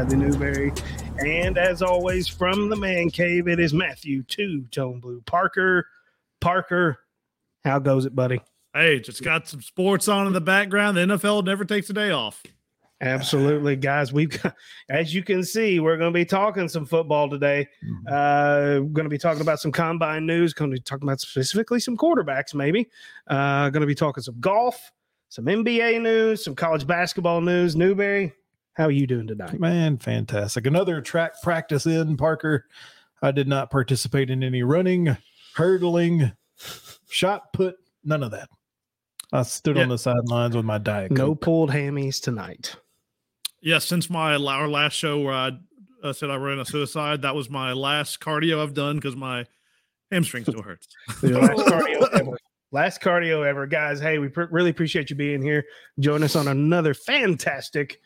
Bradley 0.00 0.16
Newberry. 0.16 0.72
And 1.18 1.58
as 1.58 1.82
always, 1.82 2.26
from 2.26 2.70
the 2.70 2.76
man 2.76 3.10
cave, 3.10 3.48
it 3.48 3.60
is 3.60 3.74
Matthew 3.74 4.22
Two 4.22 4.62
Tone 4.70 4.98
Blue 4.98 5.20
Parker. 5.26 5.86
Parker, 6.40 7.00
how 7.64 7.80
goes 7.80 8.06
it, 8.06 8.16
buddy? 8.16 8.40
Hey, 8.72 9.00
just 9.00 9.22
got 9.22 9.46
some 9.46 9.60
sports 9.60 10.08
on 10.08 10.26
in 10.26 10.32
the 10.32 10.40
background. 10.40 10.96
The 10.96 11.02
NFL 11.02 11.44
never 11.44 11.66
takes 11.66 11.90
a 11.90 11.92
day 11.92 12.12
off. 12.12 12.42
Absolutely, 13.02 13.76
guys. 13.76 14.10
We've 14.10 14.30
got, 14.42 14.54
as 14.88 15.14
you 15.14 15.22
can 15.22 15.44
see, 15.44 15.80
we're 15.80 15.98
going 15.98 16.14
to 16.14 16.18
be 16.18 16.24
talking 16.24 16.66
some 16.66 16.86
football 16.86 17.28
today. 17.28 17.68
Uh, 18.08 18.78
going 18.78 19.04
to 19.04 19.10
be 19.10 19.18
talking 19.18 19.42
about 19.42 19.60
some 19.60 19.70
combine 19.70 20.24
news. 20.24 20.54
Going 20.54 20.70
to 20.70 20.76
be 20.76 20.80
talking 20.80 21.06
about 21.06 21.20
specifically 21.20 21.78
some 21.78 21.98
quarterbacks, 21.98 22.54
maybe. 22.54 22.88
Uh, 23.26 23.68
going 23.68 23.82
to 23.82 23.86
be 23.86 23.94
talking 23.94 24.22
some 24.22 24.40
golf, 24.40 24.92
some 25.28 25.44
NBA 25.44 26.00
news, 26.00 26.42
some 26.42 26.54
college 26.54 26.86
basketball 26.86 27.42
news. 27.42 27.76
Newberry, 27.76 28.32
how 28.74 28.84
are 28.86 28.90
you 28.90 29.06
doing 29.06 29.26
tonight? 29.26 29.58
Man, 29.58 29.98
fantastic. 29.98 30.66
Another 30.66 31.00
track 31.00 31.32
practice 31.42 31.86
in 31.86 32.16
Parker. 32.16 32.66
I 33.22 33.30
did 33.32 33.48
not 33.48 33.70
participate 33.70 34.30
in 34.30 34.42
any 34.42 34.62
running, 34.62 35.16
hurdling, 35.54 36.32
shot 37.08 37.52
put, 37.52 37.76
none 38.04 38.22
of 38.22 38.30
that. 38.30 38.48
I 39.32 39.42
stood 39.42 39.76
Yeah. 39.76 39.82
on 39.84 39.88
the 39.90 39.98
sidelines 39.98 40.56
with 40.56 40.64
my 40.64 40.78
diet. 40.78 41.12
No 41.12 41.34
pulled 41.34 41.70
hammies 41.70 42.20
tonight. 42.20 42.76
Yeah, 43.60 43.78
since 43.78 44.08
my 44.08 44.34
our 44.36 44.68
last 44.68 44.94
show 44.94 45.20
where 45.20 45.34
I 45.34 45.50
uh, 46.02 46.12
said 46.14 46.30
I 46.30 46.36
ran 46.36 46.58
a 46.58 46.64
suicide, 46.64 47.22
that 47.22 47.34
was 47.34 47.50
my 47.50 47.72
last 47.74 48.20
cardio 48.20 48.62
I've 48.62 48.72
done 48.74 48.96
because 48.96 49.14
my 49.16 49.44
hamstring 50.10 50.44
still 50.44 50.62
hurts. 50.62 50.88
Last 51.22 51.58
cardio 51.66 52.08
ever. 52.14 52.38
Last 52.72 53.02
cardio 53.02 53.46
ever, 53.46 53.66
guys. 53.66 54.00
Hey, 54.00 54.18
we 54.18 54.28
pr- 54.28 54.44
really 54.50 54.70
appreciate 54.70 55.10
you 55.10 55.16
being 55.16 55.42
here. 55.42 55.64
Join 55.98 56.22
us 56.22 56.34
on 56.36 56.48
another 56.48 56.94
fantastic 56.94 58.00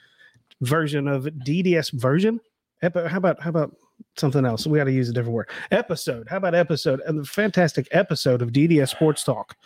version 0.64 1.08
of 1.08 1.24
DDS 1.24 1.92
version. 1.92 2.40
Epi- 2.82 3.08
how 3.08 3.18
about 3.18 3.40
how 3.40 3.50
about 3.50 3.76
something 4.16 4.44
else? 4.44 4.66
We 4.66 4.78
got 4.78 4.84
to 4.84 4.92
use 4.92 5.08
a 5.08 5.12
different 5.12 5.34
word. 5.34 5.50
Episode. 5.70 6.28
How 6.28 6.38
about 6.38 6.54
episode? 6.54 7.00
And 7.06 7.18
the 7.18 7.24
fantastic 7.24 7.88
episode 7.92 8.42
of 8.42 8.50
DDS 8.50 8.88
Sports 8.90 9.24
Talk. 9.24 9.56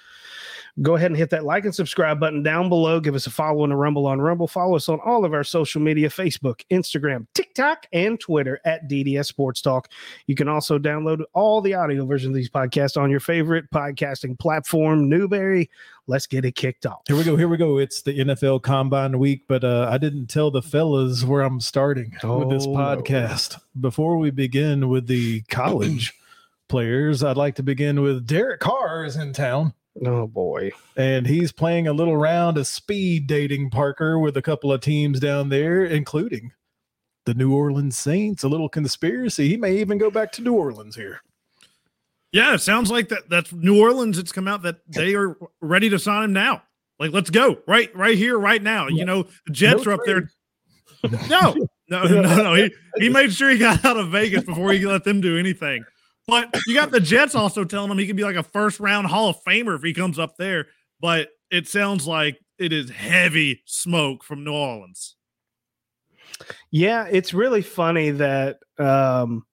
Go 0.81 0.95
ahead 0.95 1.11
and 1.11 1.17
hit 1.17 1.31
that 1.31 1.45
like 1.45 1.65
and 1.65 1.75
subscribe 1.75 2.21
button 2.21 2.43
down 2.45 2.69
below. 2.69 3.01
Give 3.01 3.17
us 3.17 3.27
a 3.27 3.31
follow 3.31 3.65
on 3.65 3.73
a 3.73 3.77
rumble 3.77 4.07
on 4.07 4.21
Rumble. 4.21 4.47
Follow 4.47 4.77
us 4.77 4.89
on 4.89 5.01
all 5.05 5.25
of 5.25 5.33
our 5.35 5.43
social 5.43 5.81
media 5.81 6.09
Facebook, 6.09 6.61
Instagram, 6.71 7.27
TikTok, 7.35 7.87
and 7.93 8.21
Twitter 8.21 8.61
at 8.65 8.89
DDS 8.89 9.27
Sports 9.27 9.61
Talk. 9.61 9.91
You 10.27 10.37
can 10.37 10.47
also 10.47 10.79
download 10.79 11.23
all 11.33 11.61
the 11.61 11.75
audio 11.75 12.07
version 12.07 12.31
of 12.31 12.37
these 12.37 12.49
podcasts 12.49 12.97
on 12.97 13.11
your 13.11 13.19
favorite 13.19 13.69
podcasting 13.73 14.39
platform, 14.39 15.09
Newberry. 15.09 15.69
Let's 16.07 16.29
get 16.29 16.45
it 16.45 16.55
kicked 16.55 16.87
off. 16.87 17.01
Here 17.09 17.17
we 17.17 17.25
go. 17.25 17.35
Here 17.37 17.49
we 17.49 17.57
go. 17.57 17.79
It's 17.79 18.03
the 18.03 18.17
NFL 18.17 18.63
Combine 18.63 19.19
week, 19.19 19.47
but 19.49 19.65
uh, 19.65 19.89
I 19.91 19.99
didn't 19.99 20.29
tell 20.29 20.51
the 20.53 20.63
fellas 20.63 21.25
where 21.25 21.43
I'm 21.43 21.61
starting 21.61 22.13
with 22.23 22.51
this 22.51 22.67
Oh, 22.67 22.73
no. 22.73 22.79
podcast. 22.79 23.61
Before 23.81 24.17
we 24.17 24.31
begin 24.31 24.89
with 24.89 25.09
the 25.09 25.41
college 25.51 26.15
players, 26.69 27.25
I'd 27.25 27.37
like 27.37 27.57
to 27.57 27.63
begin 27.65 28.01
with 28.01 28.27
Derek 28.27 28.61
Carr 28.61 29.05
is 29.05 29.17
in 29.17 29.33
town. 29.33 29.75
Oh 30.05 30.27
boy. 30.27 30.71
and 30.97 31.27
he's 31.27 31.51
playing 31.51 31.89
a 31.89 31.93
little 31.93 32.17
round 32.17 32.57
of 32.57 32.67
speed 32.67 33.27
dating 33.27 33.71
Parker 33.71 34.19
with 34.19 34.37
a 34.37 34.43
couple 34.43 34.73
of 34.73 34.81
teams 34.81 35.19
down 35.19 35.49
there, 35.49 35.85
including 35.85 36.53
the 37.27 37.35
New 37.35 37.55
Orleans 37.55 37.99
Saints. 37.99 38.45
A 38.45 38.49
little 38.49 38.69
conspiracy. 38.69 39.49
He 39.49 39.57
may 39.57 39.77
even 39.79 39.99
go 39.99 40.11
back 40.11 40.33
to 40.33 40.43
New 40.43 40.55
Orleans 40.55 40.95
here. 40.97 41.21
Yeah, 42.31 42.55
it 42.55 42.61
sounds 42.61 42.91
like 42.91 43.09
that. 43.09 43.29
That's 43.29 43.53
New 43.53 43.81
Orleans. 43.81 44.19
It's 44.19 44.33
come 44.33 44.47
out 44.49 44.63
that 44.63 44.77
they 44.87 45.15
are 45.15 45.37
ready 45.61 45.89
to 45.89 45.99
sign 45.99 46.25
him 46.25 46.33
now. 46.33 46.63
Like, 46.99 47.13
let's 47.13 47.31
go 47.31 47.59
right, 47.67 47.95
right 47.95 48.19
here, 48.19 48.39
right 48.39 48.63
now. 48.63 48.89
You 48.89 49.05
know, 49.05 49.25
the 49.47 49.53
Jets 49.53 49.87
No 49.87 49.93
are 49.93 49.95
up 49.95 50.01
there. 50.05 50.31
No, 51.31 51.55
no, 51.89 52.05
no, 52.05 52.23
no. 52.23 52.55
He 52.55 52.75
he 52.99 53.09
made 53.09 53.33
sure 53.33 53.51
he 53.51 53.59
got 53.59 53.85
out 53.85 53.97
of 53.97 54.11
Vegas 54.11 54.45
before 54.45 54.73
he 54.73 54.85
let 54.85 55.05
them 55.05 55.21
do 55.21 55.39
anything. 55.39 55.85
But 56.29 56.55
you 56.67 56.75
got 56.75 56.91
the 56.91 57.01
Jets 57.01 57.35
also 57.35 57.65
telling 57.65 57.91
him 57.91 57.99
he 57.99 58.07
can 58.07 58.15
be 58.15 58.23
like 58.23 58.37
a 58.37 58.43
first 58.43 58.81
round 58.81 59.07
Hall 59.07 59.31
of 59.31 59.43
Famer 59.43 59.75
if 59.75 59.83
he 59.83 59.95
comes 59.95 60.19
up 60.19 60.37
there. 60.37 60.67
But 61.01 61.31
it 61.51 61.67
sounds 61.67 62.07
like 62.07 62.39
it 62.59 62.71
is 62.71 62.91
heavy 62.91 63.63
smoke 63.65 64.23
from 64.23 64.45
New 64.45 64.53
Orleans. 64.53 65.17
Yeah, 66.71 67.09
it's 67.11 67.33
really 67.33 67.63
funny 67.63 68.11
that 68.11 68.59
um 68.79 69.47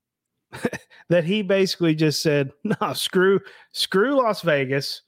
that 1.09 1.23
he 1.23 1.41
basically 1.41 1.95
just 1.95 2.21
said, 2.21 2.51
"No, 2.63 2.91
screw 2.93 3.39
screw 3.71 4.15
Las 4.15 4.41
Vegas. 4.41 5.01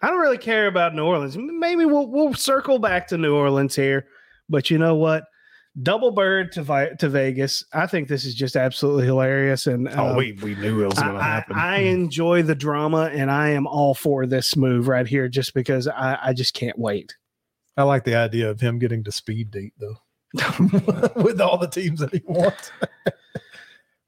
I 0.00 0.08
don't 0.08 0.20
really 0.20 0.38
care 0.38 0.66
about 0.66 0.94
New 0.94 1.04
Orleans. 1.04 1.36
Maybe 1.36 1.84
we'll 1.84 2.06
we'll 2.06 2.32
circle 2.32 2.78
back 2.78 3.06
to 3.08 3.18
New 3.18 3.36
Orleans 3.36 3.76
here, 3.76 4.08
but 4.48 4.70
you 4.70 4.78
know 4.78 4.94
what? 4.94 5.24
Double 5.82 6.10
bird 6.10 6.52
to 6.52 6.62
Vi- 6.62 6.94
to 7.00 7.08
Vegas. 7.08 7.62
I 7.72 7.86
think 7.86 8.08
this 8.08 8.24
is 8.24 8.34
just 8.34 8.56
absolutely 8.56 9.04
hilarious 9.04 9.66
and 9.66 9.88
Oh, 9.90 10.08
um, 10.10 10.16
we, 10.16 10.32
we 10.42 10.54
knew 10.54 10.82
it 10.82 10.86
was 10.86 10.98
going 10.98 11.12
to 11.14 11.20
I- 11.20 11.22
happen. 11.22 11.56
I 11.56 11.78
enjoy 11.80 12.42
the 12.42 12.54
drama 12.54 13.10
and 13.12 13.30
I 13.30 13.50
am 13.50 13.66
all 13.66 13.92
for 13.94 14.26
this 14.26 14.56
move 14.56 14.88
right 14.88 15.06
here 15.06 15.28
just 15.28 15.52
because 15.52 15.86
I, 15.86 16.18
I 16.22 16.32
just 16.32 16.54
can't 16.54 16.78
wait. 16.78 17.14
I 17.76 17.82
like 17.82 18.04
the 18.04 18.14
idea 18.14 18.48
of 18.48 18.60
him 18.60 18.78
getting 18.78 19.04
to 19.04 19.12
speed 19.12 19.50
date 19.50 19.74
though, 19.78 19.96
with 21.16 21.40
all 21.42 21.58
the 21.58 21.68
teams 21.70 22.00
that 22.00 22.12
he 22.14 22.22
wants. 22.24 22.70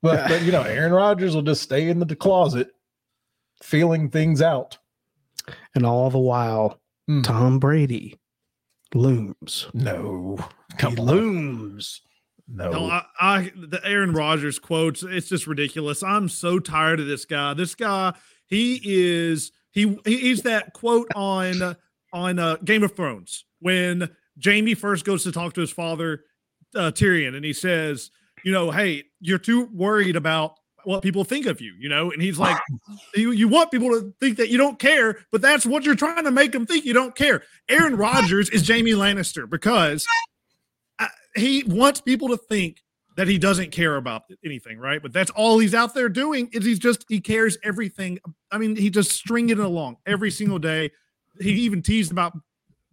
but, 0.03 0.29
but 0.29 0.43
you 0.43 0.53
know, 0.53 0.63
Aaron 0.63 0.93
Rodgers 0.93 1.35
will 1.35 1.43
just 1.43 1.63
stay 1.63 1.91
in 1.91 1.99
the 1.99 2.17
closet, 2.17 2.69
feeling 3.63 4.09
things 4.09 4.41
out. 4.41 4.79
And 5.75 5.85
all 5.85 6.09
the 6.11 6.19
while, 6.19 6.81
Hmm. 7.07 7.23
Tom 7.23 7.59
Brady 7.59 8.19
looms. 8.95 9.69
No, 9.75 10.37
He 10.71 10.77
come 10.79 10.99
on. 10.99 11.07
looms. 11.07 12.01
No, 12.51 12.71
No, 12.71 12.85
I, 12.87 13.03
I 13.21 13.53
the 13.55 13.81
Aaron 13.85 14.13
Rodgers 14.13 14.59
quotes, 14.59 15.03
it's 15.03 15.29
just 15.29 15.47
ridiculous. 15.47 16.03
I'm 16.03 16.29
so 16.31 16.59
tired 16.59 16.99
of 16.99 17.07
this 17.07 17.27
guy. 17.27 17.53
This 17.55 17.75
guy, 17.75 18.15
he 18.47 18.81
is 18.83 19.53
he 19.71 19.99
he's 20.07 20.43
that 20.43 20.73
quote 20.73 21.09
on 21.15 21.61
uh, 21.61 21.75
on 22.13 22.39
uh, 22.39 22.57
Game 22.65 22.83
of 22.83 22.97
Thrones 22.97 23.45
when 23.61 24.09
Jaime 24.43 24.75
first 24.75 25.05
goes 25.05 25.25
to 25.25 25.33
talk 25.33 25.53
to 25.55 25.61
his 25.61 25.71
father 25.71 26.25
uh, 26.75 26.91
Tyrion, 26.91 27.35
and 27.37 27.45
he 27.45 27.53
says, 27.53 28.11
you 28.45 28.53
know, 28.53 28.71
hey, 28.71 29.05
you're 29.21 29.37
too 29.39 29.69
worried 29.75 30.17
about 30.17 30.55
what 30.89 31.03
people 31.03 31.23
think 31.23 31.45
of 31.45 31.61
you, 31.61 31.75
you 31.79 31.87
know, 31.89 32.11
and 32.11 32.23
he's 32.23 32.39
like, 32.39 32.57
you 33.15 33.31
you 33.33 33.47
want 33.47 33.71
people 33.71 33.91
to 33.91 34.15
think 34.21 34.39
that 34.39 34.49
you 34.49 34.57
don't 34.57 34.79
care, 34.79 35.19
but 35.31 35.43
that's 35.43 35.67
what 35.67 35.85
you're 35.85 35.95
trying 35.95 36.25
to 36.25 36.31
make 36.31 36.53
them 36.53 36.65
think 36.65 36.87
you 36.87 36.95
don't 36.95 37.15
care. 37.15 37.43
Aaron 37.69 37.95
Rodgers 37.95 38.49
is 38.49 38.67
Jaime 38.67 38.93
Lannister 38.93 39.49
because 39.49 40.07
uh, 40.99 41.07
he 41.37 41.63
wants 41.65 42.01
people 42.01 42.29
to 42.29 42.39
think 42.39 42.83
that 43.17 43.29
he 43.29 43.37
doesn't 43.37 43.71
care 43.71 43.97
about 43.97 44.23
anything, 44.43 44.79
right? 44.79 45.03
But 45.03 45.13
that's 45.13 45.31
all 45.33 45.59
he's 45.59 45.75
out 45.75 45.93
there 45.93 46.09
doing 46.09 46.49
is 46.53 46.65
he's 46.65 46.79
just 46.79 47.05
he 47.09 47.21
cares 47.21 47.59
everything. 47.63 48.19
I 48.51 48.57
mean, 48.57 48.75
he 48.75 48.89
just 48.89 49.13
stringing 49.13 49.59
it 49.59 49.59
along 49.59 49.99
every 50.07 50.31
single 50.31 50.59
day. 50.59 50.91
He 51.39 51.51
even 51.51 51.83
teased 51.83 52.13
about 52.13 52.33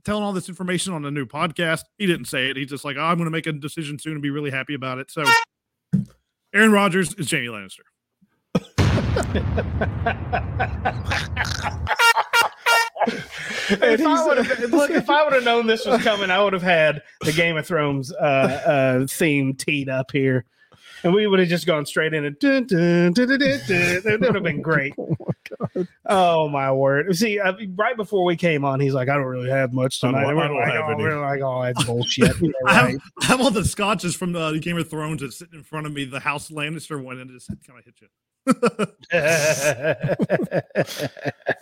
telling 0.04 0.22
all 0.22 0.34
this 0.34 0.50
information 0.50 0.94
on 0.94 1.06
a 1.06 1.12
new 1.12 1.26
podcast. 1.26 1.84
He 1.98 2.08
didn't 2.08 2.26
say 2.26 2.50
it. 2.50 2.58
He's 2.58 2.70
just 2.70 2.84
like, 2.84 2.98
oh, 2.98 3.04
I'm 3.04 3.16
going 3.18 3.26
to 3.26 3.32
make 3.32 3.48
a 3.48 3.54
decision 3.54 3.98
soon 4.00 4.14
and 4.14 4.22
be 4.22 4.32
really 4.32 4.52
happy 4.52 4.74
about 4.74 4.98
it. 4.98 5.10
So, 5.12 5.24
Aaron 6.54 6.72
Rodgers 6.72 7.14
is 7.16 7.30
Jaime 7.30 7.48
Lannister. 7.48 7.84
If 13.70 14.06
I 14.06 14.26
would 14.26 14.46
have 14.46 14.72
look, 14.72 14.92
if 14.92 15.10
I 15.10 15.24
would 15.24 15.34
have 15.34 15.44
known 15.44 15.68
this 15.68 15.86
was 15.86 16.02
coming, 16.04 16.32
I 16.32 16.44
would 16.44 16.54
have 16.54 16.62
had 16.64 17.02
the 17.22 17.32
Game 17.34 17.58
of 17.58 17.66
Thrones 17.68 18.12
uh, 18.14 18.16
uh, 19.06 19.08
theme 19.08 19.54
teed 19.54 19.90
up 19.90 20.12
here, 20.12 20.46
and 21.04 21.14
we 21.14 21.28
would 21.28 21.40
have 21.40 21.50
just 21.50 21.66
gone 21.66 21.86
straight 21.86 22.14
in. 22.14 22.24
That 22.24 24.18
would 24.22 24.36
have 24.36 24.44
been 24.44 24.62
great. 24.62 24.94
Oh 26.06 26.48
my 26.50 26.72
word! 26.72 27.16
See, 27.16 27.40
I 27.40 27.52
mean, 27.56 27.74
right 27.78 27.96
before 27.98 28.24
we 28.26 28.36
came 28.36 28.64
on, 28.66 28.80
he's 28.80 28.94
like, 28.94 29.10
"I 29.10 29.16
don't 29.16 29.26
really 29.26 29.50
have 29.50 29.74
much 29.74 30.04
I 30.04 30.08
don't- 30.08 30.14
tonight." 30.16 30.30
I 30.30 30.34
we're 30.34 30.48
don't 30.48 30.58
like, 30.58 30.74
have 30.74 30.86
oh, 30.86 30.92
any. 30.92 31.04
we're 31.04 31.20
like, 31.22 31.42
"Oh, 31.42 31.64
that's 31.64 31.84
bullshit." 31.86 32.36
I 32.66 32.74
have, 32.74 32.86
right. 32.86 32.96
I 33.22 33.26
have 33.26 33.42
all 33.42 33.52
the 33.52 33.66
scotches 33.66 34.16
from 34.16 34.32
the 34.34 34.58
Game 34.60 34.78
of 34.78 34.90
Thrones 34.90 35.22
that's 35.22 35.38
sitting 35.38 35.56
in 35.60 35.64
front 35.64 35.86
of 35.88 35.94
me, 35.94 36.06
the 36.06 36.20
House 36.20 36.50
Lannister 36.50 37.02
one, 37.04 37.20
and 37.20 37.30
it 37.30 37.34
just 37.34 37.50
kind 37.66 37.80
of 37.80 37.86
hit 37.86 37.96
you. 38.02 38.08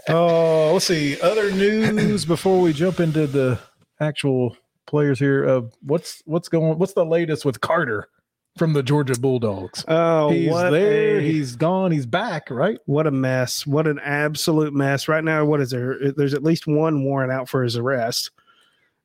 Oh, 0.10 0.72
let's 0.74 0.86
see. 0.86 1.20
Other 1.22 1.50
news 1.52 2.26
before 2.26 2.60
we 2.60 2.74
jump 2.74 3.00
into 3.00 3.26
the 3.26 3.58
actual 4.00 4.58
players 4.86 5.18
here. 5.18 5.48
Uh, 5.48 5.62
what's 5.82 6.22
what's 6.26 6.50
going? 6.50 6.78
What's 6.78 6.94
the 6.94 7.06
latest 7.06 7.46
with 7.46 7.62
Carter 7.62 8.10
from 8.58 8.74
the 8.74 8.84
Georgia 8.84 9.20
Bulldogs? 9.20 9.84
oh, 9.88 10.30
he's 10.30 10.52
there. 10.54 11.18
a- 11.18 11.22
He's 11.22 11.56
gone. 11.56 11.92
He's 11.92 12.06
back. 12.06 12.50
Right. 12.50 12.78
What 12.86 13.08
a 13.08 13.12
mess. 13.12 13.66
What 13.66 13.88
an 13.88 14.00
absolute 14.00 14.74
mess. 14.74 15.08
Right 15.08 15.24
now, 15.24 15.46
what 15.46 15.60
is 15.62 15.72
there? 15.72 15.98
There's 16.16 16.34
at 16.34 16.44
least 16.44 16.68
one 16.68 17.04
warrant 17.04 17.32
out 17.32 17.50
for 17.50 17.64
his 17.64 17.76
arrest 17.78 18.32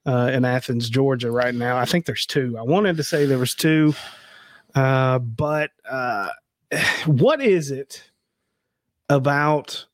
uh, 0.06 0.30
in 0.32 0.44
Athens, 0.44 0.88
Georgia, 0.90 1.30
right 1.30 1.54
now. 1.54 1.76
I 1.76 1.84
think 1.84 2.04
there's 2.06 2.26
two. 2.26 2.56
I 2.58 2.62
wanted 2.62 2.96
to 2.98 3.04
say 3.04 3.24
there 3.26 3.38
was 3.38 3.54
two, 3.54 3.94
uh, 4.74 5.18
but 5.18 5.70
uh, 5.88 6.28
what 7.06 7.40
is 7.40 7.70
it 7.70 8.04
about 9.08 9.86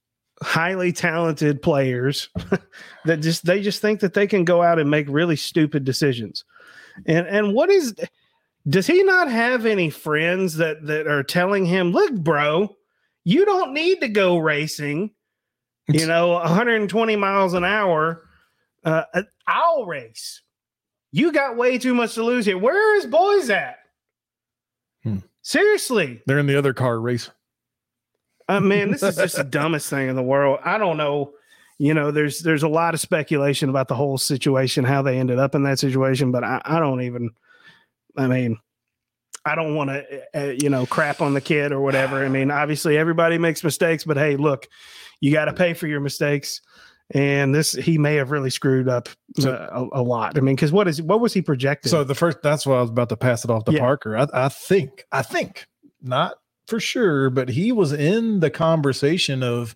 highly 0.43 0.93
talented 0.93 1.63
players 1.63 2.29
that 3.05 3.19
just 3.21 3.47
they 3.47 3.63
just 3.63 3.81
think 3.81 4.01
that 4.01 4.15
they 4.15 4.27
can 4.27 4.45
go 4.45 4.63
out 4.63 4.79
and 4.81 4.91
make 4.91 5.07
really 5.09 5.37
stupid 5.37 5.85
decisions. 5.85 6.45
And 7.07 7.27
and 7.27 7.55
what 7.55 7.71
is 7.71 7.95
does 8.69 8.87
he 8.87 9.03
not 9.03 9.31
have 9.31 9.67
any 9.67 9.91
friends 9.91 10.57
that 10.57 10.87
that 10.87 11.07
are 11.07 11.23
telling 11.23 11.67
him, 11.67 11.93
"Look, 11.93 12.15
bro, 12.15 12.77
you 13.25 13.45
don't 13.45 13.73
need 13.75 14.01
to 14.01 14.09
go 14.09 14.39
racing, 14.39 15.11
you 15.89 16.07
know, 16.07 16.31
120 16.31 17.17
miles 17.17 17.55
an 17.55 17.65
hour. 17.65 18.23
Uh, 18.85 19.05
I'll 19.47 19.85
race. 19.87 20.43
You 21.13 21.33
got 21.33 21.57
way 21.57 21.79
too 21.79 21.95
much 21.95 22.15
to 22.15 22.23
lose 22.23 22.45
here. 22.47 22.59
Where 22.59 22.77
are 22.77 22.95
his 22.97 23.07
boys 23.07 23.49
at? 23.51 23.77
Hmm. 25.03 25.19
Seriously, 25.43 26.23
They're 26.27 26.39
in 26.39 26.47
the 26.47 26.57
other 26.59 26.73
car 26.75 26.99
race. 27.01 27.31
uh, 28.49 28.61
man, 28.61 28.91
this 28.91 29.03
is 29.03 29.17
just 29.17 29.37
the 29.37 29.45
dumbest 29.59 29.89
thing 29.91 30.09
in 30.09 30.17
the 30.17 30.23
world. 30.23 30.59
I 30.65 30.79
don't 30.79 30.97
know. 30.97 31.33
You 31.79 31.93
know, 31.95 32.11
there's 32.11 32.41
there's 32.41 32.63
a 32.63 32.69
lot 32.69 32.95
of 32.95 33.01
speculation 33.01 33.69
about 33.69 33.89
the 33.89 33.95
whole 33.95 34.17
situation, 34.19 34.85
how 34.85 35.03
they 35.03 35.19
ended 35.19 35.39
up 35.39 35.55
in 35.55 35.65
that 35.65 35.79
situation, 35.79 36.31
but 36.31 36.45
I, 36.45 36.61
I 36.65 36.79
don't 36.79 37.03
even. 37.03 37.31
I 38.17 38.27
mean, 38.27 38.59
I 39.45 39.55
don't 39.55 39.75
want 39.75 39.91
to, 39.91 40.23
uh, 40.35 40.53
you 40.53 40.71
know, 40.71 40.87
crap 40.87 41.21
on 41.21 41.35
the 41.35 41.41
kid 41.41 41.73
or 41.73 41.81
whatever. 41.81 42.25
I 42.25 42.29
mean, 42.29 42.51
obviously 42.51 42.97
everybody 42.97 43.37
makes 43.39 43.63
mistakes, 43.63 44.05
but 44.05 44.17
hey, 44.17 44.37
look, 44.37 44.67
you 45.21 45.33
got 45.33 45.47
to 45.47 45.53
pay 45.53 45.75
for 45.75 45.87
your 45.87 46.01
mistakes. 46.01 46.61
And 47.11 47.55
this, 47.55 47.73
he 47.73 47.99
may 47.99 48.15
have 48.15 48.31
really 48.31 48.49
screwed 48.49 48.89
up 48.89 49.11
So- 49.39 49.53
uh, 49.53 49.89
a, 49.93 50.01
a 50.01 50.03
lot. 50.03 50.39
I 50.39 50.41
mean, 50.41 50.55
because 50.55 50.73
what 50.73 50.89
is 50.89 51.03
what 51.03 51.21
was 51.21 51.35
he 51.35 51.43
projected? 51.43 51.91
So 51.91 52.03
the 52.05 52.15
first, 52.15 52.39
that's 52.43 52.67
why 52.67 52.77
I 52.79 52.81
was 52.81 52.89
about 52.91 53.11
to 53.11 53.17
pass 53.17 53.45
it 53.45 53.51
off 53.51 53.65
to 53.67 53.73
Yeah. 53.73 53.81
Parker. 53.81 54.17
I, 54.17 54.27
I 54.33 54.49
think, 54.49 55.05
I 55.13 55.21
think, 55.23 55.67
not 56.01 56.37
for 56.67 56.81
sure, 56.81 57.29
but 57.29 57.51
he 57.51 57.73
was 57.73 57.93
in 57.93 58.41
the 58.41 58.49
conversation 58.51 59.43
of 59.43 59.75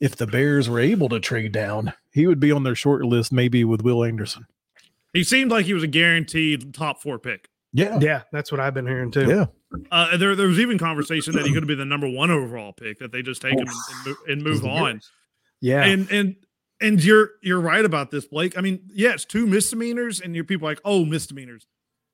if 0.00 0.16
the 0.16 0.26
Bears 0.26 0.68
were 0.68 0.80
able 0.80 1.08
to 1.10 1.20
trade 1.20 1.52
down, 1.52 1.92
he 2.12 2.26
would 2.26 2.40
be 2.40 2.50
on 2.50 2.64
their 2.64 2.74
short 2.74 3.04
list, 3.04 3.32
maybe 3.32 3.62
with 3.64 3.82
Will 3.82 4.02
Anderson. 4.02 4.46
He 5.12 5.22
seemed 5.22 5.52
like 5.52 5.66
he 5.66 5.74
was 5.74 5.84
a 5.84 5.88
guaranteed 5.88 6.74
top 6.74 7.00
four 7.00 7.20
pick. 7.20 7.48
Yeah. 7.72 7.98
yeah, 8.00 8.22
that's 8.32 8.50
what 8.50 8.60
I've 8.60 8.74
been 8.74 8.86
hearing 8.86 9.10
too. 9.10 9.28
Yeah. 9.28 9.46
Uh, 9.90 10.16
there, 10.16 10.34
there 10.34 10.46
was 10.46 10.58
even 10.58 10.78
conversation 10.78 11.34
that 11.34 11.44
he 11.44 11.52
could 11.52 11.62
have 11.62 11.68
been 11.68 11.78
the 11.78 11.84
number 11.84 12.08
one 12.08 12.30
overall 12.30 12.72
pick 12.72 12.98
that 13.00 13.12
they 13.12 13.20
just 13.20 13.42
take 13.42 13.52
him 13.52 13.60
and, 13.60 13.68
and, 13.68 14.06
mo- 14.06 14.32
and 14.32 14.42
move 14.42 14.64
on. 14.64 15.00
Yeah. 15.60 15.84
And 15.84 16.10
and 16.10 16.36
and 16.80 17.02
you're 17.04 17.32
you're 17.42 17.60
right 17.60 17.84
about 17.84 18.10
this, 18.10 18.26
Blake. 18.26 18.56
I 18.56 18.60
mean, 18.60 18.80
yes, 18.88 19.24
two 19.24 19.46
misdemeanors, 19.46 20.20
and 20.20 20.34
your 20.34 20.44
people 20.44 20.66
like, 20.66 20.80
oh, 20.84 21.04
misdemeanors. 21.04 21.66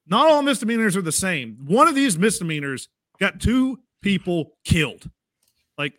Not 0.06 0.26
all 0.26 0.42
misdemeanors 0.42 0.96
are 0.96 1.02
the 1.02 1.12
same. 1.12 1.58
One 1.66 1.88
of 1.88 1.94
these 1.94 2.18
misdemeanors 2.18 2.88
got 3.18 3.40
two 3.40 3.78
people 4.02 4.56
killed. 4.64 5.08
Like 5.78 5.94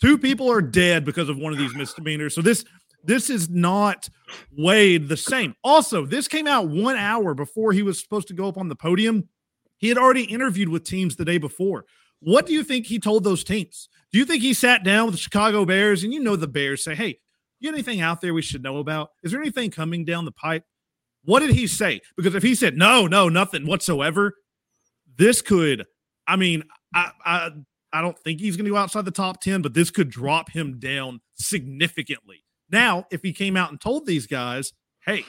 two 0.00 0.16
people 0.16 0.50
are 0.50 0.62
dead 0.62 1.04
because 1.04 1.28
of 1.28 1.36
one 1.36 1.52
of 1.52 1.58
these 1.58 1.74
misdemeanors. 1.74 2.34
So 2.34 2.40
this 2.40 2.64
this 3.04 3.30
is 3.30 3.48
not 3.48 4.08
weighed 4.56 5.08
the 5.08 5.16
same. 5.16 5.54
Also, 5.64 6.06
this 6.06 6.28
came 6.28 6.46
out 6.46 6.68
one 6.68 6.96
hour 6.96 7.34
before 7.34 7.72
he 7.72 7.82
was 7.82 8.00
supposed 8.00 8.28
to 8.28 8.34
go 8.34 8.48
up 8.48 8.58
on 8.58 8.68
the 8.68 8.76
podium. 8.76 9.28
He 9.78 9.88
had 9.88 9.98
already 9.98 10.24
interviewed 10.24 10.68
with 10.68 10.84
teams 10.84 11.16
the 11.16 11.24
day 11.24 11.38
before. 11.38 11.84
What 12.20 12.46
do 12.46 12.52
you 12.52 12.62
think 12.62 12.86
he 12.86 13.00
told 13.00 13.24
those 13.24 13.42
teams? 13.42 13.88
Do 14.12 14.18
you 14.18 14.24
think 14.24 14.42
he 14.42 14.54
sat 14.54 14.84
down 14.84 15.06
with 15.06 15.14
the 15.14 15.20
Chicago 15.20 15.64
Bears 15.64 16.04
and 16.04 16.12
you 16.12 16.20
know 16.20 16.36
the 16.36 16.46
Bears 16.46 16.84
say, 16.84 16.94
"Hey, 16.94 17.18
you 17.58 17.68
anything 17.68 18.00
out 18.00 18.20
there 18.20 18.32
we 18.32 18.42
should 18.42 18.62
know 18.62 18.78
about? 18.78 19.10
Is 19.24 19.32
there 19.32 19.40
anything 19.40 19.70
coming 19.70 20.04
down 20.04 20.24
the 20.24 20.32
pipe?" 20.32 20.64
What 21.24 21.40
did 21.40 21.50
he 21.50 21.66
say? 21.66 22.00
Because 22.16 22.34
if 22.34 22.42
he 22.42 22.54
said 22.54 22.76
no, 22.76 23.06
no, 23.06 23.28
nothing 23.28 23.66
whatsoever, 23.66 24.34
this 25.16 25.42
could. 25.42 25.84
I 26.26 26.36
mean, 26.36 26.62
I 26.94 27.10
I, 27.24 27.50
I 27.92 28.02
don't 28.02 28.18
think 28.18 28.40
he's 28.40 28.56
going 28.56 28.66
to 28.66 28.70
go 28.70 28.76
outside 28.76 29.04
the 29.04 29.10
top 29.10 29.40
ten, 29.40 29.60
but 29.60 29.74
this 29.74 29.90
could 29.90 30.08
drop 30.08 30.50
him 30.50 30.78
down 30.78 31.20
significantly. 31.34 32.44
Now, 32.72 33.06
if 33.10 33.22
he 33.22 33.32
came 33.32 33.56
out 33.56 33.70
and 33.70 33.80
told 33.80 34.06
these 34.06 34.26
guys, 34.26 34.72
"Hey, 35.04 35.24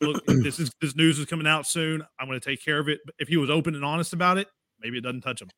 look, 0.00 0.24
this 0.26 0.60
is 0.60 0.70
this 0.80 0.94
news 0.94 1.18
is 1.18 1.26
coming 1.26 1.46
out 1.46 1.66
soon. 1.66 2.04
I'm 2.20 2.28
going 2.28 2.38
to 2.38 2.44
take 2.44 2.64
care 2.64 2.78
of 2.78 2.88
it." 2.88 3.00
But 3.04 3.14
if 3.18 3.28
he 3.28 3.36
was 3.36 3.50
open 3.50 3.74
and 3.74 3.84
honest 3.84 4.12
about 4.12 4.38
it, 4.38 4.48
maybe 4.80 4.98
it 4.98 5.02
doesn't 5.02 5.22
touch 5.22 5.40
him. 5.40 5.48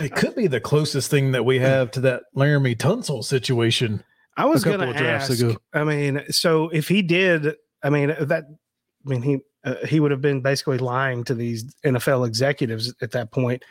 It 0.00 0.14
could 0.14 0.34
be 0.36 0.46
the 0.46 0.60
closest 0.60 1.10
thing 1.10 1.32
that 1.32 1.44
we 1.44 1.58
have 1.58 1.90
to 1.92 2.00
that 2.02 2.24
Laremy 2.36 2.76
Tunsil 2.76 3.24
situation. 3.24 4.04
I 4.36 4.46
was 4.46 4.62
a 4.62 4.66
couple 4.66 4.86
going 4.86 4.92
to 4.92 4.98
of 4.98 5.02
drafts 5.02 5.30
ask. 5.30 5.42
ago. 5.42 5.56
I 5.72 5.84
mean, 5.84 6.22
so 6.30 6.68
if 6.68 6.88
he 6.88 7.02
did, 7.02 7.54
I 7.82 7.90
mean 7.90 8.08
that, 8.08 8.44
I 8.44 9.08
mean 9.08 9.22
he 9.22 9.38
uh, 9.64 9.86
he 9.86 10.00
would 10.00 10.10
have 10.10 10.20
been 10.20 10.40
basically 10.40 10.78
lying 10.78 11.24
to 11.24 11.34
these 11.34 11.74
NFL 11.84 12.26
executives 12.26 12.94
at 13.02 13.12
that 13.12 13.30
point. 13.30 13.64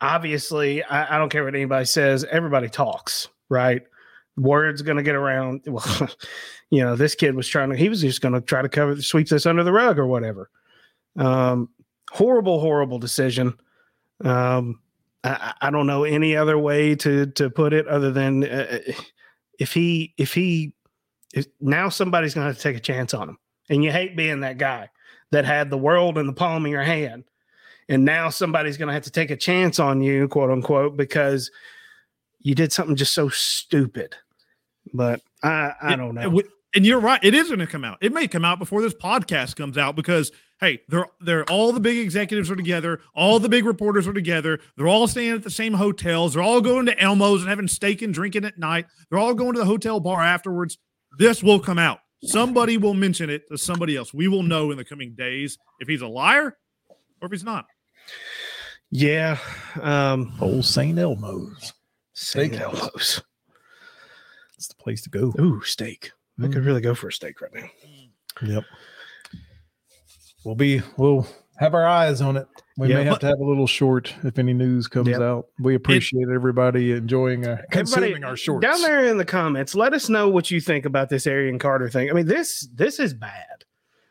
Obviously, 0.00 0.82
I, 0.82 1.16
I 1.16 1.18
don't 1.18 1.28
care 1.30 1.44
what 1.44 1.54
anybody 1.54 1.84
says. 1.84 2.24
Everybody 2.24 2.68
talks, 2.68 3.28
right? 3.48 3.82
Word's 4.36 4.82
going 4.82 4.96
to 4.96 5.02
get 5.02 5.14
around. 5.14 5.62
Well, 5.66 6.08
you 6.70 6.82
know, 6.82 6.96
this 6.96 7.14
kid 7.14 7.34
was 7.34 7.48
trying 7.48 7.70
to. 7.70 7.76
He 7.76 7.88
was 7.88 8.00
just 8.00 8.20
going 8.20 8.34
to 8.34 8.40
try 8.40 8.62
to 8.62 8.68
cover 8.68 9.00
sweep 9.00 9.28
this 9.28 9.46
under 9.46 9.62
the 9.62 9.72
rug 9.72 9.98
or 9.98 10.06
whatever. 10.06 10.50
Um, 11.16 11.68
horrible, 12.10 12.60
horrible 12.60 12.98
decision. 12.98 13.54
Um, 14.24 14.80
I, 15.24 15.54
I 15.60 15.70
don't 15.70 15.86
know 15.86 16.04
any 16.04 16.36
other 16.36 16.58
way 16.58 16.94
to 16.96 17.26
to 17.26 17.50
put 17.50 17.72
it 17.72 17.88
other 17.88 18.12
than 18.12 18.44
uh, 18.44 18.78
if 19.58 19.72
he 19.72 20.14
if 20.18 20.34
he 20.34 20.74
if 21.32 21.46
now 21.60 21.88
somebody's 21.88 22.34
going 22.34 22.52
to 22.52 22.60
take 22.60 22.76
a 22.76 22.80
chance 22.80 23.14
on 23.14 23.30
him 23.30 23.38
and 23.68 23.82
you 23.82 23.90
hate 23.90 24.16
being 24.16 24.40
that 24.40 24.58
guy 24.58 24.88
that 25.32 25.44
had 25.44 25.70
the 25.70 25.78
world 25.78 26.18
in 26.18 26.26
the 26.26 26.32
palm 26.32 26.64
of 26.64 26.70
your 26.70 26.82
hand 26.82 27.24
and 27.88 28.04
now 28.04 28.28
somebody's 28.28 28.76
going 28.76 28.88
to 28.88 28.94
have 28.94 29.02
to 29.02 29.10
take 29.10 29.30
a 29.30 29.36
chance 29.36 29.78
on 29.78 30.00
you 30.00 30.28
quote 30.28 30.50
unquote 30.50 30.96
because 30.96 31.50
you 32.40 32.54
did 32.54 32.72
something 32.72 32.96
just 32.96 33.14
so 33.14 33.28
stupid 33.30 34.14
but 34.92 35.20
i 35.42 35.72
i 35.80 35.92
It- 35.92 35.96
don't 35.96 36.14
know 36.14 36.28
would- 36.30 36.48
and 36.76 36.84
you're 36.84 36.98
right. 36.98 37.22
It 37.22 37.34
is 37.36 37.46
going 37.46 37.60
to 37.60 37.68
come 37.68 37.84
out. 37.84 37.98
It 38.00 38.12
may 38.12 38.26
come 38.26 38.44
out 38.44 38.58
before 38.58 38.82
this 38.82 38.94
podcast 38.94 39.54
comes 39.54 39.78
out 39.78 39.94
because 39.94 40.32
hey, 40.60 40.80
they're 40.88 41.06
they're 41.20 41.44
all 41.48 41.72
the 41.72 41.78
big 41.78 41.98
executives 41.98 42.50
are 42.50 42.56
together, 42.56 43.00
all 43.14 43.38
the 43.38 43.48
big 43.48 43.64
reporters 43.64 44.08
are 44.08 44.12
together. 44.12 44.58
They're 44.76 44.88
all 44.88 45.06
staying 45.06 45.34
at 45.34 45.44
the 45.44 45.50
same 45.50 45.74
hotels. 45.74 46.34
They're 46.34 46.42
all 46.42 46.60
going 46.60 46.86
to 46.86 47.00
Elmo's 47.00 47.42
and 47.42 47.48
having 47.48 47.68
steak 47.68 48.02
and 48.02 48.12
drinking 48.12 48.44
at 48.44 48.58
night. 48.58 48.86
They're 49.08 49.20
all 49.20 49.34
going 49.34 49.52
to 49.52 49.60
the 49.60 49.64
hotel 49.66 50.00
bar 50.00 50.20
afterwards. 50.20 50.76
This 51.16 51.44
will 51.44 51.60
come 51.60 51.78
out. 51.78 52.00
Somebody 52.24 52.76
will 52.76 52.94
mention 52.94 53.30
it 53.30 53.46
to 53.52 53.56
somebody 53.56 53.96
else. 53.96 54.12
We 54.12 54.26
will 54.26 54.42
know 54.42 54.72
in 54.72 54.76
the 54.76 54.84
coming 54.84 55.14
days 55.14 55.56
if 55.78 55.86
he's 55.86 56.02
a 56.02 56.08
liar 56.08 56.56
or 57.20 57.26
if 57.26 57.30
he's 57.30 57.44
not. 57.44 57.66
yeah 58.90 59.38
um 59.80 60.32
Old 60.40 60.64
St. 60.64 60.98
Elmo's. 60.98 61.72
St. 62.14 62.54
Elmo's. 62.60 63.22
It's 64.64 64.68
the 64.74 64.82
place 64.82 65.02
to 65.02 65.10
go. 65.10 65.32
ooh 65.38 65.60
steak 65.62 66.10
i 66.42 66.48
could 66.48 66.64
really 66.64 66.80
go 66.80 66.94
for 66.94 67.08
a 67.08 67.12
steak 67.12 67.40
right 67.42 67.52
now 67.54 67.68
Yep. 68.42 68.64
We'll 70.44 70.54
be 70.54 70.80
we'll 70.96 71.26
have 71.58 71.74
our 71.74 71.86
eyes 71.86 72.20
on 72.20 72.36
it. 72.36 72.48
We 72.76 72.88
Yeah, 72.88 72.96
may 72.96 73.04
have 73.04 73.14
but- 73.14 73.20
to 73.20 73.26
have 73.28 73.38
a 73.38 73.44
little 73.44 73.66
short 73.68 74.12
if 74.24 74.38
any 74.38 74.52
news 74.52 74.88
comes 74.88 75.08
Yep. 75.08 75.20
out. 75.20 75.46
We 75.60 75.74
appreciate 75.76 76.26
everybody 76.34 76.92
enjoying 76.92 77.46
uh, 77.46 77.62
consuming 77.70 78.10
Everybody, 78.10 78.30
our 78.30 78.36
shorts. 78.36 78.62
Down 78.66 78.82
there 78.82 79.04
in 79.06 79.16
the 79.18 79.24
comments, 79.24 79.74
let 79.76 79.94
us 79.94 80.08
know 80.08 80.28
what 80.28 80.50
you 80.50 80.60
think 80.60 80.84
about 80.84 81.08
this 81.10 81.26
Arian 81.28 81.58
Carter 81.60 81.88
thing. 81.88 82.10
I 82.10 82.12
mean, 82.12 82.26
this 82.26 82.68
this 82.74 82.98
is 82.98 83.14
bad. 83.14 83.64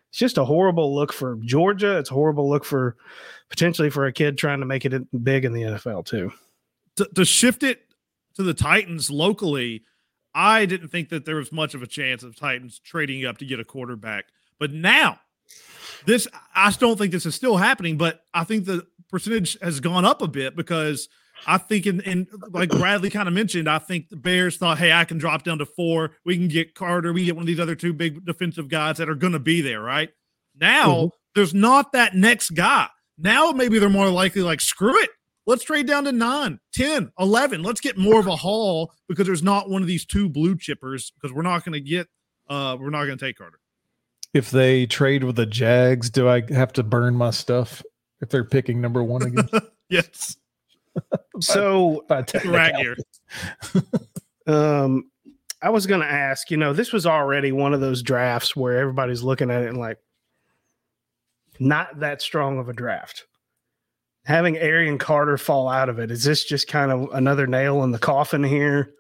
It's 0.10 0.18
just 0.20 0.38
a 0.38 0.46
horrible 0.46 0.96
look 0.96 1.12
for 1.12 1.38
Georgia. 1.44 1.98
It's 1.98 2.10
a 2.12 2.14
horrible 2.14 2.50
look 2.50 2.64
for 2.64 2.96
potentially 3.50 3.90
for 3.90 4.06
a 4.06 4.14
kid 4.14 4.38
trying 4.38 4.62
to 4.62 4.66
make 4.66 4.86
it 4.86 5.24
big 5.24 5.44
in 5.46 5.52
the 5.54 5.64
NFL 5.64 6.06
too. 6.06 6.32
to, 6.96 7.06
to 7.16 7.26
shift 7.26 7.64
it 7.64 7.82
to 8.36 8.44
the 8.44 8.54
Titans 8.54 9.10
locally, 9.12 9.84
I 10.36 10.66
didn't 10.66 10.90
think 10.90 11.10
that 11.10 11.26
there 11.26 11.36
was 11.36 11.52
much 11.52 11.74
of 11.74 11.82
a 11.84 11.88
chance 11.88 12.24
of 12.24 12.36
Titans 12.36 12.80
trading 12.80 13.26
up 13.26 13.38
to 13.40 13.46
get 13.46 13.60
a 13.60 13.64
quarterback. 13.66 14.26
But 14.60 14.72
now, 14.72 15.20
this 16.06 16.28
I 16.56 16.72
don't 16.72 16.98
think 16.98 17.12
this 17.12 17.26
is 17.26 17.36
still 17.36 17.58
happening, 17.58 17.98
but 17.98 18.22
I 18.34 18.44
think 18.44 18.66
the 18.66 18.86
percentage 19.10 19.58
has 19.62 19.80
gone 19.80 20.06
up 20.06 20.22
a 20.22 20.28
bit 20.28 20.56
because 20.56 21.08
I 21.46 21.58
think 21.58 21.86
in, 21.86 22.00
in 22.02 22.28
like 22.52 22.70
Bradley 22.70 23.10
kind 23.10 23.28
of 23.28 23.34
mentioned, 23.34 23.70
I 23.70 23.78
think 23.80 24.10
the 24.10 24.16
Bears 24.16 24.58
thought, 24.58 24.78
hey, 24.80 24.92
I 24.94 25.06
can 25.06 25.18
drop 25.18 25.44
down 25.44 25.58
to 25.60 25.66
four. 25.66 26.12
We 26.26 26.38
can 26.38 26.48
get 26.48 26.74
Carter. 26.76 27.12
We 27.14 27.26
get 27.26 27.36
one 27.36 27.44
of 27.44 27.48
these 27.48 27.60
other 27.60 27.76
two 27.76 27.94
big 27.94 28.26
defensive 28.26 28.70
guys 28.70 28.98
that 28.98 29.10
are 29.10 29.16
going 29.16 29.34
to 29.34 29.40
be 29.40 29.62
there, 29.62 29.82
right? 29.82 30.10
Now 30.60 30.88
Mhm. 30.96 31.10
there's 31.36 31.54
not 31.54 31.92
that 31.94 32.16
next 32.16 32.52
guy. 32.52 32.88
Now 33.18 33.52
maybe 33.52 33.78
they're 33.80 33.90
more 33.90 34.10
likely 34.10 34.42
like, 34.42 34.62
screw 34.62 34.98
it. 35.02 35.10
Let's 35.46 35.64
trade 35.64 35.88
down 35.88 36.06
to 36.06 36.12
9, 36.12 36.60
10, 36.74 37.12
11. 37.20 37.64
Let's 37.64 37.82
get 37.82 37.98
more 37.98 38.20
of 38.20 38.28
a 38.28 38.36
haul 38.36 38.94
because 39.10 39.28
there's 39.28 39.44
not 39.44 39.70
one 39.70 39.82
of 39.82 39.88
these 39.88 40.06
two 40.06 40.30
blue 40.30 40.56
chippers 40.56 41.12
because 41.14 41.34
we're 41.34 41.42
not 41.42 41.66
going 41.66 41.74
to 41.74 41.82
get, 41.82 42.08
uh, 42.50 42.78
we're 42.80 42.90
not 42.90 43.06
going 43.06 43.18
to 43.18 43.26
take 43.26 43.38
Carter. 43.38 43.60
if 44.34 44.52
they 44.52 44.86
trade 44.86 45.24
with 45.24 45.36
the 45.36 45.46
Jags, 45.46 46.10
do 46.10 46.30
I 46.30 46.44
have 46.54 46.72
to 46.74 46.84
burn 46.84 47.16
my 47.16 47.32
stuff 47.32 47.84
if 48.22 48.30
they're 48.30 48.46
picking 48.46 48.80
number 48.82 49.04
one 49.04 49.22
again? 49.24 49.50
Yes. 49.90 50.38
So 51.40 52.06
By 52.08 52.22
technicality. 52.22 52.58
Right 52.58 52.76
here. 53.76 53.84
um 54.48 55.10
I 55.62 55.70
was 55.70 55.88
gonna 55.88 56.06
ask, 56.06 56.50
you 56.52 56.58
know, 56.58 56.72
this 56.74 56.92
was 56.94 57.06
already 57.06 57.52
one 57.52 57.74
of 57.74 57.82
those 57.82 58.02
drafts 58.02 58.56
where 58.56 58.78
everybody's 58.78 59.24
looking 59.24 59.50
at 59.52 59.64
it 59.64 59.70
and 59.70 59.78
like 59.78 59.98
not 61.60 62.00
that 62.00 62.22
strong 62.22 62.60
of 62.60 62.70
a 62.70 62.74
draft. 62.74 63.26
Having 64.26 64.58
Arian 64.58 64.98
Carter 64.98 65.38
fall 65.38 65.68
out 65.68 65.90
of 65.90 66.00
it, 66.00 66.10
is 66.10 66.24
this 66.24 66.44
just 66.46 66.68
kind 66.68 66.92
of 66.92 67.10
another 67.14 67.46
nail 67.46 67.84
in 67.84 67.92
the 67.92 68.00
coffin 68.00 68.44
here? 68.44 68.94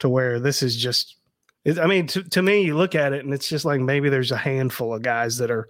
to 0.00 0.08
where 0.08 0.40
this 0.40 0.62
is 0.62 0.76
just. 0.76 1.16
I 1.80 1.86
mean, 1.86 2.06
to, 2.08 2.22
to 2.22 2.42
me, 2.42 2.62
you 2.62 2.76
look 2.76 2.94
at 2.94 3.12
it 3.12 3.24
and 3.24 3.34
it's 3.34 3.48
just 3.48 3.66
like 3.66 3.80
maybe 3.80 4.08
there's 4.08 4.32
a 4.32 4.36
handful 4.36 4.94
of 4.94 5.02
guys 5.02 5.36
that 5.38 5.50
are 5.50 5.68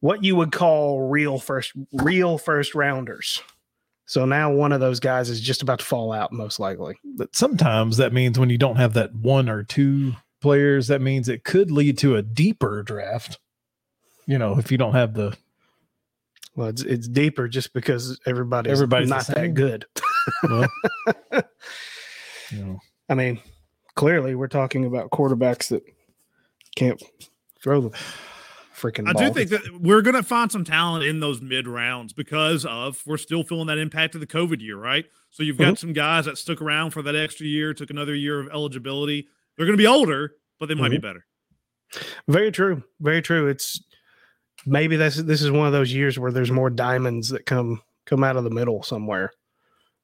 what 0.00 0.24
you 0.24 0.36
would 0.36 0.52
call 0.52 1.08
real 1.08 1.38
first 1.38 1.72
real 1.92 2.38
first 2.38 2.74
rounders. 2.74 3.42
So 4.06 4.24
now 4.24 4.52
one 4.52 4.72
of 4.72 4.80
those 4.80 5.00
guys 5.00 5.28
is 5.28 5.40
just 5.40 5.62
about 5.62 5.80
to 5.80 5.84
fall 5.84 6.12
out, 6.12 6.32
most 6.32 6.60
likely. 6.60 6.98
But 7.04 7.34
sometimes 7.34 7.96
that 7.96 8.12
means 8.12 8.38
when 8.38 8.50
you 8.50 8.58
don't 8.58 8.76
have 8.76 8.94
that 8.94 9.14
one 9.14 9.48
or 9.48 9.64
two 9.64 10.14
players, 10.40 10.88
that 10.88 11.00
means 11.00 11.28
it 11.28 11.44
could 11.44 11.70
lead 11.70 11.98
to 11.98 12.16
a 12.16 12.22
deeper 12.22 12.82
draft. 12.82 13.38
You 14.26 14.38
know, 14.38 14.58
if 14.58 14.70
you 14.70 14.78
don't 14.78 14.94
have 14.94 15.14
the 15.14 15.36
well, 16.54 16.68
it's 16.68 16.82
it's 16.82 17.08
deeper 17.08 17.48
just 17.48 17.72
because 17.72 18.20
everybody's, 18.26 18.72
Everybody's 18.72 19.08
not 19.08 19.26
that 19.28 19.54
good. 19.54 19.86
well, 20.42 20.66
you 22.50 22.58
know, 22.58 22.80
I 23.08 23.14
mean, 23.14 23.40
clearly 23.94 24.34
we're 24.34 24.48
talking 24.48 24.84
about 24.84 25.10
quarterbacks 25.10 25.68
that 25.68 25.82
can't 26.76 27.02
throw 27.62 27.80
the 27.80 27.90
freaking 28.74 29.08
I 29.08 29.12
ball. 29.12 29.28
do 29.28 29.32
think 29.32 29.50
that 29.50 29.80
we're 29.80 30.02
going 30.02 30.16
to 30.16 30.22
find 30.22 30.50
some 30.50 30.64
talent 30.64 31.04
in 31.04 31.20
those 31.20 31.40
mid 31.40 31.66
rounds 31.66 32.12
because 32.12 32.66
of 32.66 33.02
we're 33.06 33.16
still 33.16 33.44
feeling 33.44 33.68
that 33.68 33.78
impact 33.78 34.14
of 34.14 34.20
the 34.20 34.26
COVID 34.26 34.60
year, 34.60 34.76
right? 34.76 35.06
So 35.30 35.42
you've 35.42 35.56
got 35.56 35.64
mm-hmm. 35.64 35.74
some 35.76 35.92
guys 35.92 36.26
that 36.26 36.36
stuck 36.36 36.60
around 36.60 36.90
for 36.90 37.00
that 37.02 37.16
extra 37.16 37.46
year, 37.46 37.72
took 37.72 37.90
another 37.90 38.14
year 38.14 38.40
of 38.40 38.48
eligibility. 38.52 39.28
They're 39.56 39.66
going 39.66 39.78
to 39.78 39.82
be 39.82 39.86
older, 39.86 40.34
but 40.58 40.68
they 40.68 40.74
might 40.74 40.90
be 40.90 40.96
mm-hmm. 40.96 41.06
better. 41.06 41.26
Very 42.28 42.50
true. 42.52 42.82
Very 43.00 43.22
true. 43.22 43.48
It's 43.48 43.82
maybe 44.66 44.96
this 44.96 45.16
this 45.16 45.42
is 45.42 45.50
one 45.50 45.66
of 45.66 45.72
those 45.72 45.92
years 45.92 46.18
where 46.18 46.32
there's 46.32 46.50
more 46.50 46.70
diamonds 46.70 47.28
that 47.30 47.46
come 47.46 47.82
come 48.06 48.24
out 48.24 48.36
of 48.36 48.44
the 48.44 48.50
middle 48.50 48.82
somewhere. 48.82 49.30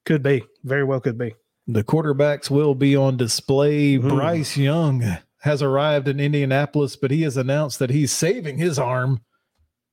Could 0.05 0.23
be. 0.23 0.43
Very 0.63 0.83
well 0.83 0.99
could 0.99 1.17
be. 1.17 1.35
the 1.67 1.83
quarterbacks 1.83 2.49
will 2.49 2.73
be 2.75 2.95
on 2.95 3.17
display. 3.17 3.95
Hmm. 3.95 4.09
Bryce 4.09 4.57
Young 4.57 5.17
has 5.41 5.61
arrived 5.61 6.07
in 6.07 6.19
Indianapolis, 6.19 6.95
but 6.95 7.11
he 7.11 7.21
has 7.21 7.37
announced 7.37 7.79
that 7.79 7.89
he's 7.91 8.11
saving 8.11 8.57
his 8.57 8.79
arm 8.79 9.21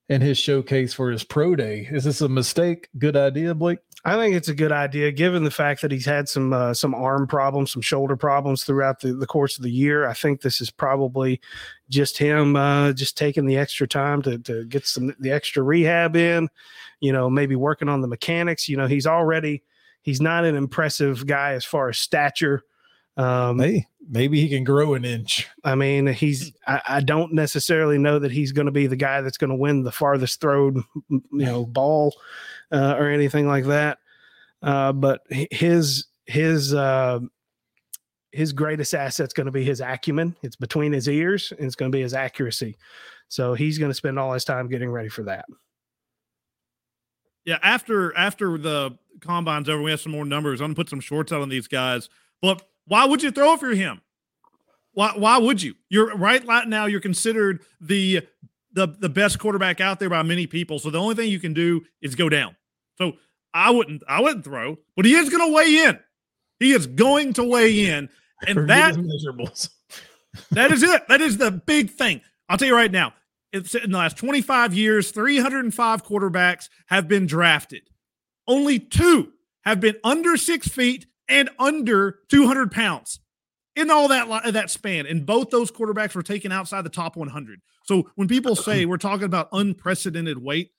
in 0.09 0.21
his 0.21 0.39
showcase 0.39 0.95
for 0.95 1.11
his 1.11 1.25
pro 1.25 1.55
day. 1.57 1.89
Is 1.91 2.05
this 2.05 2.21
a 2.21 2.29
mistake? 2.29 2.89
Good 2.99 3.17
idea, 3.17 3.55
Blake? 3.55 3.79
I 4.07 4.17
think 4.17 4.37
it's 4.37 4.49
a 4.49 4.55
good 4.55 4.71
idea 4.71 5.11
given 5.11 5.43
the 5.43 5.51
fact 5.51 5.83
that 5.83 5.91
he's 5.91 6.07
had 6.07 6.29
some 6.29 6.53
uh, 6.53 6.73
some 6.75 6.95
arm 6.95 7.27
problems, 7.27 7.73
some 7.73 7.83
shoulder 7.83 8.17
problems 8.17 8.63
throughout 8.63 9.01
the, 9.01 9.13
the 9.13 9.27
course 9.27 9.59
of 9.59 9.65
the 9.65 9.71
year. 9.71 10.07
I 10.07 10.15
think 10.15 10.41
this 10.41 10.61
is 10.61 10.71
probably 10.71 11.41
just 11.89 12.17
him 12.17 12.55
uh, 12.55 12.93
just 12.93 13.19
taking 13.19 13.47
the 13.47 13.57
extra 13.57 13.89
time 13.89 14.23
to 14.23 14.39
to 14.39 14.65
get 14.67 14.87
some 14.87 15.13
the 15.19 15.33
extra 15.33 15.65
rehab 15.65 16.15
in, 16.15 16.49
you 17.01 17.13
know, 17.13 17.29
maybe 17.29 17.57
working 17.57 17.89
on 17.89 18.01
the 18.01 18.07
mechanics. 18.07 18.69
You 18.69 18.77
know, 18.77 18.87
he's 18.87 19.09
already 19.09 19.65
he's 20.03 20.21
not 20.21 20.45
an 20.45 20.55
impressive 20.55 21.27
guy 21.27 21.55
as 21.55 21.65
far 21.65 21.89
as 21.89 21.99
stature. 21.99 22.63
Um, 23.17 23.59
Hey, 23.59 23.87
maybe 24.09 24.41
he 24.41 24.49
can 24.49 24.65
grow 24.65 24.95
an 24.95 25.05
inch. 25.05 25.49
I 25.65 25.75
mean, 25.75 26.07
he's. 26.07 26.53
I, 26.67 26.81
I 26.89 27.01
don't 27.01 27.33
necessarily 27.33 27.99
know 27.99 28.19
that 28.19 28.33
he's 28.33 28.53
going 28.53 28.67
to 28.67 28.73
be 28.73 28.87
the 28.87 28.97
guy 28.97 29.21
that's 29.21 29.39
going 29.39 29.51
to 29.51 29.57
win 29.57 29.83
the 29.83 29.93
farthest 29.93 30.41
thrown, 30.41 30.85
you 31.11 31.23
know, 31.31 31.65
ball 31.65 32.15
uh, 32.73 32.95
or 32.99 33.09
anything 33.09 33.47
like 33.47 33.65
that. 33.65 33.99
Uh, 34.63 34.93
but 34.93 35.23
his 35.31 36.07
his 36.27 36.75
uh, 36.75 37.21
his 38.33 38.53
greatest 38.53 38.95
asset's 38.95 39.33
going 39.33 39.47
to 39.47 39.53
be 39.53 39.65
his 39.65 39.81
acumen. 39.81 40.37
It's 40.43 40.57
between 40.57 40.93
his 40.93 41.09
ears, 41.09 41.53
and 41.57 41.67
it's 41.67 41.77
going 41.77 41.91
to 41.91 41.97
be 41.97 42.03
his 42.03 42.15
accuracy. 42.15 42.77
So 43.29 43.55
he's 43.55 43.79
going 43.79 43.91
to 43.91 43.95
spend 43.95 44.19
all 44.19 44.33
his 44.33 44.45
time 44.45 44.69
getting 44.69 44.91
ready 44.91 45.09
for 45.09 45.25
that. 45.25 45.47
Yeah, 47.45 47.59
after 47.63 48.17
after 48.17 48.59
the 48.59 48.99
combine's 49.21 49.69
over, 49.69 49.81
we 49.81 49.93
have 49.93 50.01
some 50.01 50.13
more 50.13 50.25
numbers. 50.25 50.61
I'm 50.61 50.67
gonna 50.67 50.75
put 50.75 50.91
some 50.91 51.01
shorts 51.01 51.33
out 51.33 51.43
on 51.43 51.49
these 51.49 51.69
guys. 51.69 52.09
But 52.43 52.69
why 52.87 53.05
would 53.05 53.23
you 53.23 53.31
throw 53.31 53.57
for 53.57 53.71
him? 53.71 54.01
Why 54.93 55.13
why 55.17 55.39
would 55.39 55.63
you? 55.63 55.75
You're 55.89 56.17
right 56.17 56.45
right 56.47 56.67
now, 56.67 56.87
you're 56.87 57.01
considered 57.01 57.63
the 57.81 58.27
the 58.73 58.89
the 58.89 59.09
best 59.09 59.39
quarterback 59.39 59.81
out 59.81 59.99
there 59.99 60.11
by 60.11 60.23
many 60.23 60.47
people. 60.47 60.79
So 60.79 60.91
the 60.91 61.01
only 61.01 61.15
thing 61.15 61.31
you 61.31 61.41
can 61.41 61.55
do 61.55 61.83
is 62.01 62.15
go 62.15 62.29
down. 62.29 62.57
So 62.97 63.15
I 63.53 63.71
wouldn't 63.71 64.03
I 64.09 64.21
wouldn't 64.21 64.45
throw, 64.45 64.79
but 64.95 65.05
he 65.05 65.15
is 65.15 65.29
gonna 65.29 65.53
weigh 65.53 65.85
in. 65.85 65.99
He 66.59 66.73
is 66.73 66.87
going 66.87 67.35
to 67.35 67.45
weigh 67.45 67.87
in. 67.87 68.09
And 68.47 68.69
that 68.71 68.95
measurables. 68.95 69.71
that 70.51 70.73
is 70.73 70.83
it. 70.83 71.07
That 71.09 71.21
is 71.21 71.39
the 71.39 71.51
big 71.51 71.91
thing. 71.91 72.21
I'll 72.49 72.59
tell 72.59 72.69
you 72.69 72.75
right 72.75 72.93
now. 72.93 73.15
It's 73.53 73.75
in 73.75 73.91
the 73.91 73.99
last 73.99 74.19
25 74.19 74.75
years, 74.75 75.11
305 75.11 76.05
quarterbacks 76.05 76.69
have 76.87 77.09
been 77.09 77.27
drafted. 77.27 77.83
Only 78.47 78.79
two 78.79 79.33
have 79.65 79.81
been 79.81 79.97
under 80.05 80.37
six 80.37 80.69
feet 80.69 81.07
and 81.29 81.51
under 81.59 82.21
200 82.29 82.71
pounds 82.71 83.21
in 83.75 83.91
all 83.91 84.09
that 84.09 84.53
that 84.53 84.71
span. 84.71 85.07
And 85.07 85.27
both 85.27 85.51
those 85.51 85.71
quarterbacks 85.71 86.15
were 86.15 86.23
taken 86.23 86.51
outside 86.51 86.83
the 86.83 86.91
top 86.91 87.17
100. 87.17 87.61
So 87.85 88.11
when 88.15 88.29
people 88.29 88.57
say 88.57 88.85
we're 88.87 88.97
talking 88.97 89.27
about 89.27 89.49
unprecedented 89.53 90.39
weight, 90.39 90.71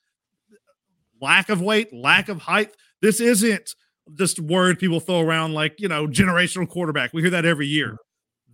lack 1.22 1.50
of 1.50 1.62
weight, 1.62 1.94
lack 1.94 2.30
of 2.30 2.40
height, 2.40 2.72
this 3.02 3.20
isn't 3.20 3.76
just 4.16 4.40
word 4.40 4.80
people 4.80 5.00
throw 5.00 5.20
around 5.20 5.54
like 5.54 5.80
you 5.80 5.88
know 5.88 6.08
generational 6.08 6.68
quarterback. 6.68 7.14
We 7.14 7.22
hear 7.22 7.32
that 7.32 7.46
every 7.46 7.68
year. 7.68 7.98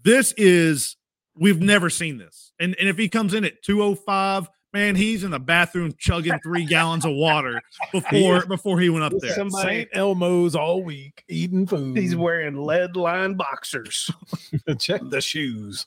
This 0.04 0.34
is 0.38 0.98
we've 1.36 1.62
never 1.62 1.90
seen 1.90 2.18
this. 2.18 2.52
And 2.60 2.76
and 2.80 2.90
if 2.90 2.98
he 2.98 3.10
comes 3.10 3.34
in 3.34 3.46
at 3.46 3.64
205, 3.64 4.50
man, 4.74 4.96
he's 4.96 5.24
in 5.24 5.32
the 5.32 5.40
bathroom 5.40 5.94
chugging 5.98 6.38
three 6.44 6.66
gallons 6.66 7.06
of 7.06 7.14
water 7.14 7.62
before 7.92 8.46
before 8.46 8.80
he 8.80 8.90
went 8.90 9.04
up 9.04 9.14
there. 9.20 9.34
Somebody- 9.36 9.68
St. 9.86 9.90
Elmo's 9.94 10.56
all 10.56 10.84
week 10.84 11.24
eating 11.30 11.66
food. 11.68 11.98
He's 11.98 12.16
wearing 12.16 12.56
lead 12.58 12.96
line 12.96 13.36
boxers. 13.36 14.10
Check 14.80 15.02
the 15.10 15.22
shoes. 15.22 15.86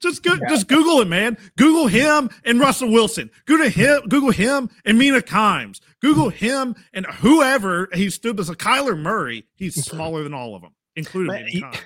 Just 0.00 0.22
go, 0.22 0.36
just 0.48 0.68
Google 0.68 1.00
it, 1.00 1.08
man. 1.08 1.36
Google 1.56 1.88
him 1.88 2.30
and 2.44 2.60
Russell 2.60 2.88
Wilson. 2.92 3.30
Google 3.46 3.68
him, 3.68 4.00
Google 4.08 4.30
him 4.30 4.70
and 4.84 4.96
Mina 4.96 5.20
Kimes. 5.20 5.80
Google 6.00 6.28
him 6.28 6.76
and 6.92 7.04
whoever 7.06 7.88
he 7.92 8.08
stood 8.10 8.38
as 8.38 8.48
a 8.48 8.54
Kyler 8.54 8.96
Murray. 8.96 9.44
He's 9.56 9.84
smaller 9.90 10.22
than 10.22 10.34
all 10.34 10.54
of 10.54 10.62
them, 10.62 10.72
including 10.94 11.32
Man, 11.32 11.46
Mina 11.46 11.70
he- 11.72 11.80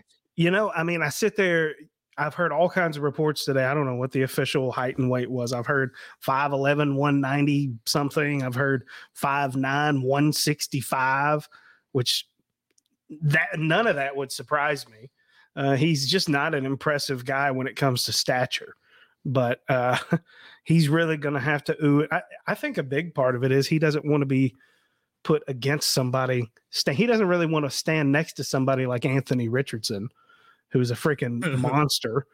You 0.45 0.51
know, 0.51 0.71
I 0.71 0.83
mean, 0.83 1.01
I 1.01 1.09
sit 1.09 1.37
there. 1.37 1.75
I've 2.21 2.35
heard 2.35 2.53
all 2.53 2.69
kinds 2.69 2.99
of 2.99 3.03
reports 3.03 3.47
today. 3.47 3.65
I 3.65 3.73
don't 3.73 3.87
know 3.87 3.95
what 3.95 4.13
the 4.13 4.23
official 4.23 4.71
height 4.71 4.99
and 4.99 5.11
weight 5.11 5.31
was. 5.31 5.55
I've 5.55 5.67
heard 5.67 5.93
5'11, 6.27 6.95
190 6.95 7.73
something. 7.87 8.43
I've 8.43 8.55
heard 8.55 8.85
5'9, 9.21 9.57
165, 10.03 11.49
which 11.93 12.29
that 13.23 13.59
none 13.59 13.87
of 13.87 13.97
that 13.97 14.15
would 14.15 14.31
surprise 14.31 14.87
me. 14.87 15.11
Uh, 15.57 15.77
he's 15.77 16.09
just 16.09 16.29
not 16.29 16.55
an 16.55 16.67
impressive 16.67 17.25
guy 17.25 17.51
when 17.51 17.67
it 17.67 17.75
comes 17.75 18.05
to 18.05 18.13
stature, 18.13 18.77
but 19.25 19.63
uh, 19.71 19.97
he's 20.65 20.91
really 20.91 21.17
going 21.17 21.35
to 21.35 21.41
have 21.41 21.65
to 21.65 21.85
ooh. 21.85 22.07
I, 22.13 22.21
I 22.47 22.55
think 22.55 22.77
a 22.77 22.83
big 22.83 23.15
part 23.15 23.35
of 23.35 23.45
it 23.45 23.51
is 23.51 23.67
he 23.67 23.79
doesn't 23.79 24.05
want 24.05 24.21
to 24.21 24.27
be 24.27 24.55
put 25.25 25.43
against 25.49 25.91
somebody. 25.91 26.51
He 26.71 27.07
doesn't 27.07 27.27
really 27.27 27.47
want 27.47 27.65
to 27.65 27.71
stand 27.71 28.13
next 28.13 28.35
to 28.35 28.45
somebody 28.45 28.87
like 28.87 29.07
Anthony 29.07 29.49
Richardson, 29.49 30.11
who's 30.73 30.91
a 30.91 30.95
freaking 30.95 31.59
monster, 31.59 32.27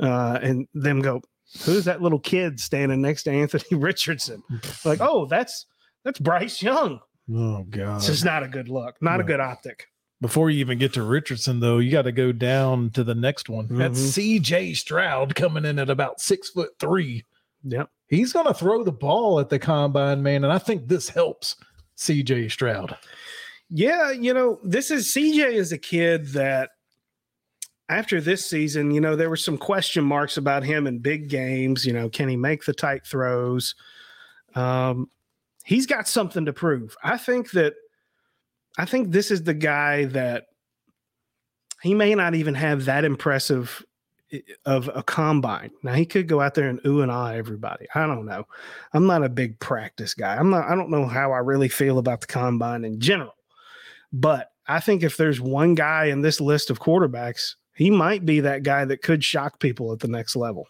uh, 0.00 0.38
and 0.42 0.66
them 0.74 1.00
go, 1.00 1.20
"Who's 1.64 1.84
that 1.84 2.02
little 2.02 2.18
kid 2.18 2.60
standing 2.60 3.00
next 3.00 3.24
to 3.24 3.30
Anthony 3.30 3.64
Richardson?" 3.78 4.42
Like, 4.84 5.00
oh, 5.00 5.26
that's 5.26 5.66
that's 6.04 6.18
Bryce 6.18 6.62
Young. 6.62 7.00
Oh 7.32 7.64
God. 7.64 8.00
this 8.00 8.10
is 8.10 8.24
not 8.24 8.42
a 8.42 8.48
good 8.48 8.68
look, 8.68 8.96
not 9.00 9.20
a 9.20 9.24
good 9.24 9.40
optic. 9.40 9.86
Before 10.20 10.48
you 10.48 10.60
even 10.60 10.78
get 10.78 10.92
to 10.94 11.02
Richardson, 11.02 11.60
though, 11.60 11.78
you 11.78 11.90
got 11.90 12.02
to 12.02 12.12
go 12.12 12.32
down 12.32 12.90
to 12.90 13.04
the 13.04 13.14
next 13.14 13.48
one. 13.48 13.66
That's 13.68 13.98
CJ 13.98 14.76
Stroud 14.76 15.34
coming 15.34 15.64
in 15.64 15.78
at 15.78 15.90
about 15.90 16.20
six 16.20 16.50
foot 16.50 16.70
three. 16.78 17.24
Yep. 17.64 17.90
He's 18.08 18.32
going 18.32 18.46
to 18.46 18.54
throw 18.54 18.84
the 18.84 18.92
ball 18.92 19.40
at 19.40 19.48
the 19.48 19.58
combine, 19.58 20.22
man. 20.22 20.44
And 20.44 20.52
I 20.52 20.58
think 20.58 20.88
this 20.88 21.08
helps 21.08 21.56
CJ 21.96 22.50
Stroud. 22.50 22.96
Yeah, 23.70 24.10
you 24.12 24.34
know, 24.34 24.60
this 24.62 24.90
is 24.90 25.08
CJ 25.08 25.52
is 25.52 25.72
a 25.72 25.78
kid 25.78 26.28
that 26.28 26.70
after 27.88 28.20
this 28.20 28.44
season, 28.46 28.90
you 28.90 29.00
know, 29.00 29.16
there 29.16 29.30
were 29.30 29.36
some 29.36 29.58
question 29.58 30.04
marks 30.04 30.36
about 30.36 30.64
him 30.64 30.86
in 30.86 30.98
big 30.98 31.28
games. 31.28 31.84
You 31.84 31.92
know, 31.92 32.08
can 32.08 32.28
he 32.28 32.36
make 32.36 32.64
the 32.64 32.72
tight 32.72 33.06
throws? 33.06 33.74
Um, 34.54 35.10
he's 35.64 35.86
got 35.86 36.08
something 36.08 36.46
to 36.46 36.52
prove. 36.52 36.96
I 37.02 37.18
think 37.18 37.50
that 37.52 37.74
I 38.78 38.84
think 38.86 39.10
this 39.10 39.30
is 39.30 39.42
the 39.42 39.54
guy 39.54 40.06
that 40.06 40.46
he 41.82 41.94
may 41.94 42.14
not 42.14 42.34
even 42.34 42.54
have 42.54 42.86
that 42.86 43.04
impressive 43.04 43.84
of 44.64 44.90
a 44.94 45.02
combine. 45.02 45.70
Now 45.82 45.92
he 45.92 46.06
could 46.06 46.26
go 46.26 46.40
out 46.40 46.54
there 46.54 46.68
and 46.68 46.80
ooh 46.86 47.02
and 47.02 47.10
ah 47.10 47.28
everybody. 47.28 47.86
I 47.94 48.06
don't 48.06 48.26
know. 48.26 48.46
I'm 48.92 49.06
not 49.06 49.22
a 49.22 49.28
big 49.28 49.58
practice 49.60 50.14
guy. 50.14 50.36
I'm 50.36 50.50
not. 50.50 50.68
I 50.68 50.74
don't 50.74 50.90
know 50.90 51.06
how 51.06 51.32
I 51.32 51.38
really 51.38 51.68
feel 51.68 51.98
about 51.98 52.20
the 52.22 52.26
combine 52.26 52.84
in 52.84 52.98
general. 53.00 53.34
But 54.12 54.50
I 54.66 54.80
think 54.80 55.02
if 55.02 55.16
there's 55.16 55.40
one 55.40 55.74
guy 55.74 56.06
in 56.06 56.22
this 56.22 56.40
list 56.40 56.70
of 56.70 56.80
quarterbacks, 56.80 57.54
he 57.74 57.90
might 57.90 58.24
be 58.24 58.40
that 58.40 58.62
guy 58.62 58.84
that 58.84 59.02
could 59.02 59.22
shock 59.24 59.58
people 59.60 59.92
at 59.92 60.00
the 60.00 60.08
next 60.08 60.36
level. 60.36 60.68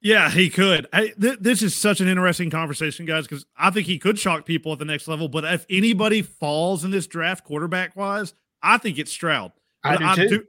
Yeah, 0.00 0.30
he 0.30 0.48
could. 0.48 0.86
I, 0.92 1.08
th- 1.20 1.38
this 1.40 1.60
is 1.62 1.74
such 1.74 2.00
an 2.00 2.06
interesting 2.06 2.50
conversation, 2.50 3.04
guys, 3.04 3.26
because 3.26 3.44
I 3.56 3.70
think 3.70 3.86
he 3.88 3.98
could 3.98 4.16
shock 4.18 4.46
people 4.46 4.72
at 4.72 4.78
the 4.78 4.84
next 4.84 5.08
level. 5.08 5.28
But 5.28 5.44
if 5.44 5.66
anybody 5.68 6.22
falls 6.22 6.84
in 6.84 6.92
this 6.92 7.08
draft 7.08 7.44
quarterback 7.44 7.96
wise, 7.96 8.32
I 8.62 8.78
think 8.78 8.98
it's 8.98 9.10
Stroud. 9.10 9.50
I 9.82 9.96
But 9.96 9.98
do 9.98 10.04
I'm 10.06 10.28
too. 10.28 10.44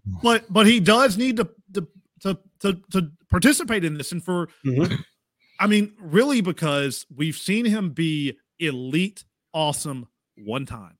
but 0.22 0.52
but 0.52 0.66
he 0.66 0.80
does 0.80 1.16
need 1.16 1.36
to 1.36 1.48
to 1.74 1.86
to 2.22 2.38
to, 2.60 2.72
to 2.92 3.10
participate 3.30 3.84
in 3.84 3.94
this 3.98 4.12
and 4.12 4.22
for 4.24 4.48
Mhm. 4.64 4.98
I 5.60 5.66
mean 5.66 5.92
really 6.00 6.40
because 6.40 7.06
we've 7.14 7.36
seen 7.36 7.64
him 7.66 7.90
be 7.90 8.38
elite 8.58 9.24
awesome 9.52 10.06
one 10.36 10.64
time. 10.64 10.96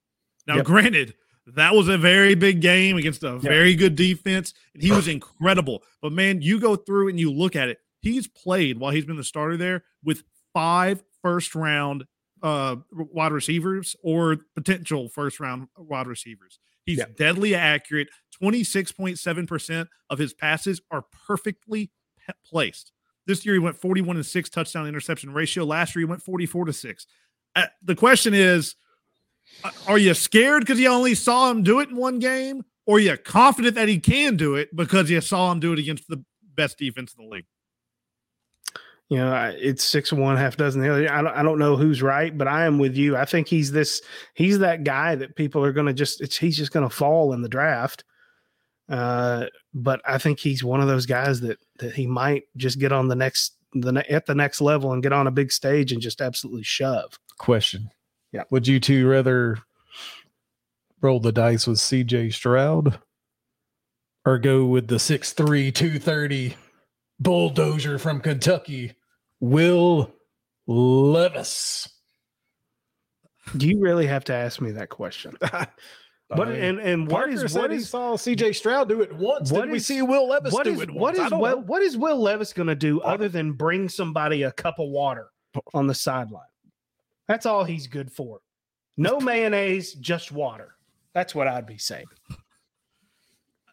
Now 0.47 0.57
Yep. 0.57 0.65
granted 0.67 1.15
that 1.55 1.75
was 1.75 1.89
a 1.89 1.97
very 1.99 2.35
big 2.35 2.61
game 2.61 2.97
against 2.97 3.23
a 3.23 3.39
very 3.39 3.75
good 3.75 3.95
defense 3.97 4.53
and 4.75 4.83
he 4.83 4.91
was 4.93 5.07
incredible. 5.09 5.83
But 6.03 6.13
man, 6.13 6.43
you 6.43 6.59
go 6.59 6.75
through 6.77 7.09
and 7.09 7.21
you 7.21 7.33
look 7.33 7.55
at 7.57 7.69
it. 7.69 7.79
He's 8.01 8.27
played 8.27 8.79
while 8.79 8.91
he's 8.93 9.05
been 9.05 9.17
the 9.17 9.25
starter 9.25 9.57
there 9.57 9.85
with 10.05 10.23
five 10.53 11.03
first 11.23 11.55
round 11.55 12.05
uh 12.43 12.77
wide 12.93 13.33
receivers 13.33 13.97
or 14.03 14.37
potential 14.55 15.09
first 15.09 15.41
round 15.41 15.69
wide 15.79 16.07
receivers. 16.07 16.59
He's 16.85 16.99
Yeah. 16.99 17.07
deadly 17.17 17.55
accurate. 17.55 18.09
26.7% 18.43 19.87
of 20.11 20.19
his 20.19 20.33
passes 20.35 20.81
are 20.91 21.05
perfectly 21.27 21.91
pe- 22.27 22.35
placed. 22.45 22.93
This 23.27 23.45
year 23.45 23.55
he 23.55 23.59
went 23.59 23.77
41 23.77 24.17
and 24.17 24.27
6 24.27 24.51
touchdown 24.51 24.87
interception 24.87 25.33
ratio. 25.33 25.65
Last 25.65 25.95
year 25.97 26.01
he 26.01 26.05
went 26.05 26.23
44 26.23 26.67
to 26.67 26.73
6. 26.73 27.07
Uh, 27.57 27.67
the 27.83 27.95
question 27.97 28.35
is 28.35 28.77
are 29.87 29.99
you 29.99 30.15
scared 30.15 30.63
because 30.63 30.81
you 30.81 30.89
only 30.89 31.15
saw 31.15 31.51
him 31.51 31.63
do 31.63 31.81
it 31.81 31.89
in 31.89 31.97
one 31.97 32.19
game 32.19 32.65
or 32.87 32.97
are 32.97 33.01
you 33.01 33.17
confident 33.17 33.75
that 33.75 33.89
he 33.89 33.99
can 33.99 34.37
do 34.37 34.55
it 34.55 34.75
because 34.75 35.11
you 35.11 35.21
saw 35.21 35.51
him 35.51 35.61
do 35.61 35.73
it 35.73 35.79
against 35.79 36.09
the 36.09 36.25
best 36.55 36.79
defense 36.79 37.15
in 37.19 37.25
the 37.25 37.31
league? 37.31 37.47
You 39.09 39.19
know, 39.19 39.55
it's 39.57 39.85
six 39.85 40.13
one, 40.13 40.37
half 40.37 40.57
dozen 40.57 40.83
the 40.83 40.93
other. 40.93 41.13
I 41.13 41.23
don't, 41.23 41.35
I 41.37 41.43
don't 41.45 41.61
know 41.61 41.77
who's 41.77 42.03
right, 42.03 42.37
but 42.37 42.49
I 42.49 42.67
am 42.67 42.79
with 42.79 42.97
you. 42.97 43.17
I 43.17 43.25
think 43.25 43.47
he's 43.47 43.71
this. 43.71 44.03
He's 44.35 44.59
that 44.59 44.83
guy 44.83 45.15
that 45.15 45.37
people 45.37 45.65
are 45.65 45.73
going 45.73 45.87
to 45.87 45.93
just. 45.93 46.21
It's, 46.21 46.37
he's 46.37 46.57
just 46.57 46.73
going 46.73 46.89
to 46.89 46.95
fall 46.95 47.33
in 47.33 47.41
the 47.41 47.49
draft. 47.49 48.03
Uh, 48.89 49.47
but 49.73 50.01
I 50.05 50.19
think 50.19 50.41
he's 50.41 50.65
one 50.65 50.81
of 50.81 50.89
those 50.89 51.07
guys 51.07 51.41
that 51.43 51.59
that 51.79 51.95
he 51.95 52.09
might 52.09 52.45
just 52.57 52.81
get 52.81 52.91
on 52.91 53.07
the 53.07 53.15
next 53.15 53.57
the 53.75 54.05
at 54.11 54.27
the 54.27 54.35
next 54.35 54.61
level 54.61 54.93
and 54.93 55.03
get 55.03 55.13
on 55.13 55.29
a 55.29 55.33
big 55.33 55.53
stage 55.53 55.93
and 55.93 56.03
just 56.03 56.21
absolutely 56.21 56.65
shove. 56.65 57.17
Question. 57.39 57.91
Yeah. 58.33 58.43
Would 58.51 58.67
you 58.67 58.81
two 58.81 59.09
rather 59.09 59.59
roll 61.01 61.21
the 61.21 61.33
dice 61.33 61.67
with 61.67 61.79
CJ 61.79 62.33
Stroud 62.33 62.99
or 64.25 64.39
go 64.39 64.65
with 64.67 64.89
the 64.89 64.97
6'3, 64.97 65.73
230 65.75 66.57
bulldozer 67.21 67.99
from 67.99 68.21
Kentucky, 68.21 68.95
Will 69.41 70.13
Levis? 70.67 71.89
Do 73.57 73.69
you 73.69 73.79
really 73.81 74.07
have 74.07 74.25
to 74.25 74.35
ask 74.35 74.61
me 74.61 74.73
that 74.73 74.89
question? 74.89 75.37
But 76.29 76.49
and 76.49 76.81
and 76.81 77.07
what 77.07 77.27
Parker 77.27 77.31
is 77.31 77.53
said 77.53 77.61
what 77.61 77.71
he 77.71 77.77
is 77.77 77.89
saw 77.89 78.17
CJ 78.17 78.57
Stroud 78.57 78.89
do 78.89 79.01
it 79.01 79.13
once. 79.13 79.53
what 79.53 79.63
Did 79.63 79.71
we 79.71 79.79
see 79.79 80.03
Will 80.03 80.29
Levis 80.29 80.53
what 80.53 80.65
do 80.65 80.73
is 80.73 80.81
it 80.81 80.91
once? 80.91 81.01
what 81.01 81.21
I 81.21 81.25
is 81.27 81.31
don't 81.31 81.41
Will, 81.41 81.51
know. 81.59 81.63
what 81.63 81.83
is 81.83 81.97
Will 81.97 82.21
Levis 82.21 82.53
going 82.53 82.67
to 82.67 82.75
do 82.75 83.01
other 83.03 83.29
than 83.29 83.53
bring 83.53 83.89
somebody 83.89 84.43
a 84.43 84.51
cup 84.51 84.81
of 84.81 84.89
water 84.89 85.29
on 85.73 85.87
the 85.87 85.95
sideline? 85.95 86.43
That's 87.29 87.47
all 87.47 87.65
he's 87.65 87.87
good 87.87 88.11
for. 88.11 88.41
No 88.97 89.21
mayonnaise, 89.21 89.95
just 89.95 90.33
water. 90.33 90.77
That's 91.15 91.35
what 91.35 91.49
I'd 91.49 91.67
be 91.67 91.79
saying. 91.79 92.07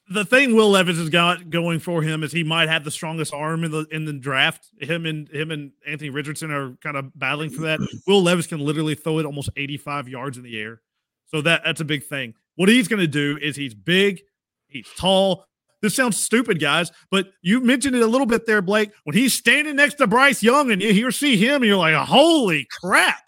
the 0.10 0.26
thing 0.26 0.56
Will 0.56 0.72
Levis 0.72 0.98
has 0.98 1.10
got 1.10 1.50
going 1.50 1.80
for 1.80 2.02
him 2.02 2.24
is 2.24 2.32
he 2.32 2.44
might 2.44 2.70
have 2.70 2.84
the 2.84 2.92
strongest 2.92 3.34
arm 3.34 3.64
in 3.64 3.72
the 3.72 3.86
in 3.92 4.06
the 4.06 4.14
draft. 4.14 4.68
Him 4.80 5.06
and 5.06 5.28
him 5.30 5.52
and 5.52 5.72
Anthony 5.86 6.10
Richardson 6.10 6.52
are 6.52 6.78
kind 6.82 6.96
of 6.96 7.18
battling 7.18 7.50
for 7.50 7.64
that. 7.64 7.80
Will 8.08 8.22
Levis 8.24 8.48
can 8.48 8.60
literally 8.60 8.96
throw 8.96 9.20
it 9.20 9.26
almost 9.26 9.50
85 9.56 10.08
yards 10.08 10.38
in 10.38 10.44
the 10.44 10.60
air. 10.60 10.82
So 11.28 11.42
that 11.42 11.64
that's 11.66 11.82
a 11.82 11.86
big 11.86 12.06
thing. 12.06 12.34
What 12.56 12.70
he's 12.70 12.88
going 12.88 13.00
to 13.00 13.08
do 13.08 13.38
is 13.42 13.56
he's 13.56 13.74
big, 13.74 14.22
he's 14.68 14.88
tall. 14.98 15.46
This 15.82 15.96
sounds 15.96 16.18
stupid, 16.18 16.62
guys, 16.62 16.92
but 17.12 17.34
you 17.42 17.60
mentioned 17.60 17.94
it 17.94 18.02
a 18.02 18.08
little 18.08 18.28
bit 18.28 18.46
there, 18.46 18.62
Blake. 18.62 18.92
When 19.04 19.18
he's 19.18 19.34
standing 19.34 19.76
next 19.76 19.96
to 19.96 20.08
Bryce 20.08 20.42
Young 20.42 20.72
and 20.72 20.82
you 20.82 20.90
you 20.92 21.12
see 21.12 21.36
him, 21.36 21.56
and 21.56 21.66
you're 21.66 21.78
like, 21.78 21.96
"Holy 21.96 22.66
crap!" 22.72 23.22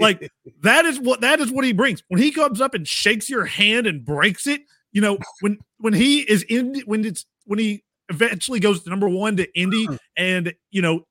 Like 0.00 0.30
that 0.62 0.84
is 0.84 1.00
what 1.00 1.20
that 1.22 1.40
is 1.40 1.50
what 1.50 1.64
he 1.64 1.72
brings. 1.72 2.02
When 2.08 2.20
he 2.20 2.30
comes 2.30 2.60
up 2.60 2.74
and 2.74 2.86
shakes 2.86 3.30
your 3.30 3.44
hand 3.44 3.86
and 3.86 4.04
breaks 4.04 4.46
it, 4.46 4.62
you 4.92 5.00
know, 5.00 5.18
when 5.40 5.58
when 5.78 5.92
he 5.92 6.20
is 6.20 6.42
in 6.44 6.80
when 6.86 7.04
it's 7.04 7.24
when 7.44 7.58
he 7.58 7.84
eventually 8.08 8.60
goes 8.60 8.82
to 8.82 8.90
number 8.90 9.08
one 9.08 9.36
to 9.36 9.58
Indy, 9.58 9.88
and 10.16 10.54
you 10.70 10.82
know, 10.82 11.06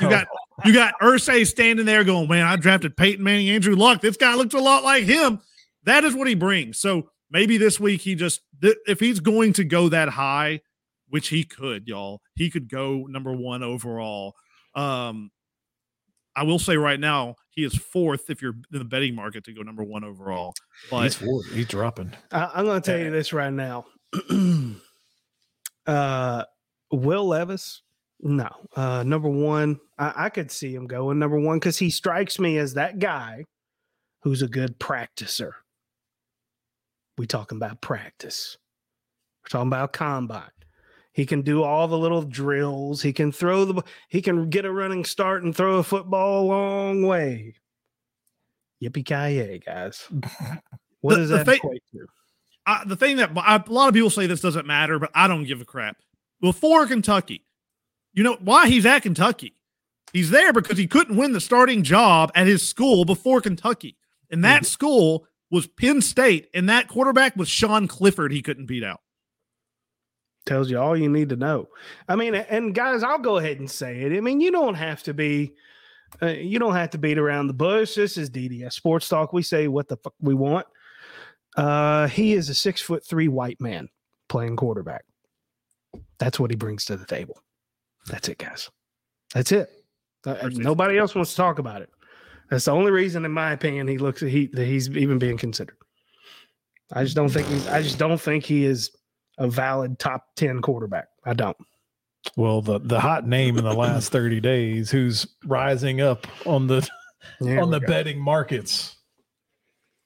you 0.00 0.08
got 0.08 0.26
you 0.64 0.72
got 0.72 0.94
Irsay 1.00 1.46
standing 1.46 1.86
there 1.86 2.04
going, 2.04 2.28
Man, 2.28 2.46
I 2.46 2.56
drafted 2.56 2.96
Peyton 2.96 3.24
Manning, 3.24 3.50
Andrew 3.50 3.76
Luck. 3.76 4.00
This 4.00 4.16
guy 4.16 4.34
looks 4.34 4.54
a 4.54 4.58
lot 4.58 4.82
like 4.82 5.04
him. 5.04 5.40
That 5.84 6.04
is 6.04 6.14
what 6.14 6.28
he 6.28 6.34
brings. 6.34 6.78
So 6.78 7.10
maybe 7.30 7.56
this 7.56 7.80
week 7.80 8.00
he 8.00 8.14
just 8.14 8.40
if 8.62 9.00
he's 9.00 9.20
going 9.20 9.54
to 9.54 9.64
go 9.64 9.88
that 9.88 10.08
high, 10.10 10.60
which 11.08 11.28
he 11.28 11.44
could, 11.44 11.86
y'all, 11.86 12.20
he 12.34 12.50
could 12.50 12.68
go 12.68 13.06
number 13.08 13.32
one 13.32 13.62
overall. 13.62 14.34
Um, 14.74 15.30
I 16.36 16.44
will 16.44 16.58
say 16.58 16.76
right 16.76 17.00
now, 17.00 17.36
he 17.50 17.64
is 17.64 17.74
fourth 17.74 18.30
if 18.30 18.40
you're 18.40 18.54
in 18.72 18.78
the 18.78 18.84
betting 18.84 19.14
market 19.14 19.44
to 19.44 19.52
go 19.52 19.62
number 19.62 19.82
one 19.82 20.04
overall. 20.04 20.54
But 20.90 21.02
He's 21.04 21.14
forward. 21.16 21.46
He's 21.52 21.66
dropping. 21.66 22.12
I, 22.30 22.50
I'm 22.54 22.64
going 22.64 22.80
to 22.80 22.90
tell 22.90 23.00
you 23.00 23.10
this 23.10 23.32
right 23.32 23.52
now. 23.52 23.86
uh, 25.86 26.44
Will 26.92 27.26
Levis, 27.26 27.82
no. 28.20 28.48
Uh, 28.76 29.02
number 29.02 29.28
one, 29.28 29.80
I, 29.98 30.12
I 30.16 30.28
could 30.28 30.50
see 30.50 30.74
him 30.74 30.86
going 30.86 31.18
number 31.18 31.38
one 31.38 31.58
because 31.58 31.78
he 31.78 31.90
strikes 31.90 32.38
me 32.38 32.58
as 32.58 32.74
that 32.74 32.98
guy 32.98 33.44
who's 34.22 34.42
a 34.42 34.48
good 34.48 34.78
practicer. 34.78 35.52
We 37.18 37.26
talking 37.26 37.56
about 37.56 37.80
practice. 37.80 38.56
We're 39.42 39.48
talking 39.48 39.68
about 39.68 39.92
combine. 39.92 40.50
He 41.12 41.26
can 41.26 41.42
do 41.42 41.62
all 41.62 41.88
the 41.88 41.98
little 41.98 42.22
drills. 42.22 43.02
He 43.02 43.12
can 43.12 43.32
throw 43.32 43.64
the. 43.64 43.82
He 44.08 44.22
can 44.22 44.48
get 44.48 44.64
a 44.64 44.72
running 44.72 45.04
start 45.04 45.42
and 45.42 45.54
throw 45.54 45.78
a 45.78 45.82
football 45.82 46.42
a 46.42 46.46
long 46.46 47.02
way. 47.02 47.54
Yippee 48.82 49.04
ki 49.04 49.36
yay, 49.36 49.58
guys! 49.58 50.06
What 51.02 51.14
The- 51.14 51.20
does 51.20 51.30
the 51.30 51.36
that 51.38 51.46
thing- 51.46 51.56
equate 51.56 51.82
to? 51.92 52.06
I, 52.66 52.84
the 52.84 52.96
thing 52.96 53.16
that 53.16 53.30
I, 53.36 53.56
a 53.56 53.72
lot 53.72 53.88
of 53.88 53.94
people 53.94 54.10
say 54.10 54.26
this 54.26 54.42
doesn't 54.42 54.66
matter, 54.66 54.98
but 54.98 55.10
I 55.14 55.26
don't 55.28 55.44
give 55.44 55.62
a 55.62 55.64
crap. 55.64 55.96
Before 56.42 56.86
Kentucky, 56.86 57.46
you 58.12 58.22
know 58.22 58.36
why 58.40 58.68
he's 58.68 58.84
at 58.84 59.02
Kentucky? 59.02 59.54
He's 60.12 60.30
there 60.30 60.52
because 60.52 60.76
he 60.76 60.86
couldn't 60.86 61.16
win 61.16 61.32
the 61.32 61.40
starting 61.40 61.82
job 61.82 62.30
at 62.34 62.46
his 62.46 62.68
school 62.68 63.04
before 63.06 63.40
Kentucky, 63.40 63.96
and 64.30 64.44
that 64.44 64.62
mm-hmm. 64.62 64.66
school 64.66 65.26
was 65.50 65.66
Penn 65.66 66.02
State, 66.02 66.48
and 66.52 66.68
that 66.68 66.86
quarterback 66.86 67.34
was 67.34 67.48
Sean 67.48 67.88
Clifford. 67.88 68.30
He 68.30 68.42
couldn't 68.42 68.66
beat 68.66 68.84
out. 68.84 69.00
Tells 70.50 70.68
you 70.68 70.80
all 70.80 70.96
you 70.96 71.08
need 71.08 71.28
to 71.28 71.36
know. 71.36 71.68
I 72.08 72.16
mean, 72.16 72.34
and 72.34 72.74
guys, 72.74 73.04
I'll 73.04 73.20
go 73.20 73.36
ahead 73.36 73.60
and 73.60 73.70
say 73.70 74.00
it. 74.00 74.16
I 74.16 74.20
mean, 74.20 74.40
you 74.40 74.50
don't 74.50 74.74
have 74.74 75.00
to 75.04 75.14
be, 75.14 75.54
uh, 76.20 76.26
you 76.26 76.58
don't 76.58 76.74
have 76.74 76.90
to 76.90 76.98
beat 76.98 77.18
around 77.18 77.46
the 77.46 77.54
bush. 77.54 77.94
This 77.94 78.18
is 78.18 78.30
DDS 78.30 78.72
Sports 78.72 79.08
Talk. 79.08 79.32
We 79.32 79.42
say 79.42 79.68
what 79.68 79.86
the 79.86 79.96
fuck 79.98 80.14
we 80.20 80.34
want. 80.34 80.66
Uh, 81.56 82.08
he 82.08 82.32
is 82.32 82.48
a 82.48 82.54
six 82.54 82.82
foot 82.82 83.06
three 83.06 83.28
white 83.28 83.60
man 83.60 83.88
playing 84.28 84.56
quarterback. 84.56 85.04
That's 86.18 86.40
what 86.40 86.50
he 86.50 86.56
brings 86.56 86.84
to 86.86 86.96
the 86.96 87.06
table. 87.06 87.40
That's 88.06 88.28
it, 88.28 88.38
guys. 88.38 88.70
That's 89.32 89.52
it. 89.52 89.70
Uh, 90.26 90.50
nobody 90.52 90.98
else 90.98 91.14
wants 91.14 91.30
to 91.30 91.36
talk 91.36 91.60
about 91.60 91.80
it. 91.80 91.90
That's 92.50 92.64
the 92.64 92.72
only 92.72 92.90
reason, 92.90 93.24
in 93.24 93.30
my 93.30 93.52
opinion, 93.52 93.86
he 93.86 93.98
looks 93.98 94.20
he 94.20 94.48
that 94.48 94.66
he's 94.66 94.90
even 94.90 95.20
being 95.20 95.38
considered. 95.38 95.76
I 96.92 97.04
just 97.04 97.14
don't 97.14 97.28
think 97.28 97.46
he's. 97.46 97.68
I 97.68 97.82
just 97.82 97.98
don't 98.00 98.20
think 98.20 98.44
he 98.44 98.64
is 98.64 98.90
a 99.38 99.48
valid 99.48 99.98
top 99.98 100.34
10 100.36 100.60
quarterback. 100.60 101.08
I 101.24 101.34
don't. 101.34 101.56
Well, 102.36 102.60
the 102.60 102.78
the 102.78 103.00
hot 103.00 103.26
name 103.26 103.56
in 103.56 103.64
the 103.64 103.72
last 103.74 104.12
30 104.12 104.40
days 104.40 104.90
who's 104.90 105.26
rising 105.46 106.00
up 106.00 106.26
on 106.46 106.66
the 106.66 106.86
There 107.40 107.60
on 107.60 107.70
the 107.70 107.80
go. 107.80 107.86
betting 107.86 108.20
markets. 108.20 108.96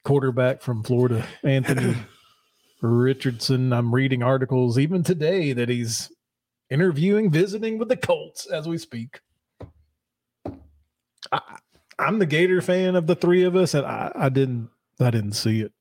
Quarterback 0.04 0.60
from 0.62 0.82
Florida, 0.84 1.26
Anthony 1.42 1.96
Richardson. 2.82 3.72
I'm 3.72 3.94
reading 3.94 4.22
articles 4.22 4.78
even 4.78 5.02
today 5.02 5.52
that 5.54 5.68
he's 5.68 6.12
interviewing, 6.70 7.30
visiting 7.30 7.78
with 7.78 7.88
the 7.88 7.96
Colts 7.96 8.46
as 8.46 8.68
we 8.68 8.76
speak. 8.78 9.20
I, 11.32 11.40
I'm 11.98 12.18
the 12.18 12.26
Gator 12.26 12.60
fan 12.60 12.96
of 12.96 13.06
the 13.06 13.14
three 13.16 13.44
of 13.44 13.56
us, 13.56 13.74
and 13.74 13.87
I, 13.87 14.12
I 14.14 14.28
didn't 14.28 14.68
I 15.00 15.10
didn't 15.10 15.32
see 15.32 15.60
it. 15.62 15.72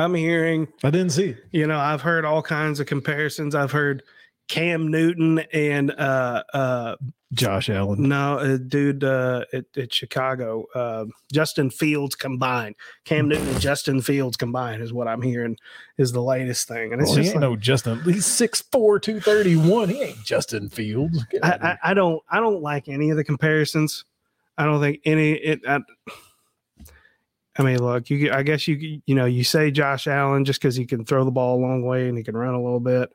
I'm 0.00 0.14
hearing, 0.14 0.66
I 0.82 0.90
didn't 0.90 1.10
see 1.10 1.36
you 1.52 1.66
know, 1.66 1.78
I've 1.78 2.02
heard 2.02 2.24
all 2.24 2.42
kinds 2.42 2.80
of 2.80 2.86
comparisons. 2.86 3.54
I've 3.54 3.72
heard 3.72 4.02
Cam 4.48 4.88
Newton 4.88 5.38
and 5.52 5.92
uh 5.92 6.42
uh 6.52 6.96
Josh 7.32 7.70
Allen. 7.70 8.08
no 8.08 8.38
uh, 8.38 8.56
dude 8.56 9.04
uh 9.04 9.44
at, 9.52 9.64
at 9.76 9.94
Chicago 9.94 10.64
uh 10.74 11.04
Justin 11.32 11.70
Fields 11.70 12.16
combined 12.16 12.74
Cam 13.04 13.28
Newton 13.28 13.46
and 13.46 13.60
Justin 13.60 14.02
Fields 14.02 14.36
combined 14.36 14.82
is 14.82 14.92
what 14.92 15.06
I'm 15.06 15.22
hearing 15.22 15.56
is 15.98 16.10
the 16.10 16.20
latest 16.22 16.66
thing 16.66 16.92
and 16.92 17.00
it's 17.00 17.10
Well, 17.10 17.18
just 17.18 17.34
like, 17.36 17.40
no 17.42 17.54
Justin. 17.54 18.00
He's 18.00 18.26
6'4", 18.26 19.00
231. 19.00 19.88
He 19.90 20.02
ain't 20.02 20.24
Justin 20.24 20.68
Fields. 20.68 21.22
Get 21.26 21.44
out 21.44 21.60
of 21.60 21.64
I. 21.64 21.68
I 21.84 21.90
I 21.90 21.94
don't 21.94 22.20
I 22.28 22.40
don't 22.40 22.60
like 22.60 22.88
any 22.88 23.10
of 23.10 23.16
the 23.16 23.24
comparisons 23.24 24.04
I 24.58 24.64
don't 24.64 24.80
think 24.80 24.98
any 25.04 25.34
it 25.34 25.60
I, 25.68 25.78
I 27.58 27.62
mean, 27.62 27.78
look, 27.78 28.10
you 28.10 28.32
I 28.32 28.42
guess 28.42 28.68
you 28.68 29.00
you 29.06 29.14
know 29.14 29.24
you 29.24 29.44
say 29.44 29.70
Josh 29.70 30.06
Allen 30.06 30.44
just 30.44 30.60
because 30.60 30.76
he 30.76 30.86
can 30.86 31.04
throw 31.04 31.24
the 31.24 31.30
ball 31.30 31.58
a 31.58 31.60
long 31.60 31.82
way 31.82 32.08
and 32.08 32.16
he 32.16 32.24
can 32.24 32.36
run 32.36 32.54
a 32.54 32.62
little 32.62 32.80
bit. 32.80 33.12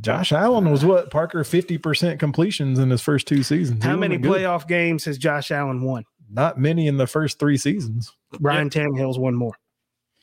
Josh 0.00 0.32
Allen 0.32 0.70
was 0.70 0.84
what 0.84 1.10
Parker 1.10 1.42
fifty 1.44 1.78
percent 1.78 2.20
completions 2.20 2.78
in 2.78 2.90
his 2.90 3.02
first 3.02 3.26
two 3.26 3.42
seasons. 3.42 3.82
How 3.82 3.96
many 3.96 4.18
playoff 4.18 4.66
games 4.68 5.04
has 5.04 5.18
Josh 5.18 5.50
Allen 5.50 5.82
won? 5.82 6.04
Not 6.28 6.58
many 6.58 6.86
in 6.86 6.96
the 6.96 7.06
first 7.06 7.38
three 7.38 7.56
seasons. 7.56 8.12
Ryan 8.38 8.70
yeah. 8.72 8.82
Tannehill's 8.82 9.18
won 9.18 9.34
more. 9.34 9.54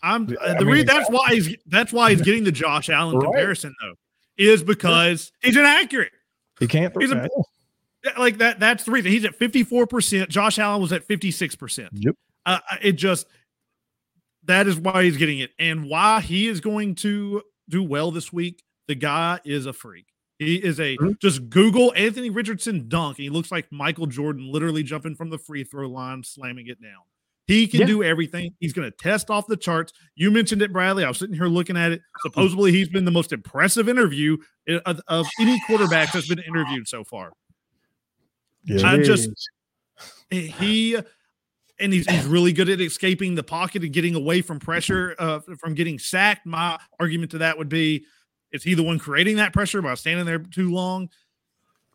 I'm 0.04 0.28
the 0.28 0.66
reason 0.66 0.86
that's 0.86 1.10
why 1.10 1.30
he's 1.32 1.56
that's 1.66 1.92
why 1.92 2.12
he's 2.12 2.22
getting 2.22 2.44
the 2.44 2.52
Josh 2.52 2.90
Allen 2.90 3.18
right. 3.18 3.26
comparison 3.26 3.74
though, 3.82 3.96
is 4.38 4.64
because 4.64 5.32
he's 5.42 5.58
inaccurate. 5.58 6.12
He 6.60 6.68
can't. 6.68 6.94
He's 7.00 7.12
a, 7.12 7.28
like 8.18 8.38
that. 8.38 8.60
That's 8.60 8.84
the 8.84 8.92
reason 8.92 9.12
he's 9.12 9.26
at 9.26 9.36
fifty 9.36 9.64
four 9.64 9.88
percent. 9.88 10.30
Josh 10.30 10.60
Allen 10.60 10.82
was 10.82 10.94
at 10.94 11.04
fifty 11.04 11.32
six 11.32 11.56
percent. 11.56 11.90
Yep. 11.94 12.16
Uh, 12.48 12.60
it 12.82 12.94
just 12.94 13.28
that 14.46 14.66
is 14.66 14.80
why 14.80 15.04
he's 15.04 15.18
getting 15.18 15.40
it, 15.40 15.52
and 15.60 15.88
why 15.88 16.22
he 16.22 16.48
is 16.48 16.62
going 16.62 16.96
to 16.96 17.44
do 17.70 17.84
well 17.84 18.10
this 18.10 18.34
week 18.34 18.64
the 18.88 18.96
guy 18.96 19.40
is 19.46 19.66
a 19.66 19.74
freak. 19.74 20.08
He 20.40 20.56
is 20.56 20.80
a 20.80 20.96
mm-hmm. 20.98 21.12
just 21.22 21.50
Google 21.50 21.94
Anthony 21.96 22.30
Richardson 22.30 22.88
dunk. 22.88 23.18
he 23.18 23.30
looks 23.30 23.52
like 23.52 23.72
Michael 23.72 24.06
Jordan, 24.06 24.52
literally 24.52 24.84
jumping 24.84 25.16
from 25.16 25.30
the 25.30 25.38
free 25.38 25.64
throw 25.64 25.88
line, 25.90 26.24
slamming 26.24 26.68
it 26.68 26.82
down. 26.82 27.02
He 27.48 27.66
can 27.66 27.82
yeah. 27.82 27.86
do 27.86 28.04
everything. 28.04 28.54
He's 28.60 28.74
going 28.74 28.90
to 28.90 28.96
test 28.96 29.30
off 29.30 29.48
the 29.48 29.56
charts. 29.56 29.94
You 30.16 30.32
mentioned 30.32 30.62
it, 30.62 30.74
Bradley. 30.74 31.06
I 31.06 31.08
was 31.08 31.18
sitting 31.18 31.36
here 31.36 31.48
looking 31.48 31.78
at 31.78 31.94
it. 31.94 32.02
Supposedly, 32.22 32.72
he's 32.72 32.90
been 32.90 33.06
the 33.06 33.12
most 33.12 33.32
impressive 33.32 33.88
interview 33.88 34.38
of, 34.86 35.00
of 35.08 35.26
any 35.40 35.60
quarterback 35.66 36.12
that's 36.12 36.28
been 36.28 36.40
interviewed 36.40 36.88
so 36.88 37.06
far. 37.06 37.32
Yeah, 38.66 38.86
I 38.86 38.98
just 38.98 39.30
he 40.30 40.98
and 41.80 41.94
he's, 41.94 42.10
he's 42.10 42.26
really 42.26 42.54
good 42.54 42.70
at 42.70 42.82
escaping 42.82 43.36
the 43.36 43.44
pocket 43.44 43.84
and 43.84 43.94
getting 43.94 44.16
away 44.16 44.42
from 44.42 44.60
pressure, 44.60 45.16
mm-hmm. 45.20 45.52
uh, 45.52 45.56
from 45.58 45.74
getting 45.74 46.00
sacked. 46.00 46.46
My 46.46 46.80
argument 47.00 47.32
to 47.32 47.40
that 47.40 47.58
would 47.58 47.70
be 47.70 48.06
is 48.52 48.64
he 48.64 48.74
the 48.74 48.84
one 48.84 49.00
creating 49.00 49.38
that 49.38 49.54
pressure 49.54 49.82
by 49.82 49.94
standing 49.96 50.26
there 50.26 50.40
too 50.40 50.72
long? 50.72 51.10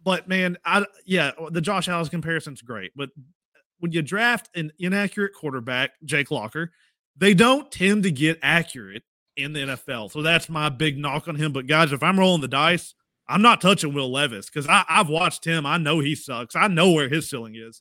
But 0.04 0.28
man, 0.28 0.58
I 0.64 0.84
yeah, 1.06 1.32
uh, 1.38 1.50
the 1.50 1.60
Josh 1.60 1.88
Allen 1.88 2.08
comparison's 2.08 2.62
great. 2.62 2.92
But 2.94 3.10
uh, 3.10 3.60
when 3.78 3.92
you 3.92 4.02
draft 4.02 4.50
an 4.54 4.72
inaccurate 4.78 5.32
quarterback, 5.34 5.92
Jake 6.04 6.30
Locker, 6.30 6.72
they 7.16 7.34
don't 7.34 7.70
tend 7.70 8.02
to 8.02 8.10
get 8.10 8.38
accurate 8.42 9.02
in 9.36 9.52
the 9.52 9.60
NFL. 9.60 10.10
So 10.10 10.22
that's 10.22 10.48
my 10.48 10.68
big 10.68 10.98
knock 10.98 11.28
on 11.28 11.36
him. 11.36 11.52
But 11.52 11.66
guys, 11.66 11.92
if 11.92 12.02
I'm 12.02 12.18
rolling 12.18 12.42
the 12.42 12.48
dice, 12.48 12.94
I'm 13.28 13.42
not 13.42 13.60
touching 13.60 13.94
Will 13.94 14.10
Levis 14.10 14.50
because 14.50 14.66
I've 14.68 15.08
watched 15.08 15.44
him. 15.44 15.64
I 15.64 15.78
know 15.78 16.00
he 16.00 16.14
sucks. 16.14 16.56
I 16.56 16.66
know 16.66 16.90
where 16.90 17.08
his 17.08 17.30
ceiling 17.30 17.54
is. 17.56 17.80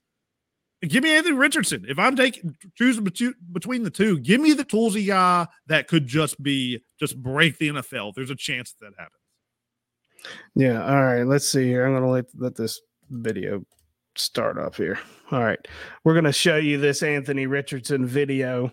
Give 0.82 1.04
me 1.04 1.12
Anthony 1.16 1.36
Richardson. 1.36 1.86
If 1.88 2.00
I'm 2.00 2.16
taking 2.16 2.56
choosing 2.76 3.04
between 3.04 3.84
the 3.84 3.92
two, 3.92 4.20
give 4.20 4.42
me 4.42 4.54
the 4.54 4.66
toolsy 4.66 5.06
guy 5.06 5.48
that 5.68 5.88
could 5.88 6.08
just 6.08 6.42
be 6.42 6.84
just 7.00 7.22
break 7.22 7.60
the 7.60 7.70
NFL. 7.70 8.14
There's 8.16 8.32
a 8.32 8.36
chance 8.36 8.74
that, 8.80 8.86
that 8.86 8.94
happens. 8.98 9.22
Yeah. 10.56 10.84
All 10.84 11.04
right. 11.04 11.24
Let's 11.24 11.48
see 11.48 11.68
here. 11.68 11.86
I'm 11.86 11.94
gonna 11.94 12.10
let 12.10 12.26
let 12.36 12.56
this 12.56 12.82
video 13.12 13.64
start 14.16 14.58
up 14.58 14.76
here. 14.76 15.00
All 15.32 15.44
right. 15.44 15.60
We're 16.04 16.16
gonna 16.16 16.34
show 16.34 16.58
you 16.58 16.80
this 16.80 17.04
Anthony 17.04 17.46
Richardson 17.46 18.06
video. 18.06 18.72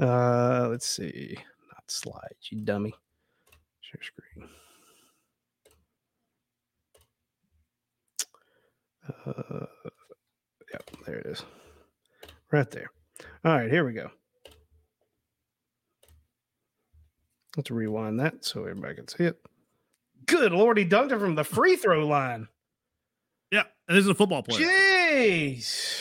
Uh 0.00 0.68
let's 0.70 0.86
see. 0.86 1.36
Not 1.68 1.84
slides, 1.88 2.48
you 2.50 2.62
dummy. 2.62 2.94
Share 3.82 4.00
screen. 4.02 4.48
Uh 9.26 9.66
there 11.12 11.20
it 11.20 11.26
is. 11.26 11.42
Right 12.50 12.70
there. 12.70 12.90
All 13.44 13.52
right, 13.52 13.70
here 13.70 13.84
we 13.84 13.92
go. 13.92 14.10
Let's 17.56 17.70
rewind 17.70 18.18
that 18.20 18.44
so 18.44 18.62
everybody 18.62 18.94
can 18.94 19.08
see 19.08 19.24
it. 19.24 19.38
Good 20.24 20.52
Lord, 20.52 20.78
he 20.78 20.86
dunked 20.86 21.12
it 21.12 21.18
from 21.18 21.34
the 21.34 21.44
free 21.44 21.76
throw 21.76 22.06
line. 22.06 22.48
Yeah, 23.50 23.64
and 23.88 23.96
this 23.96 24.04
is 24.04 24.08
a 24.08 24.14
football 24.14 24.42
player. 24.42 24.66
Jeez. 24.66 26.00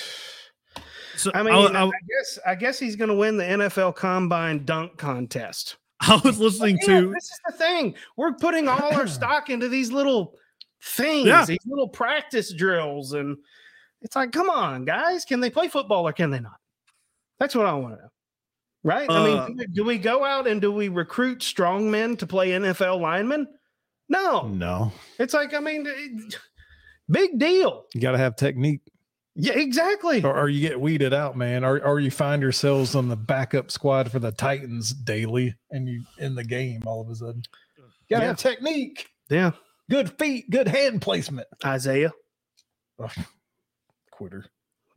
So 1.18 1.32
I 1.34 1.44
mean, 1.44 1.54
I'll, 1.54 1.76
I'll, 1.76 1.90
i 1.90 2.00
guess 2.08 2.40
I 2.46 2.56
guess 2.56 2.80
he's 2.80 2.96
going 2.96 3.10
to 3.10 3.16
win 3.16 3.36
the 3.36 3.44
NFL 3.44 3.96
Combine 3.96 4.64
dunk 4.64 4.98
contest. 4.98 5.76
I 6.00 6.22
was 6.24 6.40
listening 6.40 6.80
to. 6.86 7.12
This 7.14 7.26
is 7.26 7.40
the 7.48 7.54
thing. 7.54 7.96
We're 8.16 8.34
putting 8.34 8.70
all 8.70 8.94
our 8.94 9.08
stock 9.08 9.50
into 9.50 9.68
these 9.68 9.92
little 9.92 10.36
things, 10.82 11.28
yeah. 11.28 11.44
these 11.44 11.60
little 11.66 11.90
practice 11.90 12.54
drills, 12.54 13.12
and 13.12 13.38
it's 14.02 14.16
like, 14.16 14.32
come 14.32 14.50
on, 14.50 14.86
guys, 14.86 15.26
can 15.26 15.40
they 15.40 15.50
play 15.50 15.68
football 15.68 16.08
or 16.08 16.14
can 16.14 16.32
they 16.32 16.40
not? 16.40 16.58
That's 17.40 17.56
what 17.56 17.66
I 17.66 17.74
want 17.74 17.96
to 17.96 18.02
know. 18.02 18.10
Right? 18.84 19.10
Uh, 19.10 19.14
I 19.14 19.26
mean, 19.26 19.60
uh, 19.60 19.64
do 19.74 19.84
we 19.84 19.98
go 19.98 20.26
out 20.26 20.48
and 20.48 20.60
do 20.60 20.72
we 20.72 20.90
recruit 20.90 21.44
strong 21.44 21.92
men 21.92 22.18
to 22.18 22.28
play 22.28 22.50
NFL 22.50 23.00
linemen? 23.00 23.48
No. 24.10 24.48
No. 24.48 24.92
It's 25.20 25.34
like, 25.34 25.54
I 25.54 25.60
mean, 25.60 25.88
big 27.10 27.38
deal. 27.38 27.86
You 27.94 28.02
got 28.02 28.12
to 28.12 28.18
have 28.18 28.36
technique. 28.36 28.82
Yeah, 29.36 29.54
exactly. 29.54 30.24
Or, 30.24 30.36
or, 30.36 30.50
you 30.50 30.68
get 30.68 30.82
weeded 30.82 31.14
out, 31.14 31.38
man. 31.38 31.64
Or, 31.64 31.80
or 31.80 32.00
you 32.00 32.12
find 32.12 32.42
yourselves 32.42 32.96
on 32.96 33.08
the 33.08 33.16
backup 33.16 33.72
squad 33.72 34.12
for 34.12 34.20
the 34.20 34.32
Titans 34.32 34.94
daily 34.94 35.56
and 35.70 35.88
you 35.88 36.04
in 36.18 36.36
the 36.36 36.44
game 36.44 36.84
all 36.86 37.02
of 37.02 37.10
a 37.10 37.16
sudden. 37.16 37.44
You 37.78 37.84
got 38.10 38.18
to 38.18 38.24
yeah. 38.24 38.28
have 38.28 38.38
technique. 38.38 39.08
Yeah. 39.30 39.52
Good 39.90 40.12
feet, 40.20 40.50
good 40.50 40.68
hand 40.68 41.02
placement. 41.02 41.48
Isaiah 41.64 42.12
quitter. 44.22 44.46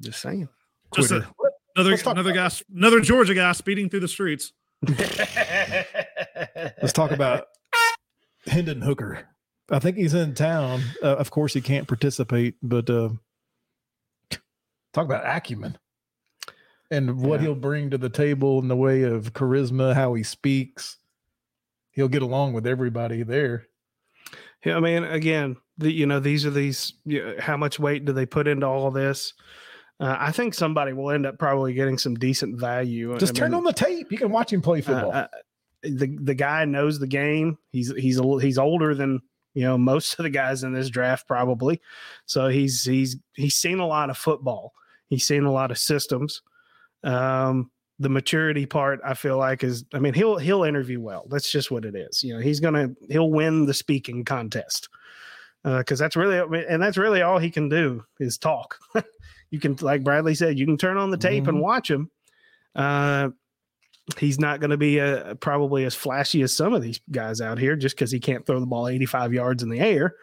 Just 0.03 0.21
saying. 0.21 0.51
Just 0.95 1.11
a, 1.11 1.27
another 1.75 1.97
another 2.11 2.33
guy, 2.33 2.51
another 2.75 3.01
Georgia 3.01 3.35
guy 3.35 3.53
speeding 3.53 3.89
through 3.89 4.01
the 4.01 4.09
streets. 4.09 4.53
Let's 6.83 6.93
talk 6.93 7.11
about 7.11 7.47
Hendon 8.47 8.83
Hooker. 8.83 9.27
I 9.71 9.79
think 9.79 9.97
he's 9.97 10.13
in 10.13 10.35
town. 10.35 10.83
Uh, 11.03 11.17
of 11.17 11.31
course, 11.31 11.55
he 11.55 11.63
can't 11.63 11.89
participate, 11.89 12.57
but 12.63 12.91
uh, 12.91 13.09
talk 14.93 15.07
about 15.07 15.25
acumen 15.25 15.79
and 16.91 17.23
what 17.23 17.41
yeah. 17.41 17.47
he'll 17.47 17.55
bring 17.55 17.89
to 17.91 17.99
the 17.99 18.11
table 18.11 18.59
in 18.59 18.69
the 18.69 18.77
way 18.77 19.05
of 19.05 19.33
charisma, 19.33 19.95
how 19.95 20.13
he 20.13 20.23
speaks. 20.23 20.99
He'll 21.93 22.09
get 22.09 22.21
along 22.21 22.53
with 22.53 22.67
everybody 22.67 23.23
there. 23.23 23.69
Yeah, 24.65 24.77
I 24.77 24.81
mean, 24.81 25.05
again, 25.05 25.57
the, 25.79 25.93
you 25.93 26.07
know, 26.07 26.21
these 26.21 26.47
are 26.47 26.51
these. 26.51 26.95
You 27.05 27.25
know, 27.25 27.35
how 27.39 27.57
much 27.57 27.79
weight 27.79 28.05
do 28.05 28.13
they 28.13 28.27
put 28.27 28.49
into 28.49 28.67
all 28.67 28.87
of 28.87 28.95
this? 28.95 29.35
Uh, 30.01 30.17
I 30.19 30.33
think 30.33 30.55
somebody 30.55 30.93
will 30.93 31.11
end 31.11 31.27
up 31.27 31.39
probably 31.39 31.73
getting 31.73 31.99
some 31.99 32.15
decent 32.15 32.59
value. 32.59 33.17
Just 33.19 33.37
I 33.37 33.41
turn 33.41 33.51
mean, 33.53 33.59
on 33.59 33.65
the 33.65 33.73
tape. 33.73 34.11
You 34.11 34.19
can 34.19 34.31
watch 34.31 34.53
him 34.53 34.63
play 34.63 34.81
uh, 34.81 34.83
football. 34.83 35.13
Uh, 35.13 35.27
the 35.83 36.19
the 36.21 36.35
guy 36.35 36.65
knows 36.65 36.99
the 36.99 37.07
game. 37.07 37.59
He's 37.71 37.93
he's 37.97 38.19
a, 38.19 38.39
he's 38.41 38.59
older 38.59 38.95
than 38.95 39.21
you 39.55 39.63
know 39.63 39.79
most 39.79 40.19
of 40.19 40.25
the 40.25 40.31
guys 40.31 40.65
in 40.65 40.73
this 40.73 40.91
draft 40.91 41.29
probably. 41.29 41.81
So 42.27 42.49
he's 42.49 42.83
he's 42.83 43.17
he's 43.35 43.55
seen 43.55 43.79
a 43.79 43.87
lot 43.87 44.11
of 44.11 44.19
football. 44.19 44.73
He's 45.09 45.27
seen 45.27 45.45
a 45.45 45.53
lot 45.53 45.71
of 45.71 45.79
systems. 45.79 46.43
Um, 47.05 47.71
the 47.99 48.09
maturity 48.09 48.67
part 48.67 49.01
I 49.05 49.15
feel 49.15 49.39
like 49.39 49.63
is 49.63 49.85
I 49.95 49.99
mean 49.99 50.15
he'll 50.15 50.39
he'll 50.39 50.65
interview 50.65 51.01
well. 51.01 51.27
That's 51.29 51.51
just 51.51 51.71
what 51.71 51.85
it 51.85 51.95
is. 51.95 52.23
You 52.23 52.35
know, 52.35 52.41
he's 52.41 52.61
going 52.61 52.75
to 52.75 52.95
he'll 53.09 53.31
win 53.31 53.67
the 53.67 53.75
speaking 53.75 54.25
contest. 54.25 54.89
Uh, 55.65 55.83
cuz 55.83 55.99
that's 55.99 56.17
really 56.17 56.65
and 56.67 56.83
that's 56.83 56.99
really 56.99 57.23
all 57.23 57.39
he 57.39 57.51
can 57.51 57.69
do 57.69 58.05
is 58.19 58.37
talk. 58.37 58.79
you 59.51 59.61
can 59.61 59.77
like 59.81 60.03
Bradley 60.03 60.35
said, 60.35 60.59
you 60.59 60.67
can 60.67 60.77
turn 60.77 60.97
on 60.97 61.11
the 61.11 61.17
tape 61.17 61.45
mm-hmm. 61.45 61.51
and 61.51 61.61
watch 61.61 61.91
him. 61.91 62.11
Uh, 62.75 63.31
he's 64.19 64.41
not 64.41 64.61
going 64.61 64.71
to 64.71 64.77
be 64.77 64.99
a, 64.99 65.37
probably 65.37 65.85
as 65.85 65.95
flashy 65.95 66.43
as 66.43 66.53
some 66.53 66.75
of 66.75 66.83
these 66.83 67.01
guys 67.11 67.41
out 67.41 67.59
here 67.59 67.77
just 67.77 67.97
cuz 67.97 68.11
he 68.11 68.21
can't 68.21 68.45
throw 68.45 68.61
the 68.61 68.67
ball 68.67 68.89
85 68.89 69.33
yards 69.33 69.63
in 69.63 69.71
the 69.71 69.81
air. 69.81 70.17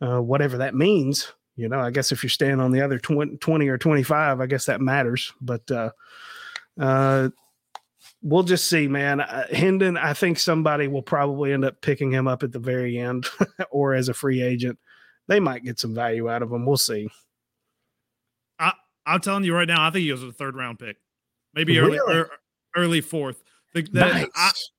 Uh, 0.00 0.20
whatever 0.20 0.58
that 0.58 0.74
means. 0.74 1.32
You 1.54 1.68
know, 1.68 1.78
I 1.78 1.90
guess 1.90 2.10
if 2.10 2.22
you're 2.22 2.30
staying 2.30 2.60
on 2.60 2.72
the 2.72 2.80
other 2.80 2.98
20, 2.98 3.36
20 3.36 3.68
or 3.68 3.76
25, 3.76 4.40
I 4.40 4.46
guess 4.46 4.64
that 4.64 4.80
matters, 4.80 5.32
but 5.40 5.70
uh 6.80 7.28
we'll 8.22 8.42
just 8.42 8.68
see, 8.68 8.88
man. 8.88 9.20
Uh, 9.20 9.46
Hendon, 9.48 9.96
I 9.96 10.12
think 10.12 10.38
somebody 10.38 10.88
will 10.88 11.02
probably 11.02 11.52
end 11.52 11.64
up 11.64 11.80
picking 11.80 12.12
him 12.12 12.26
up 12.28 12.42
at 12.42 12.52
the 12.52 12.58
very 12.58 12.98
end 12.98 13.26
or 13.70 13.94
as 13.94 14.08
a 14.08 14.14
free 14.14 14.42
agent. 14.42 14.78
They 15.28 15.40
might 15.40 15.64
get 15.64 15.78
some 15.78 15.94
value 15.94 16.28
out 16.30 16.42
of 16.42 16.52
him. 16.52 16.66
We'll 16.66 16.76
see. 16.76 17.08
I, 18.58 18.72
I'm 19.06 19.20
telling 19.20 19.44
you 19.44 19.54
right 19.54 19.68
now, 19.68 19.86
I 19.86 19.90
think 19.90 20.02
he 20.02 20.08
goes 20.08 20.22
a 20.22 20.32
third 20.32 20.56
round 20.56 20.78
pick, 20.78 20.96
maybe 21.54 21.78
really? 21.78 21.98
early 21.98 22.16
er, 22.16 22.30
early 22.76 23.00
fourth. 23.00 23.42
The, 23.74 23.82
the, 23.82 24.00
nice. 24.00 24.26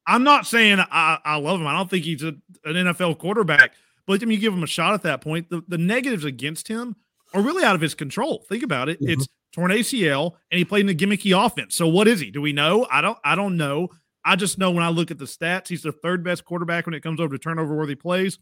I, 0.06 0.16
am 0.16 0.24
not 0.24 0.46
saying 0.46 0.80
I, 0.80 1.18
I 1.24 1.38
love 1.38 1.60
him. 1.60 1.68
I 1.68 1.74
don't 1.74 1.90
think 1.90 2.06
he's 2.06 2.24
a, 2.24 2.36
an 2.66 2.76
NFL 2.76 3.18
quarterback, 3.18 3.72
but 4.06 4.22
I 4.22 4.26
mean, 4.26 4.36
you 4.36 4.42
give 4.42 4.54
him 4.54 4.64
a 4.64 4.68
shot 4.68 4.94
at 4.94 5.02
that 5.04 5.22
point. 5.22 5.50
The, 5.50 5.64
the 5.68 5.80
negatives 5.80 6.26
against 6.26 6.68
him 6.68 6.96
are 7.34 7.42
really 7.42 7.64
out 7.64 7.74
of 7.74 7.82
his 7.82 7.96
control. 7.96 8.46
Think 8.48 8.62
about 8.62 8.90
it. 8.90 9.02
Mm-hmm. 9.02 9.14
It's 9.14 9.28
torn 9.54 9.72
ACL, 9.72 10.34
and 10.52 10.58
he 10.58 10.66
played 10.66 10.82
in 10.82 10.88
the 10.88 10.96
gimmicky 10.96 11.34
offense. 11.46 11.76
So 11.76 11.88
what 11.88 12.08
is 12.08 12.20
he? 12.20 12.32
Do 12.32 12.42
we 12.42 12.54
know? 12.54 12.88
I 12.92 13.02
don't. 13.02 13.18
I 13.24 13.36
don't 13.36 13.56
know. 13.58 13.89
I 14.26 14.36
just 14.36 14.58
know 14.58 14.72
when 14.72 14.84
I 14.84 14.89
look 14.89 15.12
at 15.12 15.18
the 15.18 15.26
stats, 15.26 15.68
he's 15.68 15.84
the 15.84 15.92
third 15.92 16.24
best 16.24 16.46
quarterback 16.46 16.86
when 16.86 16.94
it 16.96 17.04
comes 17.04 17.20
over 17.20 17.36
to 17.36 17.39
turnover 17.39 17.76
worthy 17.76 17.96
plays. 17.96 18.39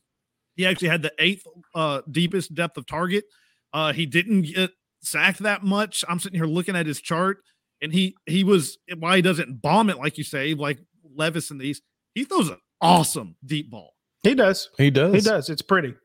He 0.55 0.65
actually 0.65 0.89
had 0.89 1.01
the 1.01 1.11
eighth 1.17 1.45
uh, 1.73 2.01
deepest 2.09 2.53
depth 2.53 2.77
of 2.77 2.85
target. 2.85 3.25
Uh, 3.73 3.93
he 3.93 4.05
didn't 4.05 4.43
get 4.43 4.71
sacked 5.01 5.39
that 5.39 5.63
much. 5.63 6.03
I'm 6.07 6.19
sitting 6.19 6.37
here 6.37 6.47
looking 6.47 6.75
at 6.75 6.85
his 6.85 7.01
chart. 7.01 7.39
and 7.81 7.91
he 7.91 8.15
he 8.25 8.43
was 8.43 8.77
why 8.97 9.15
he 9.15 9.21
doesn't 9.21 9.61
bomb 9.61 9.89
it 9.89 9.97
like 9.97 10.17
you 10.17 10.23
say, 10.23 10.53
like 10.53 10.79
Levis 11.15 11.51
and 11.51 11.59
these. 11.59 11.81
He 12.13 12.23
throws 12.25 12.49
an 12.49 12.57
awesome 12.79 13.35
deep 13.45 13.71
ball. 13.71 13.93
He 14.23 14.35
does. 14.35 14.69
He 14.77 14.89
does. 14.91 15.13
He 15.15 15.21
does. 15.21 15.49
It's 15.49 15.61
pretty. 15.61 15.95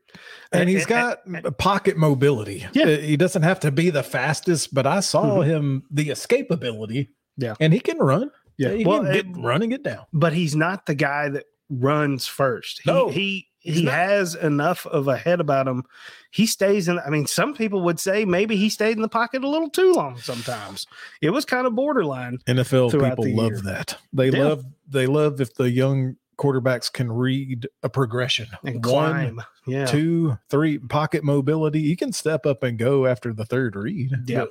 And 0.51 0.67
he's 0.69 0.85
got 0.85 1.19
pocket 1.57 1.97
mobility. 1.97 2.65
Yeah. 2.73 2.85
Uh, 2.85 2.97
He 2.97 3.17
doesn't 3.17 3.43
have 3.43 3.59
to 3.61 3.71
be 3.71 3.89
the 3.89 4.01
fastest, 4.03 4.73
but 4.73 4.87
I 4.87 5.01
saw 5.01 5.37
Mhm. 5.39 5.45
him 5.45 5.83
the 5.91 6.09
escapability. 6.09 7.09
Yeah. 7.37 7.53
And 7.59 7.73
he 7.73 7.79
can 7.79 7.99
run. 7.99 8.31
Yeah. 8.57 8.71
He 8.73 8.85
Well, 8.85 9.03
can 9.03 9.11
get 9.13 9.25
it- 9.27 9.37
running 9.37 9.71
it 9.71 9.83
down. 9.83 10.05
but 10.13 10.33
he's 10.33 10.55
not 10.55 10.85
the 10.87 10.95
guy 10.95 11.29
that 11.29 11.45
runs 11.69 12.25
first. 12.25 12.81
He 12.83 12.89
No, 12.89 13.09
he 13.09 13.47
he 13.59 13.83
not. 13.83 13.93
has 13.93 14.33
enough 14.33 14.85
of 14.87 15.07
a 15.09 15.17
head 15.17 15.41
about 15.41 15.67
him. 15.67 15.83
He 16.31 16.45
stays 16.47 16.87
in. 16.87 16.97
I 16.99 17.09
mean, 17.09 17.27
some 17.27 17.53
people 17.53 17.81
would 17.81 17.99
say 17.99 18.23
maybe 18.23 18.55
he 18.55 18.69
stayed 18.69 18.95
in 18.95 19.01
the 19.01 19.09
pocket 19.09 19.43
a 19.43 19.47
little 19.49 19.69
too 19.69 19.91
long. 19.93 20.17
Sometimes 20.17 20.87
it 21.21 21.31
was 21.31 21.43
kind 21.45 21.67
of 21.67 21.75
borderline. 21.75 22.39
NFL 22.47 22.89
people 22.91 23.35
love 23.35 23.51
year. 23.51 23.61
that. 23.65 23.97
They 24.13 24.29
Yeah. 24.29 24.43
love 24.45 24.63
they 24.89 25.05
love 25.05 25.41
if 25.41 25.53
the 25.53 25.69
young 25.69 26.15
quarterbacks 26.37 26.91
can 26.91 27.11
read 27.11 27.67
a 27.83 27.89
progression. 27.89 28.47
And 28.63 28.85
One. 28.85 29.43
Yeah. 29.65 29.85
two, 29.85 30.37
three, 30.49 30.77
pocket 30.77 31.23
mobility. 31.23 31.81
You 31.81 31.97
can 31.97 32.13
step 32.13 32.45
up 32.45 32.63
and 32.63 32.77
go 32.77 33.05
after 33.05 33.33
the 33.33 33.45
third 33.45 33.75
read. 33.75 34.11
Yeah. 34.25 34.45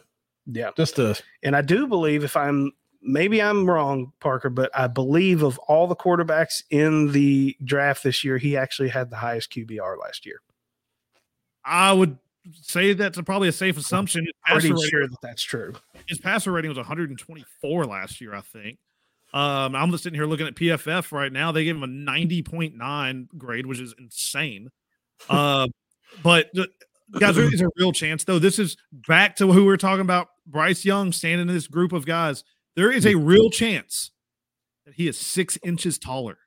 Yeah. 0.47 0.71
Just 0.77 0.99
a 0.99 1.21
And 1.43 1.57
I 1.57 1.63
do 1.63 1.87
believe 1.87 2.23
if 2.23 2.37
I'm 2.37 2.73
maybe 3.03 3.41
I'm 3.41 3.69
wrong, 3.69 4.13
Parker, 4.21 4.51
but 4.51 4.71
I 4.75 4.89
believe 4.89 5.43
of 5.43 5.59
all 5.61 5.87
the 5.87 5.97
quarterbacks 5.97 6.63
in 6.71 7.13
the 7.13 7.57
draft 7.65 8.03
this 8.03 8.25
year, 8.25 8.39
he 8.39 8.57
actually 8.57 8.89
had 8.89 9.11
the 9.11 9.17
highest 9.17 9.53
QBR 9.53 9.99
last 9.99 10.27
year. 10.27 10.41
I 11.65 11.93
would 11.93 12.19
say 12.53 12.93
that's 12.93 13.19
a, 13.19 13.23
probably 13.23 13.49
a 13.49 13.53
safe 13.53 13.77
assumption. 13.77 14.25
His 14.25 14.33
Pretty 14.45 14.69
passer, 14.69 14.75
rating, 14.75 14.91
sure 14.91 15.09
that 15.09 15.21
that's 15.23 15.43
true. 15.43 15.75
his 16.07 16.19
passer 16.19 16.53
rating 16.53 16.69
was 16.69 16.79
124 16.79 17.87
last 17.87 18.21
year, 18.21 18.35
I 18.35 18.41
think. 18.41 18.79
Um, 19.37 19.77
I'm 19.77 19.91
just 19.91 20.03
sitting 20.03 20.19
here 20.19 20.25
looking 20.25 20.47
at 20.47 20.55
PFF 20.55 21.13
right 21.13 21.31
now. 21.31 21.53
They 21.53 21.65
gave 21.65 21.77
him 21.77 21.83
a 21.83 21.87
90.9 21.87 23.29
grade, 23.37 23.67
which 23.67 23.81
is 23.81 23.95
insane. 23.99 24.71
Uh, 25.29 25.67
but 26.23 26.51
guys, 27.21 27.37
there 27.37 27.53
is 27.53 27.61
a 27.61 27.69
real 27.77 27.93
chance, 27.93 28.25
though. 28.25 28.39
This 28.39 28.59
is 28.59 28.79
back 28.91 29.37
to 29.37 29.53
who 29.53 29.67
we 29.67 29.73
are 29.75 29.77
talking 29.77 30.01
about. 30.01 30.29
Bryce 30.47 30.87
Young 30.87 31.13
standing 31.13 31.49
in 31.49 31.55
this 31.55 31.67
group 31.67 31.93
of 31.93 32.07
guys. 32.07 32.45
There 32.77 32.91
is 32.91 33.05
a 33.05 33.15
real 33.15 33.51
chance 33.51 34.11
that 34.87 34.95
he 34.95 35.07
is 35.07 35.19
six 35.19 35.59
inches 35.63 35.99
taller. 35.99 36.39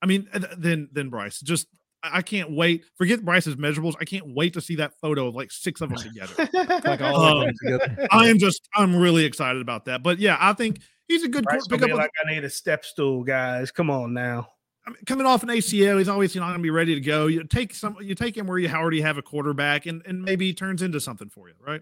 I 0.00 0.06
mean, 0.06 0.26
than 0.56 0.88
than 0.92 1.10
Bryce. 1.10 1.40
Just 1.40 1.66
I 2.02 2.18
I 2.18 2.22
can't 2.22 2.52
wait. 2.52 2.84
Forget 2.96 3.22
Bryce's 3.22 3.56
measurables. 3.56 3.96
I 4.00 4.06
can't 4.06 4.34
wait 4.34 4.54
to 4.54 4.62
see 4.62 4.76
that 4.76 4.92
photo 4.98 5.28
of 5.28 5.34
like 5.34 5.50
six 5.50 5.82
of 5.82 5.90
them 5.90 5.98
together. 5.98 6.48
like 6.88 7.02
all 7.02 7.22
Um, 7.22 7.36
of 7.36 7.44
them 7.46 7.54
together. 7.62 8.08
I 8.10 8.28
am 8.28 8.38
just 8.38 8.66
I'm 8.74 8.96
really 8.96 9.26
excited 9.26 9.60
about 9.60 9.84
that. 9.86 10.02
But 10.02 10.18
yeah, 10.18 10.38
I 10.40 10.54
think 10.54 10.78
he's 11.08 11.22
a 11.24 11.28
good 11.28 11.44
Bryce 11.44 11.62
quarter- 11.66 11.82
will 11.82 11.88
pick 11.88 11.92
up. 11.94 11.98
like 11.98 12.10
I 12.26 12.32
need 12.32 12.44
a 12.44 12.50
step 12.50 12.84
stool, 12.84 13.24
guys. 13.24 13.70
Come 13.70 13.90
on 13.90 14.12
now. 14.12 14.48
I 14.86 14.90
mean, 14.90 14.98
coming 15.06 15.26
off 15.26 15.42
an 15.42 15.48
ACL, 15.48 15.98
he's 15.98 16.08
always 16.08 16.34
you 16.34 16.40
not 16.40 16.48
going 16.48 16.58
to 16.58 16.62
be 16.62 16.70
ready 16.70 16.94
to 16.94 17.00
go. 17.00 17.26
You 17.26 17.44
take 17.44 17.74
some, 17.74 17.96
you 18.02 18.14
take 18.14 18.36
him 18.36 18.46
where 18.46 18.58
you 18.58 18.68
already 18.68 19.00
have 19.00 19.16
a 19.16 19.22
quarterback, 19.22 19.86
and 19.86 20.02
and 20.06 20.22
maybe 20.22 20.46
he 20.46 20.52
turns 20.54 20.82
into 20.82 21.00
something 21.00 21.30
for 21.30 21.48
you, 21.48 21.54
right? 21.58 21.80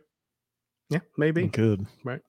Yeah, 0.88 1.00
maybe. 1.16 1.48
Good. 1.48 1.86
Right. 2.04 2.20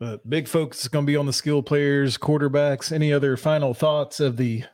But 0.00 0.28
big 0.28 0.48
focus 0.48 0.82
is 0.82 0.88
going 0.88 1.06
to 1.06 1.10
be 1.10 1.16
on 1.16 1.26
the 1.26 1.32
skill 1.32 1.62
players, 1.62 2.18
quarterbacks. 2.18 2.90
Any 2.90 3.12
other 3.12 3.36
final 3.36 3.72
thoughts 3.72 4.18
of 4.20 4.36
the 4.36 4.64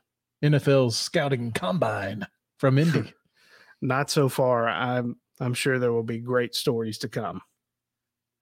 NFL's 0.43 0.97
scouting 0.97 1.53
combine 1.53 2.27
from 2.59 2.79
Indy? 2.79 3.13
Not 3.83 4.11
so 4.11 4.29
far. 4.29 4.67
I'm 4.69 5.17
I'm 5.39 5.55
sure 5.55 5.79
there 5.79 5.93
will 5.93 6.03
be 6.03 6.19
great 6.19 6.55
stories 6.55 6.99
to 6.99 7.09
come. 7.09 7.43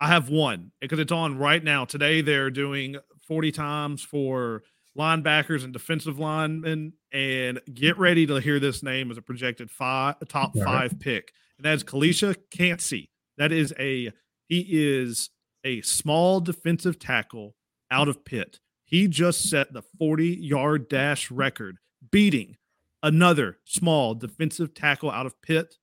I 0.00 0.08
have 0.08 0.28
one 0.28 0.72
because 0.80 0.98
it's 0.98 1.12
on 1.12 1.38
right 1.38 1.62
now. 1.62 1.84
Today 1.84 2.20
they're 2.20 2.50
doing 2.50 2.96
40 3.26 3.52
times 3.52 4.02
for 4.02 4.62
linebackers 4.96 5.64
and 5.64 5.72
defensive 5.72 6.18
linemen. 6.18 6.92
And 7.12 7.60
get 7.72 7.98
ready 7.98 8.26
to 8.26 8.36
hear 8.36 8.58
this 8.60 8.82
name 8.82 9.10
as 9.10 9.18
a 9.18 9.22
projected 9.22 9.70
five 9.70 10.16
top 10.28 10.56
five 10.58 10.98
pick. 11.00 11.32
And 11.58 11.64
that 11.64 11.74
is 11.74 11.84
Calijah 11.84 12.36
Kancey. 12.50 13.10
That 13.38 13.52
is 13.52 13.72
a 13.78 14.12
he 14.48 14.66
is 14.68 15.30
a 15.64 15.80
small 15.82 16.40
defensive 16.40 16.98
tackle 16.98 17.54
out 17.90 18.08
of 18.08 18.24
Pitt. 18.24 18.60
He 18.84 19.08
just 19.08 19.48
set 19.48 19.72
the 19.72 19.82
40 19.98 20.28
yard 20.28 20.88
dash 20.88 21.30
record, 21.30 21.78
beating 22.10 22.56
another 23.02 23.58
small 23.64 24.14
defensive 24.14 24.74
tackle 24.74 25.10
out 25.10 25.26
of 25.26 25.40
Pitt. 25.42 25.76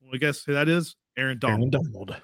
Well, 0.00 0.12
I 0.14 0.18
guess 0.18 0.44
who 0.44 0.52
that 0.52 0.68
is? 0.68 0.96
Aaron 1.16 1.38
Donald. 1.38 1.74
Aaron 1.74 1.92
Donald. 1.92 2.22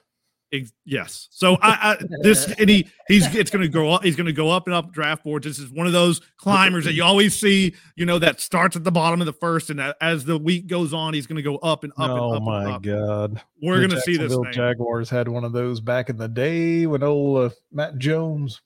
Ex- 0.52 0.72
yes. 0.84 1.28
So 1.30 1.56
I, 1.62 1.92
I 1.92 2.04
this 2.20 2.46
and 2.58 2.68
he 2.68 2.88
he's 3.08 3.34
it's 3.34 3.50
going 3.50 3.62
to 3.62 3.68
go 3.68 3.90
up. 3.90 4.04
He's 4.04 4.16
going 4.16 4.26
to 4.26 4.32
go 4.32 4.50
up 4.50 4.66
and 4.66 4.74
up 4.74 4.92
draft 4.92 5.24
boards. 5.24 5.46
This 5.46 5.58
is 5.58 5.70
one 5.70 5.86
of 5.86 5.92
those 5.92 6.20
climbers 6.36 6.84
that 6.84 6.92
you 6.92 7.02
always 7.02 7.38
see. 7.38 7.74
You 7.96 8.06
know 8.06 8.18
that 8.18 8.40
starts 8.40 8.76
at 8.76 8.84
the 8.84 8.92
bottom 8.92 9.20
of 9.20 9.26
the 9.26 9.32
first, 9.32 9.70
and 9.70 9.80
a- 9.80 9.96
as 10.00 10.24
the 10.24 10.36
week 10.36 10.66
goes 10.66 10.92
on, 10.92 11.14
he's 11.14 11.26
going 11.26 11.36
to 11.36 11.42
go 11.42 11.56
up 11.56 11.84
and 11.84 11.92
up 11.98 12.10
oh 12.10 12.34
and 12.34 12.36
up. 12.36 12.42
my 12.42 12.64
and 12.64 12.72
up. 12.72 12.82
God. 12.82 13.42
We're 13.62 13.78
going 13.78 13.90
to 13.90 14.00
see 14.00 14.16
this. 14.16 14.32
Jacksonville 14.32 14.44
Name. 14.44 14.52
Jaguars 14.52 15.08
had 15.08 15.28
one 15.28 15.44
of 15.44 15.52
those 15.52 15.80
back 15.80 16.10
in 16.10 16.16
the 16.16 16.28
day 16.28 16.86
when 16.86 17.02
old 17.02 17.52
uh, 17.52 17.54
Matt 17.70 17.98
Jones 17.98 18.60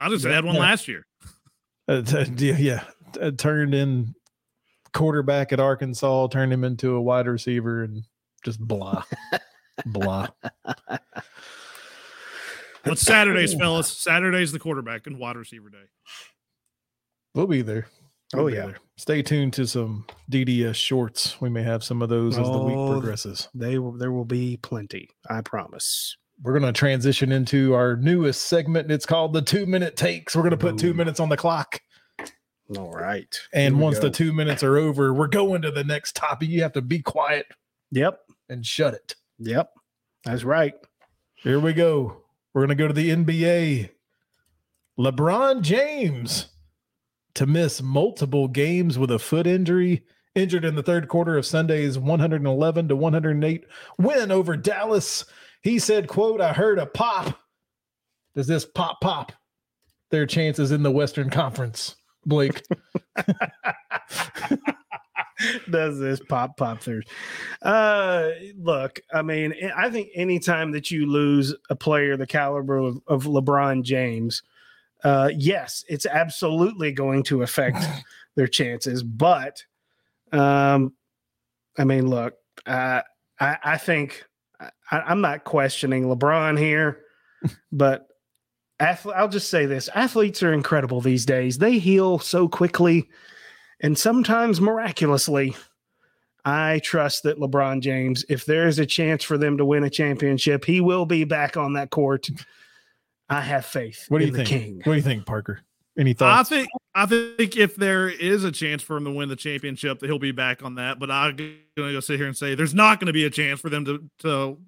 I 0.00 0.08
just 0.08 0.24
had 0.24 0.44
one 0.44 0.56
last 0.56 0.88
year. 0.88 1.06
uh, 1.88 2.02
t- 2.02 2.32
yeah, 2.36 2.56
yeah 2.56 2.84
uh, 3.20 3.30
turned 3.32 3.74
in 3.74 4.14
quarterback 4.92 5.52
at 5.52 5.60
Arkansas, 5.60 6.28
turned 6.28 6.52
him 6.52 6.64
into 6.64 6.94
a 6.94 7.00
wide 7.00 7.26
receiver, 7.26 7.82
and 7.82 8.04
just 8.44 8.60
blah, 8.60 9.02
blah. 9.86 10.28
But 12.84 12.98
Saturdays, 12.98 13.54
fellas. 13.54 13.88
Saturdays 13.88 14.52
the 14.52 14.58
quarterback 14.58 15.06
and 15.06 15.18
wide 15.18 15.36
receiver 15.36 15.68
day. 15.68 15.76
We'll 17.34 17.46
be 17.46 17.62
there. 17.62 17.86
We'll 18.32 18.44
Oh, 18.44 18.46
be 18.48 18.54
yeah. 18.54 18.66
there. 18.66 18.78
Stay 18.96 19.22
tuned 19.22 19.52
to 19.54 19.66
some 19.66 20.06
DDS 20.30 20.74
shorts. 20.76 21.40
We 21.40 21.48
may 21.50 21.62
have 21.62 21.82
some 21.84 22.02
of 22.02 22.08
those 22.08 22.38
as 22.38 22.46
the 22.48 22.58
week 22.58 22.76
Oh, 22.76 22.92
progresses. 22.92 23.48
They 23.54 23.78
will 23.78 23.92
there 23.92 24.12
will 24.12 24.24
be 24.24 24.58
plenty. 24.62 25.08
I 25.28 25.40
promise. 25.42 26.16
We're 26.42 26.58
going 26.58 26.72
to 26.72 26.78
transition 26.78 27.32
into 27.32 27.74
our 27.74 27.96
newest 27.96 28.42
segment. 28.44 28.90
It's 28.92 29.06
called 29.06 29.32
the 29.32 29.42
two 29.42 29.66
minute 29.66 29.96
takes. 29.96 30.36
We're 30.36 30.42
going 30.42 30.50
to 30.52 30.56
put 30.56 30.78
two 30.78 30.94
minutes 30.94 31.18
on 31.20 31.28
the 31.28 31.36
clock. 31.36 31.80
All 32.76 32.92
right. 32.92 33.34
And 33.52 33.74
Here 33.74 33.78
we 33.78 33.82
once 33.82 33.98
the 33.98 34.10
two 34.10 34.32
minutes 34.32 34.62
are 34.62 34.76
over, 34.76 35.12
we're 35.12 35.26
going 35.26 35.62
to 35.62 35.70
the 35.72 35.82
next 35.84 36.14
topic. 36.14 36.48
You 36.48 36.62
have 36.62 36.74
to 36.74 36.82
be 36.82 37.00
quiet 37.00 37.46
Yep. 37.90 38.20
and 38.50 38.64
shut 38.64 38.94
it. 38.94 39.16
Yep. 39.38 39.70
That's 40.24 40.44
right. 40.44 40.74
Here 41.36 41.60
we 41.60 41.72
go. 41.72 42.24
We're 42.52 42.66
going 42.66 42.76
to 42.76 42.82
go 42.82 42.88
to 42.88 42.94
the 42.94 43.10
NBA. 43.10 43.90
LeBron 44.98 45.62
James 45.62 46.48
to 47.34 47.46
miss 47.46 47.80
multiple 47.80 48.48
games 48.48 48.98
with 48.98 49.12
a 49.12 49.18
foot 49.18 49.46
injury, 49.46 50.04
injured 50.34 50.64
in 50.64 50.74
the 50.74 50.82
third 50.82 51.06
quarter 51.06 51.38
of 51.38 51.46
Sunday's 51.46 51.96
111 51.96 52.88
to 52.88 52.96
108 52.96 53.64
win 53.98 54.32
over 54.32 54.56
Dallas. 54.56 55.24
He 55.62 55.78
said, 55.78 56.08
quote, 56.08 56.40
I 56.40 56.52
heard 56.52 56.80
a 56.80 56.86
pop. 56.86 57.38
Does 58.34 58.48
this 58.48 58.64
pop 58.64 59.00
pop 59.00 59.32
their 60.10 60.26
chances 60.26 60.72
in 60.72 60.82
the 60.82 60.90
Western 60.90 61.30
Conference? 61.30 61.94
Blake. 62.26 62.62
Does 65.70 65.98
this 65.98 66.20
pop 66.20 66.56
pop 66.56 66.80
through. 66.80 67.02
Uh, 67.62 68.30
look, 68.56 69.00
I 69.12 69.22
mean, 69.22 69.54
I 69.76 69.88
think 69.88 70.08
anytime 70.14 70.72
that 70.72 70.90
you 70.90 71.06
lose 71.06 71.54
a 71.70 71.76
player 71.76 72.16
the 72.16 72.26
caliber 72.26 72.78
of, 72.78 73.00
of 73.06 73.24
LeBron 73.24 73.82
James, 73.82 74.42
uh, 75.04 75.30
yes, 75.34 75.84
it's 75.88 76.06
absolutely 76.06 76.90
going 76.92 77.22
to 77.24 77.42
affect 77.42 77.78
their 78.36 78.48
chances. 78.48 79.02
But, 79.02 79.62
um, 80.32 80.94
I 81.78 81.84
mean, 81.84 82.08
look, 82.08 82.34
uh, 82.66 83.02
I, 83.38 83.58
I 83.62 83.76
think 83.78 84.24
I, 84.60 84.70
I'm 84.90 85.20
not 85.20 85.44
questioning 85.44 86.04
LeBron 86.04 86.58
here, 86.58 87.00
but 87.72 88.08
I'll 88.80 89.28
just 89.28 89.50
say 89.50 89.66
this: 89.66 89.88
athletes 89.94 90.42
are 90.42 90.52
incredible 90.52 91.00
these 91.00 91.24
days. 91.24 91.58
They 91.58 91.78
heal 91.78 92.18
so 92.18 92.48
quickly 92.48 93.08
and 93.80 93.98
sometimes 93.98 94.60
miraculously. 94.60 95.56
I 96.44 96.80
trust 96.82 97.24
that 97.24 97.38
LeBron 97.38 97.82
James, 97.82 98.24
if 98.28 98.46
there 98.46 98.68
is 98.68 98.78
a 98.78 98.86
chance 98.86 99.22
for 99.22 99.36
them 99.36 99.58
to 99.58 99.66
win 99.66 99.84
a 99.84 99.90
championship, 99.90 100.64
he 100.64 100.80
will 100.80 101.04
be 101.04 101.24
back 101.24 101.58
on 101.58 101.74
that 101.74 101.90
court. 101.90 102.28
I 103.28 103.42
have 103.42 103.66
faith. 103.66 104.06
What 104.08 104.18
do 104.18 104.24
in 104.24 104.30
you 104.30 104.36
the 104.36 104.44
think? 104.44 104.48
King. 104.48 104.76
What 104.76 104.92
do 104.92 104.94
you 104.94 105.02
think, 105.02 105.26
Parker? 105.26 105.60
Any 105.98 106.14
thoughts? 106.14 106.32
I 106.32 106.36
thoughts? 106.36 106.48
think 106.48 106.68
I 106.94 107.06
think 107.06 107.56
if 107.56 107.76
there 107.76 108.08
is 108.08 108.44
a 108.44 108.52
chance 108.52 108.82
for 108.82 108.96
him 108.96 109.04
to 109.04 109.10
win 109.10 109.28
the 109.28 109.36
championship, 109.36 109.98
that 109.98 110.06
he'll 110.06 110.18
be 110.18 110.32
back 110.32 110.64
on 110.64 110.76
that. 110.76 110.98
But 110.98 111.10
I'm 111.10 111.36
gonna 111.36 111.92
go 111.92 112.00
sit 112.00 112.18
here 112.18 112.26
and 112.26 112.36
say 112.36 112.54
there's 112.54 112.74
not 112.74 113.00
going 113.00 113.08
to 113.08 113.12
be 113.12 113.24
a 113.24 113.30
chance 113.30 113.60
for 113.60 113.68
them 113.68 113.84
to 113.84 114.08
to 114.20 114.58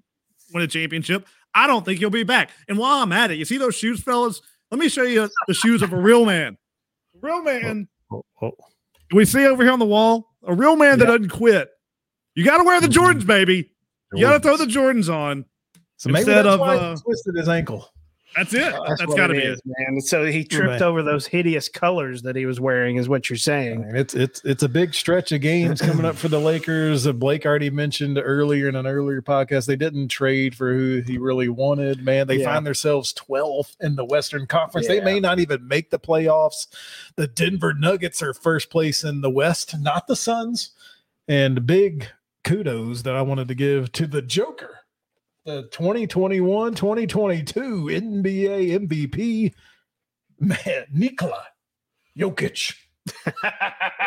win 0.53 0.65
a 0.65 0.67
championship. 0.67 1.27
I 1.55 1.67
don't 1.67 1.85
think 1.85 1.99
he'll 1.99 2.11
be 2.11 2.25
back. 2.25 2.51
And 2.69 2.79
while 2.79 3.03
I'm 3.03 3.13
at 3.13 3.31
it, 3.31 3.39
you 3.39 3.45
see 3.45 3.59
those 3.59 3.75
shoes, 3.75 4.03
fellas? 4.03 4.43
Let 4.71 4.79
me 4.79 4.89
show 4.89 5.03
you 5.03 5.29
the 5.49 5.55
shoes 5.55 5.83
of 5.83 5.93
a 5.93 5.97
real 5.97 6.25
man. 6.25 6.57
Real 7.21 7.37
oh, 7.37 7.43
man. 7.43 7.89
Oh, 8.13 8.25
oh. 8.43 8.53
We 9.13 9.25
see 9.25 9.45
over 9.47 9.63
here 9.63 9.73
on 9.73 9.79
the 9.79 9.85
wall 9.87 10.27
a 10.47 10.55
real 10.55 10.77
man 10.77 10.99
that 11.01 11.07
doesn't 11.07 11.31
quit. 11.31 11.69
You 12.35 12.45
got 12.45 12.59
to 12.59 12.65
wear 12.65 12.81
the 12.81 12.87
Mhm. 12.87 12.93
Jordans, 12.93 13.27
baby. 13.27 13.73
You 14.13 14.21
got 14.21 14.35
to 14.35 14.41
throw 14.41 14.57
the 14.57 14.65
Jordans 14.67 15.13
on. 15.13 15.45
So 15.97 16.09
maybe 16.11 16.21
instead 16.21 16.45
that's 16.47 16.55
of, 16.55 16.61
why 16.61 16.77
uh, 16.77 16.97
he 16.97 17.03
twisted 17.03 17.35
his 17.37 17.49
ankle. 17.49 17.89
That's 18.37 18.55
it. 18.55 18.61
That's, 18.61 19.01
That's 19.01 19.15
got 19.15 19.27
to 19.27 19.29
what 19.29 19.31
be 19.33 19.39
it 19.39 19.45
it. 19.45 19.51
is, 19.55 19.61
man. 19.65 20.01
So 20.01 20.25
he 20.25 20.45
tripped 20.45 20.67
Man. 20.69 20.83
over 20.83 21.03
those 21.03 21.27
hideous 21.27 21.69
colors 21.69 22.23
that 22.23 22.37
he 22.37 22.47
was 22.47 22.61
wearing, 22.61 22.97
is 22.97 23.09
what 23.09 23.29
you're 23.29 23.37
saying. 23.37 23.91
it's 23.95 24.15
it's 24.15 24.41
it's 24.45 24.63
a 24.63 24.69
big 24.69 24.95
stretch 24.95 25.33
of 25.33 25.41
games 25.41 25.81
coming 25.81 26.05
up 26.05 26.15
for 26.17 26.29
the 26.29 26.39
Lakers. 26.39 27.07
Uh, 27.07 27.13
Blake 27.13 27.45
already 27.45 27.71
mentioned 27.71 28.19
earlier 28.23 28.69
in 28.69 28.77
an 28.77 28.87
earlier 28.87 29.21
podcast 29.21 29.67
they 29.67 29.75
didn't 29.77 30.09
trade 30.09 30.55
for 30.55 30.73
who 30.73 31.01
he 31.05 31.19
really 31.19 31.49
wanted. 31.49 32.05
Man, 32.05 32.27
they 32.29 32.37
Yeah. 32.37 32.53
find 32.55 32.67
themselves 32.67 33.13
12th 33.15 33.77
in 33.81 33.97
the 33.97 34.05
Western 34.05 34.47
Conference. 34.47 34.87
They 34.87 35.01
may 35.01 35.19
not 35.21 35.39
even 35.41 35.67
make 35.67 35.91
the 35.91 35.99
playoffs. 35.99 36.69
The 37.17 37.27
Denver 37.27 37.75
Nuggets 37.75 38.23
are 38.23 38.33
first 38.33 38.71
place 38.71 39.03
in 39.03 39.23
the 39.23 39.31
West, 39.31 39.75
not 39.81 40.07
the 40.07 40.17
Suns. 40.17 40.71
And 41.27 41.67
big 41.67 42.09
kudos 42.45 43.03
that 43.03 43.15
I 43.17 43.23
wanted 43.23 43.49
to 43.49 43.55
give 43.55 43.93
to 43.93 44.07
the 44.07 44.23
Joker, 44.23 44.80
the 45.51 45.63
2021 45.73 46.75
2022 46.75 47.63
NBA 47.87 48.89
MVP, 48.89 49.53
man, 50.39 50.87
Nikola 50.93 51.45
Jokic. 52.17 52.75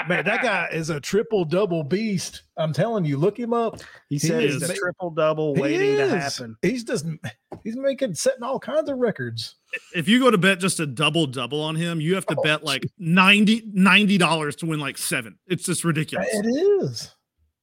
Man, 0.08 0.24
that 0.24 0.44
guy 0.44 0.70
is 0.72 0.90
a 0.92 1.00
triple 1.00 1.44
double 1.46 1.84
beast. 1.84 2.44
I'm 2.58 2.72
telling 2.72 3.04
you, 3.04 3.18
look 3.18 3.38
him 3.38 3.52
up. 3.52 3.82
he 4.08 4.20
said 4.20 4.44
is. 4.44 4.62
it's 4.62 4.72
a 4.72 4.76
triple 4.76 5.10
double 5.10 5.56
waiting 5.56 5.98
to 5.98 6.08
happen. 6.08 6.56
He's 6.62 6.84
just 6.84 7.06
he's 7.64 7.76
making 7.76 8.14
setting 8.14 8.44
all 8.44 8.60
kinds 8.60 8.90
of 8.90 9.00
records. 9.00 9.56
If 9.96 10.08
you 10.08 10.20
go 10.20 10.30
to 10.32 10.38
bet 10.38 10.60
just 10.60 10.80
a 10.80 10.86
double 10.86 11.26
double 11.26 11.60
on 11.60 11.76
him, 11.76 12.00
you 12.00 12.14
have 12.16 12.26
to 12.28 12.36
Oh, 12.38 12.44
bet 12.44 12.64
like 12.64 12.86
90 13.00 14.18
dollars 14.20 14.56
to 14.58 14.68
win 14.68 14.80
like 14.80 14.98
seven. 14.98 15.38
It's 15.48 15.66
just 15.66 15.84
ridiculous. 15.84 16.30
It 16.32 16.46
is. 16.46 17.16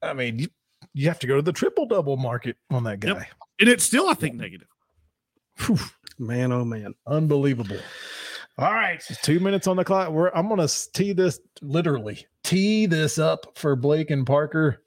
I 0.03 0.13
mean, 0.13 0.41
you, 0.41 0.49
you 0.95 1.09
have 1.09 1.21
to 1.21 1.27
go 1.27 1.37
to 1.37 1.43
the 1.43 1.53
triple 1.53 1.87
double 1.87 2.17
market 2.17 2.57
on 2.71 2.85
that 2.85 3.01
guy. 3.01 3.09
Yep. 3.09 3.27
And 3.61 3.69
it's 3.69 3.85
still, 3.85 4.09
I 4.09 4.15
think, 4.15 4.35
negative. 4.37 4.69
Phew, 5.57 5.79
Man, 6.19 6.53
oh 6.53 6.65
man. 6.65 6.95
unbelievable. 7.07 7.79
All 8.59 8.73
right. 8.73 9.03
Two 9.23 9.41
minutes 9.41 9.67
on 9.67 9.77
the 9.77 9.85
clock. 9.85 10.11
We're, 10.11 10.31
I'm 10.31 10.49
gonna 10.49 10.69
tee 10.93 11.13
this 11.13 11.41
literally 11.63 12.27
tee 12.43 12.87
this 12.87 13.19
up 13.19 13.57
for 13.57 13.77
Blake 13.77 14.11
and 14.11 14.27
Parker. 14.27 14.83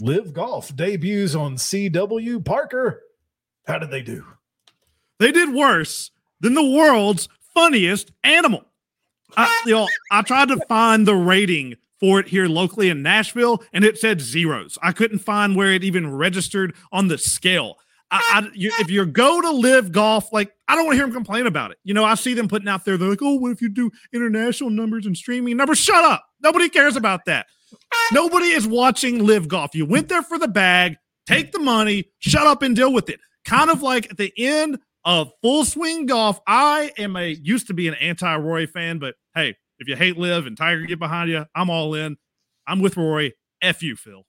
LIV 0.00 0.32
golf 0.32 0.74
debuts 0.74 1.34
on 1.34 1.56
CW. 1.56 2.44
Parker, 2.44 3.02
how 3.66 3.78
did 3.78 3.90
they 3.90 4.02
do? 4.02 4.24
They 5.18 5.30
did 5.30 5.54
worse 5.54 6.10
than 6.40 6.54
the 6.54 6.68
world's 6.68 7.28
funniest 7.54 8.12
animal. 8.22 8.64
I, 9.36 9.62
you 9.66 9.72
know, 9.74 9.88
I 10.10 10.22
tried 10.22 10.48
to 10.48 10.60
find 10.68 11.06
the 11.06 11.14
rating 11.14 11.76
for 12.04 12.20
it 12.20 12.28
here 12.28 12.46
locally 12.46 12.90
in 12.90 13.02
Nashville, 13.02 13.62
and 13.72 13.82
it 13.82 13.96
said 13.96 14.20
zeros. 14.20 14.76
I 14.82 14.92
couldn't 14.92 15.20
find 15.20 15.56
where 15.56 15.72
it 15.72 15.82
even 15.82 16.14
registered 16.14 16.74
on 16.92 17.08
the 17.08 17.16
scale. 17.16 17.76
I, 18.10 18.20
I, 18.30 18.50
you, 18.52 18.70
if 18.78 18.90
you 18.90 19.06
go 19.06 19.40
to 19.40 19.50
LIV 19.50 19.90
golf, 19.90 20.30
like 20.30 20.52
I 20.68 20.74
don't 20.74 20.84
want 20.84 20.96
to 20.96 20.98
hear 20.98 21.06
them 21.06 21.14
complain 21.14 21.46
about 21.46 21.70
it. 21.70 21.78
You 21.82 21.94
know, 21.94 22.04
I 22.04 22.14
see 22.14 22.34
them 22.34 22.46
putting 22.46 22.68
out 22.68 22.84
there. 22.84 22.98
They're 22.98 23.08
like, 23.08 23.22
"Oh, 23.22 23.36
what 23.36 23.52
if 23.52 23.62
you 23.62 23.70
do 23.70 23.90
international 24.12 24.68
numbers 24.68 25.06
and 25.06 25.16
streaming 25.16 25.56
numbers?" 25.56 25.78
Shut 25.78 26.04
up. 26.04 26.26
Nobody 26.42 26.68
cares 26.68 26.94
about 26.94 27.24
that. 27.24 27.46
Nobody 28.12 28.48
is 28.48 28.68
watching 28.68 29.24
LIV 29.24 29.48
golf. 29.48 29.74
You 29.74 29.86
went 29.86 30.10
there 30.10 30.22
for 30.22 30.38
the 30.38 30.46
bag. 30.46 30.96
Take 31.26 31.52
the 31.52 31.58
money. 31.58 32.04
Shut 32.18 32.46
up 32.46 32.60
and 32.60 32.76
deal 32.76 32.92
with 32.92 33.08
it. 33.08 33.18
Kind 33.46 33.70
of 33.70 33.80
like 33.80 34.10
at 34.10 34.18
the 34.18 34.30
end 34.36 34.78
of 35.06 35.32
full 35.40 35.64
swing 35.64 36.04
golf. 36.04 36.38
I 36.46 36.92
am 36.98 37.16
a 37.16 37.28
used 37.28 37.68
to 37.68 37.74
be 37.74 37.88
an 37.88 37.94
anti 37.94 38.36
Rory 38.36 38.66
fan, 38.66 38.98
but 38.98 39.14
hey, 39.34 39.56
if 39.78 39.88
you 39.88 39.96
hate 39.96 40.16
LIV 40.16 40.46
and 40.46 40.56
Tiger 40.56 40.82
get 40.82 40.98
behind 40.98 41.30
you, 41.30 41.44
I'm 41.54 41.70
all 41.70 41.94
in. 41.94 42.16
I'm 42.66 42.80
with 42.80 42.96
Rory. 42.96 43.34
F 43.60 43.82
you, 43.82 43.96
Phil. 43.96 44.24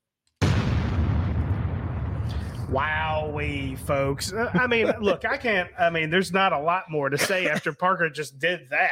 Wowee, 2.69 3.77
folks. 3.79 4.33
Uh, 4.33 4.49
I 4.53 4.67
mean, 4.67 4.91
look, 5.01 5.25
I 5.25 5.37
can't, 5.37 5.69
I 5.77 5.89
mean, 5.89 6.09
there's 6.09 6.31
not 6.31 6.51
a 6.51 6.59
lot 6.59 6.89
more 6.89 7.09
to 7.09 7.17
say 7.17 7.47
after 7.47 7.71
Parker 7.73 8.09
just 8.09 8.39
did 8.39 8.69
that. 8.69 8.91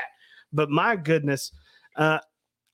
But 0.51 0.69
my 0.69 0.95
goodness, 0.95 1.51
uh, 1.95 2.19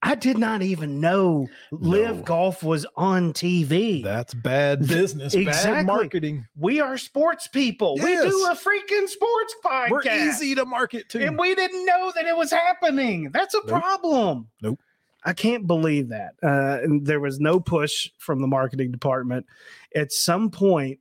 I 0.02 0.16
did 0.16 0.38
not 0.38 0.62
even 0.62 1.02
know 1.02 1.48
LIV 1.72 2.18
No. 2.18 2.24
Golf 2.24 2.64
was 2.64 2.86
on 2.96 3.34
TV. 3.34 4.02
That's 4.04 4.34
bad 4.34 4.88
business, 4.88 5.34
Exactly. 5.34 5.72
bad 5.74 5.86
marketing. 5.86 6.46
we 6.58 6.80
are 6.80 6.98
sports 6.98 7.48
people. 7.48 7.96
We 7.96 8.16
do 8.16 8.48
a 8.50 8.56
freaking 8.56 9.08
sports 9.10 9.56
podcast. 9.64 9.90
We're 9.90 10.04
easy 10.30 10.56
to 10.56 10.66
market 10.66 11.10
to. 11.10 11.26
And 11.26 11.38
we 11.38 11.54
didn't 11.54 11.86
know 11.86 12.14
that 12.16 12.26
it 12.26 12.36
was 12.38 12.50
happening. 12.50 13.30
That's 13.34 13.54
a 13.56 13.58
Nope. 13.58 13.68
problem. 13.68 14.48
Nope. 14.62 14.80
I 15.26 15.34
can't 15.34 15.68
believe 15.68 16.10
that. 16.10 16.36
Uh, 16.42 16.82
and 16.82 17.06
there 17.06 17.20
was 17.20 17.42
no 17.42 17.60
push 17.60 18.10
from 18.20 18.40
the 18.40 18.48
marketing 18.48 18.92
department. 18.92 19.46
At 19.94 20.14
some 20.14 20.50
point, 20.50 21.00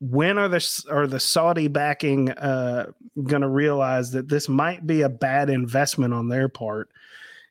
when 0.00 0.38
are 0.38 0.48
the 0.48 0.84
are 0.90 1.06
the 1.06 1.20
Saudi 1.20 1.68
backing 1.68 2.30
uh, 2.30 2.86
going 3.22 3.42
to 3.42 3.48
realize 3.50 4.12
that 4.12 4.30
this 4.30 4.48
might 4.48 4.86
be 4.86 5.02
a 5.02 5.10
bad 5.10 5.50
investment 5.50 6.14
on 6.14 6.28
their 6.30 6.48
part? 6.48 6.88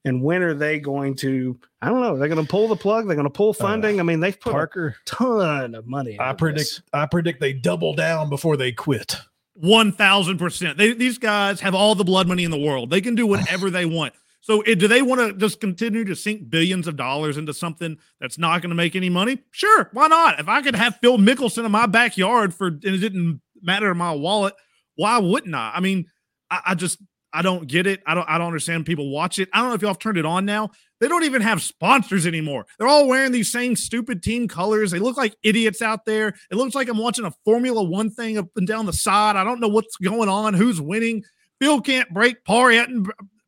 And 0.05 0.23
when 0.23 0.41
are 0.41 0.53
they 0.53 0.79
going 0.79 1.15
to? 1.15 1.59
I 1.81 1.89
don't 1.89 2.01
know. 2.01 2.17
They're 2.17 2.29
going 2.29 2.43
to 2.43 2.49
pull 2.49 2.67
the 2.67 2.75
plug. 2.75 3.05
They're 3.05 3.15
going 3.15 3.27
to 3.27 3.33
pull 3.33 3.53
funding. 3.53 3.99
I 3.99 4.03
mean, 4.03 4.19
they've 4.19 4.39
put 4.39 4.53
Parker, 4.53 4.95
a 5.01 5.09
ton 5.09 5.75
of 5.75 5.87
money. 5.87 6.17
I 6.19 6.33
predict 6.33 6.59
this. 6.59 6.81
I 6.93 7.05
predict 7.05 7.41
they 7.41 7.53
double 7.53 7.93
down 7.93 8.29
before 8.29 8.55
they 8.55 8.71
quit. 8.71 9.17
One 9.55 9.91
thousand 9.91 10.37
percent. 10.37 10.77
These 10.77 11.17
guys 11.17 11.59
have 11.59 11.75
all 11.75 11.95
the 11.95 12.05
blood 12.05 12.27
money 12.27 12.45
in 12.45 12.51
the 12.51 12.59
world. 12.59 12.89
They 12.89 13.01
can 13.01 13.15
do 13.15 13.27
whatever 13.27 13.69
they 13.69 13.85
want. 13.85 14.13
So, 14.41 14.61
eh, 14.61 14.75
do 14.75 14.87
they 14.87 15.01
want 15.01 15.19
to 15.19 15.33
just 15.33 15.59
continue 15.59 16.05
to 16.05 16.15
sink 16.15 16.49
billions 16.49 16.87
of 16.87 16.95
dollars 16.95 17.37
into 17.37 17.53
something 17.53 17.97
that's 18.21 18.37
not 18.37 18.61
going 18.61 18.69
to 18.69 18.75
make 18.75 18.95
any 18.95 19.09
money? 19.09 19.39
Sure, 19.51 19.89
why 19.91 20.07
not? 20.07 20.39
If 20.39 20.47
I 20.47 20.61
could 20.61 20.75
have 20.75 20.97
Phil 21.01 21.17
Mickelson 21.17 21.65
in 21.65 21.71
my 21.71 21.87
backyard 21.87 22.53
for 22.53 22.67
and 22.67 22.83
it 22.83 22.99
didn't 22.99 23.41
matter 23.61 23.89
to 23.89 23.95
my 23.95 24.13
wallet, 24.13 24.53
why 24.95 25.17
wouldn't 25.17 25.55
I? 25.55 25.73
I 25.75 25.79
mean, 25.81 26.05
I, 26.49 26.61
I 26.67 26.75
just 26.75 26.99
I 27.31 27.41
don't 27.41 27.67
get 27.67 27.85
it. 27.85 28.01
I 28.05 28.15
don't 28.15 28.27
I 28.27 28.37
don't 28.37 28.47
understand 28.47 28.85
people 28.85 29.09
watch 29.09 29.39
it. 29.39 29.49
I 29.53 29.59
don't 29.59 29.69
know 29.69 29.75
if 29.75 29.81
y'all 29.81 29.91
have 29.91 29.99
turned 29.99 30.17
it 30.17 30.25
on 30.25 30.45
now. 30.45 30.71
They 30.99 31.07
don't 31.07 31.23
even 31.23 31.41
have 31.41 31.61
sponsors 31.61 32.25
anymore. 32.25 32.65
They're 32.77 32.87
all 32.87 33.07
wearing 33.07 33.31
these 33.31 33.51
same 33.51 33.75
stupid 33.75 34.21
team 34.23 34.47
colors. 34.47 34.91
They 34.91 34.99
look 34.99 35.15
like 35.15 35.35
idiots 35.43 35.81
out 35.81 36.05
there. 36.05 36.29
It 36.51 36.55
looks 36.55 36.75
like 36.75 36.89
I'm 36.89 36.97
watching 36.97 37.25
a 37.25 37.33
Formula 37.45 37.81
One 37.83 38.09
thing 38.09 38.37
up 38.37 38.47
and 38.55 38.67
down 38.67 38.85
the 38.85 38.93
side. 38.93 39.35
I 39.35 39.43
don't 39.43 39.59
know 39.59 39.67
what's 39.67 39.95
going 39.97 40.27
on, 40.27 40.53
who's 40.53 40.81
winning. 40.81 41.23
Phil 41.59 41.81
can't 41.81 42.09
break 42.13 42.43
par. 42.43 42.71
He 42.71 42.77
hadn't 42.77 43.07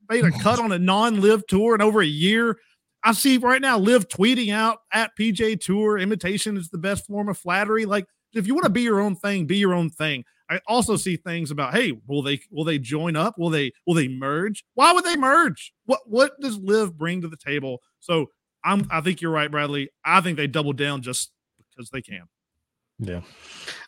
made 0.09 0.25
a 0.25 0.31
cut 0.41 0.59
on 0.59 0.71
a 0.71 0.79
non-LIV 0.79 1.47
tour 1.47 1.75
in 1.75 1.81
over 1.81 2.01
a 2.01 2.05
year. 2.05 2.57
I 3.03 3.13
see 3.13 3.37
right 3.37 3.61
now 3.61 3.79
LIV 3.79 4.09
tweeting 4.09 4.53
out 4.53 4.79
at 4.93 5.11
PGA 5.17 5.59
Tour, 5.59 5.97
imitation 5.97 6.55
is 6.55 6.69
the 6.69 6.77
best 6.77 7.07
form 7.07 7.29
of 7.29 7.37
flattery. 7.37 7.85
Like 7.85 8.05
if 8.33 8.47
you 8.47 8.53
want 8.53 8.65
to 8.65 8.71
be 8.71 8.83
your 8.83 8.99
own 8.99 9.15
thing, 9.15 9.45
be 9.45 9.57
your 9.57 9.73
own 9.73 9.89
thing. 9.89 10.23
I 10.51 10.59
also 10.67 10.97
see 10.97 11.15
things 11.15 11.49
about, 11.49 11.73
hey, 11.73 11.93
will 12.07 12.21
they 12.21 12.41
will 12.51 12.65
they 12.65 12.77
join 12.77 13.15
up? 13.15 13.35
Will 13.37 13.49
they 13.49 13.71
will 13.87 13.93
they 13.93 14.09
merge? 14.09 14.65
Why 14.73 14.91
would 14.91 15.05
they 15.05 15.15
merge? 15.15 15.71
What 15.85 16.01
what 16.05 16.33
does 16.41 16.57
LIV 16.57 16.97
bring 16.97 17.21
to 17.21 17.29
the 17.29 17.37
table? 17.37 17.79
So 18.01 18.27
I'm 18.63 18.85
I 18.91 18.99
think 18.99 19.21
you're 19.21 19.31
right, 19.31 19.49
Bradley. 19.49 19.89
I 20.03 20.19
think 20.19 20.35
they 20.35 20.47
double 20.47 20.73
down 20.73 21.03
just 21.03 21.31
because 21.57 21.89
they 21.89 22.01
can. 22.01 22.23
Yeah. 22.99 23.21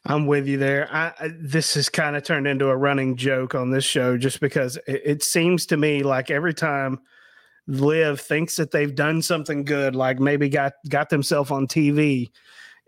I'm 0.06 0.26
with 0.26 0.48
you 0.48 0.58
there. 0.58 0.88
I, 0.92 1.32
this 1.38 1.76
has 1.76 1.90
kind 1.90 2.16
of 2.16 2.24
turned 2.24 2.48
into 2.48 2.70
a 2.70 2.78
running 2.78 3.16
joke 3.16 3.54
on 3.54 3.70
this 3.70 3.84
show 3.84 4.18
just 4.18 4.40
because 4.40 4.78
it, 4.88 5.02
it 5.06 5.24
seems 5.24 5.66
to 5.68 5.78
me 5.78 6.02
like 6.02 6.32
every 6.32 6.54
time 6.54 7.00
Liv 7.68 8.20
thinks 8.20 8.56
that 8.56 8.72
they've 8.72 8.96
done 8.96 9.22
something 9.22 9.66
good, 9.66 9.96
like 9.96 10.20
maybe 10.20 10.48
got 10.48 10.74
got 10.88 11.10
themselves 11.10 11.52
on 11.52 11.68
TV, 11.68 12.32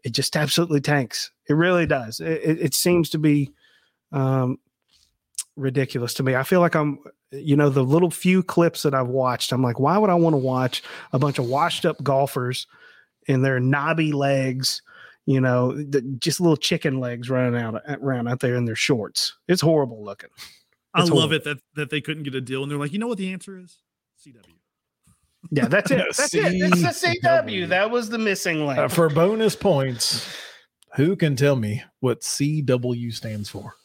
it 0.06 0.14
just 0.14 0.38
absolutely 0.38 0.82
tanks. 0.82 1.30
It 1.50 1.54
really 1.54 1.86
does. 1.86 2.22
It, 2.22 2.42
it, 2.44 2.62
it 2.62 2.74
seems 2.74 3.10
to 3.10 3.18
be 3.18 3.52
um, 4.12 4.60
ridiculous 5.56 6.14
to 6.16 6.24
me. 6.24 6.36
I 6.36 6.44
feel 6.44 6.60
like 6.60 6.76
I'm, 6.76 7.00
you 7.32 7.56
know, 7.56 7.70
the 7.70 7.84
little 7.84 8.12
few 8.12 8.44
clips 8.44 8.84
that 8.84 8.94
I've 8.94 9.08
watched, 9.08 9.52
I'm 9.52 9.64
like, 9.64 9.80
why 9.80 9.98
would 9.98 10.10
I 10.10 10.16
want 10.16 10.34
to 10.34 10.38
watch 10.38 10.84
a 11.14 11.20
bunch 11.20 11.40
of 11.40 11.46
washed 11.46 11.86
up 11.86 12.02
golfers 12.04 12.68
in 13.28 13.42
their 13.42 13.60
knobby 13.60 14.12
legs? 14.12 14.82
you 15.26 15.42
know, 15.42 15.72
the, 15.72 16.02
just 16.20 16.40
little 16.40 16.58
chicken 16.58 17.00
legs 17.00 17.30
running 17.30 17.60
out 17.60 17.82
around 17.88 18.28
out 18.28 18.40
there 18.40 18.56
in 18.56 18.66
their 18.66 18.76
shorts. 18.76 19.36
It's 19.48 19.62
horrible 19.62 20.04
looking. 20.04 20.30
I 20.94 21.02
love 21.02 21.10
horrible. 21.10 21.36
it 21.36 21.44
that 21.46 21.58
that 21.76 21.90
they 21.90 22.00
couldn't 22.00 22.24
get 22.24 22.36
a 22.36 22.42
deal, 22.42 22.62
and 22.62 22.72
they're 22.72 22.80
like, 22.80 22.94
you 22.94 23.00
know 23.00 23.08
what 23.08 23.18
the 23.18 23.34
answer 23.34 23.58
is? 23.58 23.78
CW. 24.26 24.56
Yeah, 25.52 25.68
that's 25.68 25.92
it. 25.92 25.98
That's 26.18 26.34
it. 26.34 26.54
It's 26.56 27.02
the 27.02 27.08
CW. 27.08 27.22
CW. 27.22 27.70
That 27.70 27.92
was 27.92 28.10
the 28.10 28.18
missing 28.18 28.66
link. 28.66 28.80
Uh, 28.80 28.88
for 28.88 29.10
bonus 29.10 29.56
points, 29.56 30.28
who 30.96 31.16
can 31.16 31.36
tell 31.36 31.56
me 31.56 31.84
what 32.00 32.22
CW 32.22 33.14
stands 33.14 33.48
for? 33.48 33.76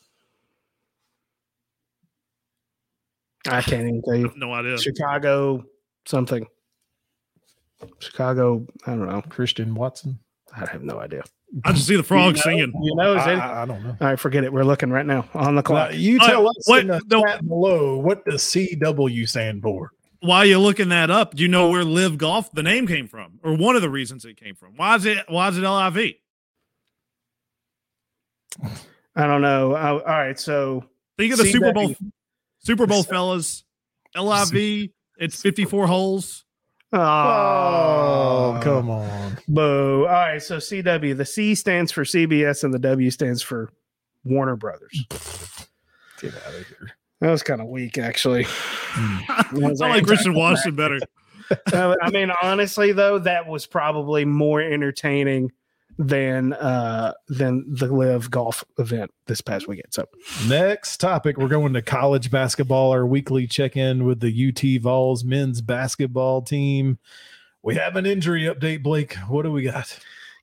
I 3.48 3.62
can't 3.62 3.82
even 3.82 4.02
tell 4.02 4.16
you. 4.16 4.32
No 4.36 4.52
idea. 4.52 4.78
Chicago 4.78 5.64
something. 6.06 6.46
Chicago. 7.98 8.66
I 8.86 8.90
don't 8.90 9.08
know. 9.08 9.22
Christian 9.22 9.74
Watson? 9.74 10.18
I 10.54 10.66
have 10.66 10.82
no 10.82 10.98
idea. 11.00 11.22
I 11.64 11.72
just 11.72 11.86
see 11.86 11.96
the 11.96 12.02
frog 12.02 12.26
You 12.26 12.32
know? 12.34 12.40
singing. 12.42 12.72
You 12.82 12.94
know, 12.96 13.14
is 13.16 13.22
I, 13.22 13.32
it? 13.32 13.38
I- 13.38 13.62
I 13.62 13.66
don't 13.66 13.82
know. 13.82 13.96
All 14.00 14.06
right, 14.08 14.18
forget 14.20 14.44
it. 14.44 14.52
We're 14.52 14.62
looking 14.64 14.90
right 14.90 15.06
now 15.06 15.26
on 15.34 15.54
the 15.54 15.62
Now, 15.62 15.62
clock. 15.62 15.90
you 15.94 16.18
Uh, 16.20 16.26
tell 16.26 16.48
us 16.48 16.54
what- 16.66 16.80
in 16.82 16.86
the 16.88 17.00
no. 17.10 17.22
chat 17.24 17.46
below 17.46 17.98
what 17.98 18.24
does 18.24 18.42
CW 18.42 19.28
stand 19.28 19.62
for. 19.62 19.90
While 20.20 20.44
you're 20.44 20.58
looking 20.58 20.90
that 20.90 21.10
up, 21.10 21.34
do 21.34 21.42
you 21.42 21.48
know 21.48 21.70
where 21.70 21.82
LIV 21.82 22.18
Golf 22.18 22.52
the 22.52 22.62
name 22.62 22.86
came 22.86 23.08
from, 23.08 23.40
or 23.42 23.54
one 23.56 23.74
of 23.74 23.80
the 23.82 23.88
reasons 23.88 24.24
it 24.26 24.36
came 24.36 24.54
from? 24.54 24.76
Why 24.76 24.96
is 24.96 25.06
it 25.06 25.18
Why 25.28 25.48
is 25.48 25.56
it 25.56 25.62
LIV? 25.62 26.14
I 29.16 29.26
don't 29.26 29.40
know. 29.42 29.72
I, 29.74 29.88
all 29.90 29.98
right, 30.00 30.38
so 30.38 30.84
Think 31.16 31.32
of 31.32 31.38
the 31.38 31.44
See 31.44 31.52
Super 31.52 31.72
Bowl, 31.72 31.88
be- 31.88 31.96
Super 32.60 32.86
Bowl 32.86 33.02
fellas. 33.02 33.64
LIV, 34.16 34.90
it's 35.18 35.40
54 35.40 35.86
holes. 35.86 36.44
Oh, 36.92 36.98
Oh, 36.98 38.60
come 38.62 38.90
on. 38.90 39.38
Boo. 39.48 40.00
All 40.06 40.12
right. 40.12 40.42
So 40.42 40.56
CW, 40.56 41.16
the 41.16 41.24
C 41.24 41.54
stands 41.54 41.92
for 41.92 42.02
CBS 42.04 42.64
and 42.64 42.74
the 42.74 42.78
W 42.80 43.10
stands 43.10 43.42
for 43.42 43.70
Warner 44.24 44.56
Brothers. 44.56 45.04
Get 46.20 46.34
out 46.34 46.54
of 46.54 46.66
here. 46.66 46.90
That 47.20 47.30
was 47.30 47.42
kind 47.42 47.60
of 47.60 47.68
weak, 47.68 47.98
actually. 47.98 48.46
I 48.94 49.44
like 49.78 50.04
Christian 50.06 50.34
Washington 50.34 50.74
better. 50.74 50.98
Uh, 51.72 51.94
I 52.02 52.10
mean, 52.10 52.30
honestly, 52.42 52.92
though, 52.92 53.18
that 53.20 53.46
was 53.46 53.66
probably 53.66 54.24
more 54.24 54.60
entertaining 54.60 55.52
than 56.00 56.54
uh 56.54 57.12
than 57.28 57.62
the 57.68 57.86
LIV 57.86 58.30
golf 58.30 58.64
event 58.78 59.10
this 59.26 59.42
past 59.42 59.68
weekend. 59.68 59.92
So 59.92 60.06
Next 60.48 60.96
topic, 60.96 61.36
we're 61.36 61.48
going 61.48 61.74
to 61.74 61.82
college 61.82 62.30
basketball, 62.30 62.90
our 62.90 63.06
weekly 63.06 63.46
check 63.46 63.76
in 63.76 64.04
with 64.04 64.20
the 64.20 64.48
UT 64.48 64.82
Vols 64.82 65.24
men's 65.24 65.60
basketball 65.60 66.40
team. 66.40 66.98
We 67.62 67.74
have 67.74 67.96
an 67.96 68.06
injury 68.06 68.44
update, 68.44 68.82
Blake. 68.82 69.14
What 69.28 69.42
do 69.42 69.52
we 69.52 69.62
got? 69.62 69.98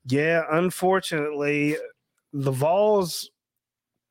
yeah, 0.06 0.44
unfortunately, 0.52 1.76
the 2.34 2.52
Vols 2.52 3.32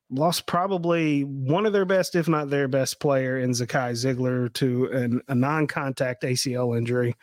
lost 0.09 0.47
probably 0.47 1.23
one 1.23 1.65
of 1.65 1.71
their 1.71 1.85
best, 1.85 2.15
if 2.15 2.27
not 2.27 2.49
their 2.49 2.67
best 2.67 2.99
player 2.99 3.39
in 3.39 3.51
Zakai 3.51 3.91
Zeigler 3.91 4.51
to 4.53 4.85
an, 4.87 5.21
a 5.29 5.35
non-contact 5.35 6.23
ACL 6.23 6.77
injury. 6.77 7.15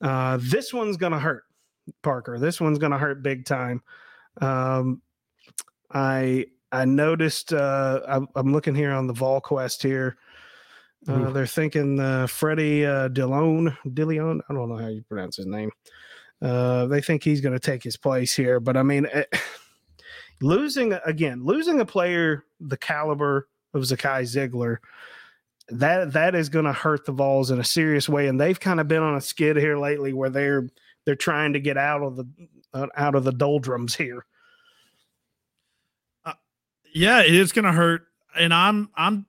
Uh, 0.00 0.38
this 0.40 0.72
one's 0.72 0.96
gonna 0.96 1.20
hurt, 1.20 1.44
Parker. 2.02 2.38
This 2.38 2.60
one's 2.60 2.78
gonna 2.78 2.98
hurt 2.98 3.22
big 3.22 3.44
time. 3.44 3.82
Um, 4.40 5.02
I 5.92 6.46
I 6.70 6.84
noticed. 6.84 7.52
Uh, 7.52 8.00
I, 8.08 8.38
I'm 8.38 8.52
looking 8.52 8.74
here 8.74 8.92
on 8.92 9.06
the 9.06 9.14
VolQuest 9.14 9.82
here. 9.82 10.16
Uh, 11.08 11.14
Ooh. 11.14 11.32
they're 11.32 11.46
thinking 11.46 11.98
uh, 12.00 12.26
Freddie 12.26 12.86
uh, 12.86 13.08
Dillon. 13.08 13.76
Dillion. 13.86 14.40
I 14.48 14.54
don't 14.54 14.68
know 14.68 14.76
how 14.76 14.88
you 14.88 15.02
pronounce 15.02 15.36
his 15.36 15.46
name. 15.46 15.70
Uh, 16.40 16.86
they 16.86 17.00
think 17.00 17.22
he's 17.22 17.40
going 17.40 17.52
to 17.52 17.60
take 17.60 17.82
his 17.82 17.96
place 17.96 18.34
here, 18.34 18.58
but 18.58 18.76
I 18.76 18.82
mean, 18.82 19.06
eh, 19.12 19.24
losing 20.40 20.92
again, 21.04 21.44
losing 21.44 21.80
a 21.80 21.84
player 21.84 22.44
the 22.60 22.76
caliber 22.76 23.48
of 23.74 23.82
Zakai 23.82 24.22
Zeigler, 24.22 24.78
that 25.68 26.12
that 26.12 26.34
is 26.34 26.48
going 26.48 26.64
to 26.64 26.72
hurt 26.72 27.06
the 27.06 27.12
Vols 27.12 27.50
in 27.50 27.60
a 27.60 27.64
serious 27.64 28.08
way, 28.08 28.26
and 28.26 28.40
they've 28.40 28.58
kind 28.58 28.80
of 28.80 28.88
been 28.88 29.02
on 29.02 29.16
a 29.16 29.20
skid 29.20 29.56
here 29.56 29.78
lately 29.78 30.12
where 30.12 30.30
they're 30.30 30.68
they're 31.04 31.16
trying 31.16 31.52
to 31.54 31.60
get 31.60 31.76
out 31.76 32.02
of 32.02 32.16
the 32.16 32.26
uh, 32.74 32.86
out 32.96 33.14
of 33.14 33.24
the 33.24 33.32
doldrums 33.32 33.94
here. 33.94 34.24
Yeah, 36.94 37.22
it 37.22 37.34
is 37.34 37.52
going 37.52 37.64
to 37.64 37.72
hurt, 37.72 38.06
and 38.36 38.52
I'm 38.52 38.90
I'm 38.94 39.26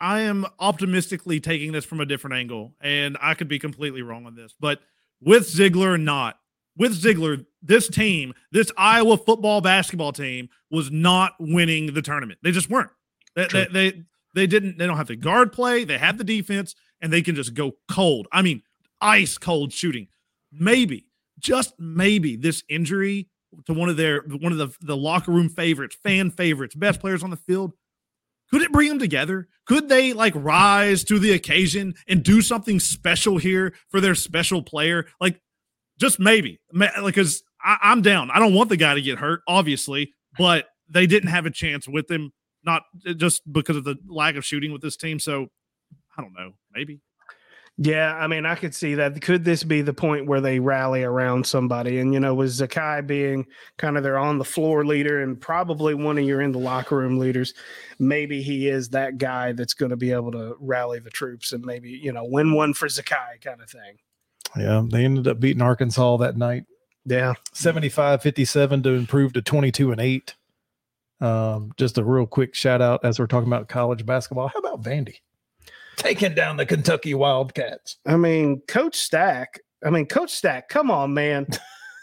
I 0.00 0.20
am 0.20 0.46
optimistically 0.58 1.40
taking 1.40 1.72
this 1.72 1.84
from 1.84 2.00
a 2.00 2.06
different 2.06 2.36
angle, 2.36 2.74
and 2.80 3.16
I 3.20 3.34
could 3.34 3.48
be 3.48 3.58
completely 3.58 4.02
wrong 4.02 4.26
on 4.26 4.34
this, 4.34 4.54
but 4.58 4.80
with 5.20 5.48
Zeigler 5.48 5.94
or 5.94 5.98
not, 5.98 6.38
with 6.76 7.00
Zeigler, 7.00 7.44
this 7.62 7.88
team, 7.88 8.34
this 8.52 8.70
Iowa 8.76 9.16
football 9.16 9.60
basketball 9.60 10.12
team, 10.12 10.48
was 10.70 10.90
not 10.90 11.34
winning 11.40 11.94
the 11.94 12.02
tournament. 12.02 12.38
They 12.42 12.52
just 12.52 12.70
weren't. 12.70 12.90
They 13.34 13.46
they, 13.46 13.66
they 13.66 14.04
they 14.34 14.46
didn't. 14.46 14.78
They 14.78 14.86
don't 14.86 14.96
have 14.96 15.08
the 15.08 15.16
guard 15.16 15.52
play. 15.52 15.84
They 15.84 15.98
have 15.98 16.18
the 16.18 16.24
defense, 16.24 16.74
and 17.00 17.12
they 17.12 17.22
can 17.22 17.34
just 17.34 17.54
go 17.54 17.72
cold. 17.88 18.28
I 18.32 18.42
mean, 18.42 18.62
ice 19.00 19.38
cold 19.38 19.72
shooting. 19.72 20.08
Maybe, 20.52 21.07
just 21.38 21.74
maybe, 21.78 22.36
this 22.36 22.62
injury 22.68 23.28
to 23.66 23.72
one 23.72 23.88
of 23.88 23.96
their 23.96 24.22
one 24.22 24.52
of 24.52 24.58
the 24.58 24.68
the 24.80 24.96
locker 24.96 25.32
room 25.32 25.48
favorites, 25.48 25.96
fan 26.02 26.30
favorites, 26.30 26.74
best 26.74 27.00
players 27.00 27.22
on 27.22 27.30
the 27.30 27.36
field. 27.36 27.72
Could 28.50 28.62
it 28.62 28.72
bring 28.72 28.88
them 28.88 28.98
together? 28.98 29.46
Could 29.66 29.88
they 29.90 30.14
like 30.14 30.32
rise 30.34 31.04
to 31.04 31.18
the 31.18 31.32
occasion 31.32 31.94
and 32.08 32.22
do 32.22 32.40
something 32.40 32.80
special 32.80 33.36
here 33.36 33.74
for 33.90 34.00
their 34.00 34.14
special 34.14 34.62
player? 34.62 35.06
Like, 35.20 35.40
just 36.00 36.18
maybe, 36.18 36.58
because 37.04 37.42
I'm 37.62 38.00
down. 38.00 38.30
I 38.30 38.38
don't 38.38 38.54
want 38.54 38.70
the 38.70 38.76
guy 38.76 38.94
to 38.94 39.02
get 39.02 39.18
hurt, 39.18 39.42
obviously, 39.46 40.14
but 40.38 40.66
they 40.88 41.06
didn't 41.06 41.28
have 41.28 41.44
a 41.44 41.50
chance 41.50 41.86
with 41.86 42.10
him, 42.10 42.32
not 42.64 42.84
just 43.16 43.42
because 43.52 43.76
of 43.76 43.84
the 43.84 43.96
lack 44.08 44.36
of 44.36 44.46
shooting 44.46 44.72
with 44.72 44.80
this 44.80 44.96
team. 44.96 45.18
So, 45.18 45.48
I 46.16 46.22
don't 46.22 46.32
know. 46.32 46.52
Maybe. 46.72 47.00
Yeah, 47.80 48.16
I 48.16 48.26
mean, 48.26 48.44
I 48.44 48.56
could 48.56 48.74
see 48.74 48.96
that. 48.96 49.20
Could 49.22 49.44
this 49.44 49.62
be 49.62 49.82
the 49.82 49.94
point 49.94 50.26
where 50.26 50.40
they 50.40 50.58
rally 50.58 51.04
around 51.04 51.46
somebody? 51.46 52.00
And 52.00 52.12
you 52.12 52.18
know, 52.18 52.34
with 52.34 52.50
Zakai 52.50 53.06
being 53.06 53.46
kind 53.76 53.96
of 53.96 54.02
their 54.02 54.18
on 54.18 54.38
the 54.38 54.44
floor 54.44 54.84
leader 54.84 55.22
and 55.22 55.40
probably 55.40 55.94
one 55.94 56.18
of 56.18 56.24
your 56.24 56.40
in 56.40 56.50
the 56.50 56.58
locker 56.58 56.96
room 56.96 57.20
leaders, 57.20 57.54
maybe 58.00 58.42
he 58.42 58.68
is 58.68 58.88
that 58.88 59.16
guy 59.18 59.52
that's 59.52 59.74
going 59.74 59.90
to 59.90 59.96
be 59.96 60.10
able 60.10 60.32
to 60.32 60.56
rally 60.58 60.98
the 60.98 61.10
troops 61.10 61.52
and 61.52 61.64
maybe 61.64 61.90
you 61.90 62.10
know 62.12 62.24
win 62.24 62.52
one 62.52 62.74
for 62.74 62.88
Zakai 62.88 63.40
kind 63.40 63.62
of 63.62 63.70
thing. 63.70 63.98
Yeah, 64.56 64.82
they 64.90 65.04
ended 65.04 65.28
up 65.28 65.38
beating 65.38 65.62
Arkansas 65.62 66.16
that 66.16 66.36
night, 66.36 66.64
Yeah, 67.04 67.34
75 67.52 68.22
57 68.22 68.82
to 68.82 68.88
improve 68.90 69.34
to 69.34 69.42
22 69.42 69.92
and 69.92 70.00
8. 70.00 70.34
Um, 71.20 71.72
just 71.76 71.96
a 71.96 72.04
real 72.04 72.26
quick 72.26 72.56
shout 72.56 72.82
out 72.82 73.04
as 73.04 73.20
we're 73.20 73.28
talking 73.28 73.48
about 73.48 73.68
college 73.68 74.04
basketball. 74.04 74.48
How 74.48 74.58
about 74.58 74.82
Vandy? 74.82 75.18
Taking 75.98 76.34
down 76.34 76.56
the 76.56 76.64
Kentucky 76.66 77.12
Wildcats. 77.14 77.96
I 78.06 78.16
mean, 78.16 78.62
Coach 78.68 78.96
Stack. 78.96 79.60
I 79.84 79.90
mean, 79.90 80.06
Coach 80.06 80.30
Stack. 80.30 80.68
Come 80.68 80.90
on, 80.90 81.12
man. 81.14 81.46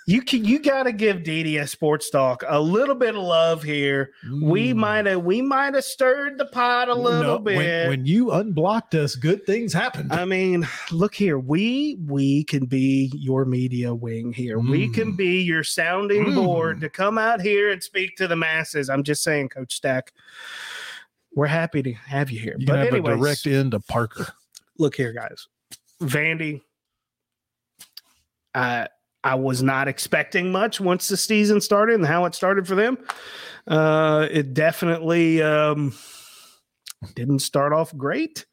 You 0.08 0.22
can, 0.22 0.46
you 0.46 0.60
got 0.60 0.84
to 0.84 0.92
give 0.92 1.24
DDS 1.24 1.70
Sports 1.70 2.12
Talk 2.12 2.44
a 2.48 2.62
little 2.62 2.94
bit 2.94 3.16
of 3.16 3.24
love 3.24 3.64
here. 3.64 4.12
We 4.40 4.72
Mm. 4.72 4.76
might 4.76 5.06
have 5.08 5.24
we 5.24 5.42
might 5.42 5.74
have 5.74 5.84
stirred 5.84 6.38
the 6.38 6.46
pot 6.46 6.90
a 6.90 6.94
little 6.94 7.24
No, 7.24 7.40
bit. 7.40 7.56
When, 7.58 7.88
when 7.90 8.06
you 8.06 8.30
unblocked 8.32 8.94
us, 8.94 9.16
good 9.16 9.48
things 9.48 9.74
happened. 9.74 10.14
I 10.14 10.26
mean, 10.26 10.68
look 10.92 11.16
here. 11.16 11.40
We 11.40 11.98
we 12.06 12.44
can 12.44 12.66
be 12.68 13.12
your 13.16 13.46
media 13.46 13.96
wing 13.96 14.32
here. 14.32 14.60
We 14.60 14.90
can 14.90 15.14
Mm. 15.14 15.18
be 15.18 15.42
your 15.42 15.64
sounding 15.64 16.26
Mm. 16.26 16.36
board 16.36 16.82
to 16.82 16.90
come 16.90 17.18
out 17.18 17.42
here 17.42 17.72
and 17.72 17.82
speak 17.82 18.16
to 18.18 18.28
the 18.28 18.36
masses. 18.36 18.92
I'm 18.92 19.02
just 19.02 19.24
saying, 19.24 19.50
Coach 19.50 19.74
Stack. 19.74 20.14
We're 21.36 21.48
happy 21.48 21.84
to 21.84 21.92
have 21.94 22.32
you 22.32 22.40
here. 22.40 22.56
you 22.58 22.66
but 22.66 22.74
can 22.74 22.86
have 22.86 22.94
anyways, 22.94 23.14
a 23.14 23.18
direct 23.18 23.46
in 23.46 23.72
to 23.72 23.80
Parker. 23.82 24.28
look 24.80 24.96
here, 24.96 25.14
guys. 25.14 25.48
Vandy. 26.02 26.62
I 28.54 28.88
I 29.24 29.36
was 29.36 29.62
not 29.64 29.88
expecting 29.88 30.52
much 30.52 30.80
once 30.80 31.08
the 31.08 31.18
season 31.18 31.60
started 31.60 31.96
and 31.96 32.06
how 32.06 32.26
it 32.26 32.36
started 32.36 32.68
for 32.68 32.76
them. 32.76 32.98
Uh, 33.68 34.28
it 34.32 34.54
definitely 34.54 35.42
um, 35.42 35.94
didn't 37.16 37.40
start 37.40 37.74
off 37.74 37.96
great, 37.98 38.46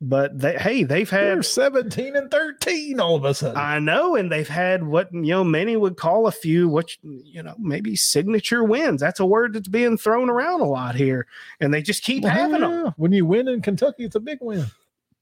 but 0.00 0.38
they 0.38 0.56
hey 0.56 0.82
they've 0.82 1.08
They're 1.08 1.36
had 1.36 1.44
17 1.44 2.16
and 2.16 2.30
13 2.30 3.00
all 3.00 3.16
of 3.16 3.24
a 3.24 3.32
sudden. 3.32 3.56
I 3.56 3.78
know, 3.78 4.14
and 4.14 4.30
they've 4.30 4.48
had 4.48 4.86
what 4.86 5.12
you 5.12 5.22
know 5.22 5.44
many 5.44 5.76
would 5.76 5.96
call 5.96 6.26
a 6.26 6.32
few, 6.32 6.68
what 6.68 6.90
you 7.02 7.42
know 7.42 7.54
maybe 7.58 7.96
signature 7.96 8.62
wins. 8.62 9.00
That's 9.00 9.20
a 9.20 9.26
word 9.26 9.54
that's 9.54 9.68
being 9.68 9.96
thrown 9.96 10.28
around 10.28 10.60
a 10.60 10.66
lot 10.66 10.94
here, 10.94 11.26
and 11.60 11.72
they 11.72 11.80
just 11.80 12.02
keep 12.02 12.24
Well, 12.24 12.32
having 12.32 12.60
them. 12.60 12.94
When 12.96 13.12
you 13.12 13.24
win 13.24 13.48
in 13.48 13.62
Kentucky, 13.62 14.04
it's 14.04 14.16
a 14.16 14.20
big 14.20 14.38
win. 14.40 14.66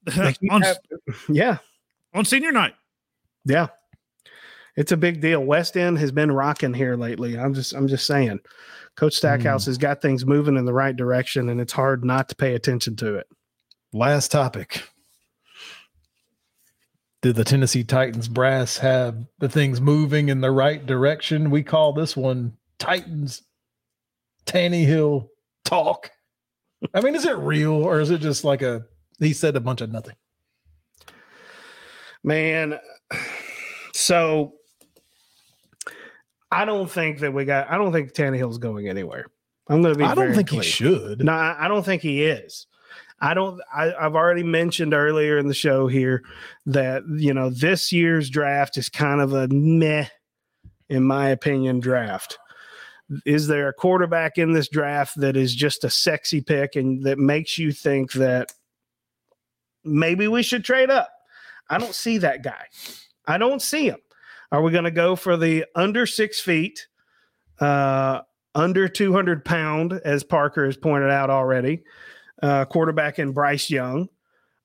On, 0.50 0.60
hav- 0.60 0.78
yeah, 1.30 1.58
on 2.12 2.26
senior 2.26 2.52
night. 2.52 2.74
yeah, 3.46 3.68
it's 4.76 4.92
a 4.92 4.98
big 4.98 5.22
deal. 5.22 5.40
West 5.42 5.78
End 5.78 5.98
has 5.98 6.12
been 6.12 6.30
rocking 6.30 6.74
here 6.74 6.94
lately. 6.96 7.38
I'm 7.38 7.54
just 7.54 7.72
I'm 7.72 7.88
just 7.88 8.06
saying, 8.06 8.40
Coach 8.96 9.14
Stackhouse 9.14 9.64
hmm. 9.64 9.70
has 9.70 9.78
got 9.78 10.02
things 10.02 10.26
moving 10.26 10.56
in 10.58 10.66
the 10.66 10.74
right 10.74 10.94
direction, 10.94 11.48
and 11.48 11.60
it's 11.60 11.72
hard 11.72 12.04
not 12.04 12.28
to 12.28 12.34
pay 12.34 12.54
attention 12.54 12.96
to 12.96 13.14
it. 13.14 13.28
Last 13.94 14.32
topic. 14.32 14.82
Did 17.22 17.36
the 17.36 17.44
Tennessee 17.44 17.84
Titans 17.84 18.26
brass 18.26 18.78
have 18.78 19.24
the 19.38 19.48
things 19.48 19.80
moving 19.80 20.30
in 20.30 20.40
the 20.40 20.50
right 20.50 20.84
direction? 20.84 21.48
We 21.48 21.62
call 21.62 21.92
this 21.92 22.16
one 22.16 22.56
Titans 22.80 23.42
Tannehill 24.46 25.28
talk. 25.64 26.10
I 26.92 27.02
mean, 27.02 27.14
is 27.14 27.24
it 27.24 27.36
real 27.36 27.70
or 27.70 28.00
is 28.00 28.10
it 28.10 28.20
just 28.20 28.42
like 28.42 28.62
a 28.62 28.84
he 29.20 29.32
said 29.32 29.54
a 29.54 29.60
bunch 29.60 29.80
of 29.80 29.92
nothing? 29.92 30.16
Man, 32.24 32.80
so 33.92 34.54
I 36.50 36.64
don't 36.64 36.90
think 36.90 37.20
that 37.20 37.32
we 37.32 37.44
got. 37.44 37.70
I 37.70 37.78
don't 37.78 37.92
think 37.92 38.12
Tannehill's 38.12 38.58
going 38.58 38.88
anywhere. 38.88 39.26
I'm 39.68 39.82
going 39.82 39.94
to 39.94 39.98
be. 39.98 40.04
I 40.04 40.16
don't 40.16 40.34
think 40.34 40.48
clear. 40.48 40.62
he 40.62 40.68
should. 40.68 41.24
No, 41.24 41.32
I 41.32 41.68
don't 41.68 41.84
think 41.84 42.02
he 42.02 42.24
is. 42.24 42.66
I 43.20 43.34
don't. 43.34 43.60
I, 43.74 43.94
I've 43.94 44.14
already 44.14 44.42
mentioned 44.42 44.92
earlier 44.92 45.38
in 45.38 45.46
the 45.46 45.54
show 45.54 45.86
here 45.86 46.22
that 46.66 47.04
you 47.08 47.32
know 47.32 47.50
this 47.50 47.92
year's 47.92 48.28
draft 48.28 48.76
is 48.76 48.88
kind 48.88 49.20
of 49.20 49.32
a 49.32 49.48
meh, 49.48 50.06
in 50.88 51.04
my 51.04 51.28
opinion. 51.28 51.80
Draft. 51.80 52.38
Is 53.26 53.46
there 53.46 53.68
a 53.68 53.74
quarterback 53.74 54.38
in 54.38 54.52
this 54.52 54.68
draft 54.68 55.20
that 55.20 55.36
is 55.36 55.54
just 55.54 55.84
a 55.84 55.90
sexy 55.90 56.40
pick 56.40 56.74
and 56.74 57.04
that 57.04 57.18
makes 57.18 57.58
you 57.58 57.70
think 57.70 58.12
that 58.12 58.52
maybe 59.84 60.26
we 60.26 60.42
should 60.42 60.64
trade 60.64 60.90
up? 60.90 61.10
I 61.68 61.78
don't 61.78 61.94
see 61.94 62.18
that 62.18 62.42
guy. 62.42 62.64
I 63.26 63.38
don't 63.38 63.62
see 63.62 63.88
him. 63.88 64.00
Are 64.52 64.62
we 64.62 64.72
going 64.72 64.84
to 64.84 64.90
go 64.90 65.16
for 65.16 65.36
the 65.36 65.66
under 65.74 66.06
six 66.06 66.40
feet, 66.40 66.86
uh, 67.60 68.20
under 68.54 68.88
200 68.88 69.44
pound, 69.44 70.00
as 70.04 70.24
Parker 70.24 70.64
has 70.66 70.76
pointed 70.76 71.10
out 71.10 71.30
already? 71.30 71.82
Uh, 72.44 72.64
quarterback 72.66 73.18
in 73.18 73.32
Bryce 73.32 73.70
Young? 73.70 74.08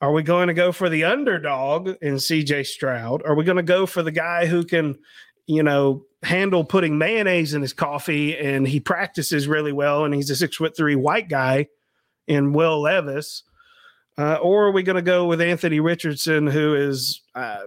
Are 0.01 0.11
we 0.11 0.21
going 0.21 0.49
to 0.49 0.53
go 0.53 0.71
for 0.71 0.89
the 0.89 1.05
underdog 1.05 1.89
in 2.01 2.15
CJ 2.15 2.65
Stroud? 2.65 3.23
Are 3.25 3.35
we 3.35 3.45
going 3.45 3.57
to 3.57 3.63
go 3.63 3.85
for 3.85 4.03
the 4.03 4.11
guy 4.11 4.45
who 4.45 4.65
can, 4.65 4.97
you 5.47 5.63
know, 5.63 6.05
handle 6.23 6.65
putting 6.65 6.97
mayonnaise 6.97 7.53
in 7.53 7.61
his 7.61 7.73
coffee 7.73 8.37
and 8.37 8.67
he 8.67 8.79
practices 8.81 9.47
really 9.47 9.71
well 9.71 10.03
and 10.03 10.13
he's 10.13 10.29
a 10.29 10.35
six 10.35 10.57
foot 10.57 10.75
three 10.75 10.95
white 10.95 11.29
guy 11.29 11.67
in 12.27 12.51
Will 12.53 12.81
Levis? 12.81 13.43
Uh, 14.17 14.35
or 14.35 14.67
are 14.67 14.71
we 14.71 14.83
going 14.83 14.97
to 14.97 15.01
go 15.01 15.25
with 15.25 15.39
Anthony 15.39 15.79
Richardson, 15.79 16.47
who 16.47 16.75
is, 16.75 17.21
uh, 17.35 17.63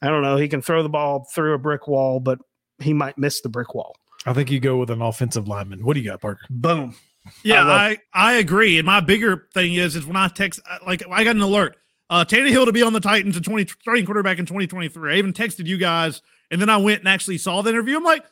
I 0.00 0.08
don't 0.08 0.22
know, 0.22 0.36
he 0.36 0.48
can 0.48 0.62
throw 0.62 0.82
the 0.82 0.88
ball 0.88 1.28
through 1.32 1.54
a 1.54 1.58
brick 1.58 1.86
wall, 1.86 2.18
but 2.18 2.40
he 2.80 2.92
might 2.92 3.16
miss 3.16 3.40
the 3.40 3.48
brick 3.48 3.72
wall. 3.72 3.94
I 4.26 4.32
think 4.32 4.50
you 4.50 4.58
go 4.58 4.76
with 4.78 4.90
an 4.90 5.00
offensive 5.00 5.46
lineman. 5.46 5.84
What 5.84 5.94
do 5.94 6.00
you 6.00 6.10
got, 6.10 6.20
Parker? 6.20 6.40
Boom. 6.50 6.96
Yeah, 7.44 7.64
I, 7.64 7.98
I, 8.12 8.32
I 8.32 8.32
agree. 8.34 8.78
And 8.78 8.86
my 8.86 9.00
bigger 9.00 9.48
thing 9.54 9.74
is 9.74 9.96
is 9.96 10.06
when 10.06 10.16
I 10.16 10.28
text 10.28 10.60
like 10.86 11.02
I 11.10 11.24
got 11.24 11.36
an 11.36 11.42
alert. 11.42 11.76
Uh 12.10 12.24
Tannehill 12.24 12.66
to 12.66 12.72
be 12.72 12.82
on 12.82 12.92
the 12.92 13.00
Titans 13.00 13.36
in 13.36 13.42
20 13.42 13.66
starting 13.80 14.04
quarterback 14.04 14.38
in 14.38 14.46
2023. 14.46 15.14
I 15.14 15.16
even 15.16 15.32
texted 15.32 15.66
you 15.66 15.78
guys 15.78 16.20
and 16.50 16.60
then 16.60 16.68
I 16.68 16.76
went 16.76 17.00
and 17.00 17.08
actually 17.08 17.38
saw 17.38 17.62
the 17.62 17.70
interview. 17.70 17.96
I'm 17.96 18.04
like, 18.04 18.24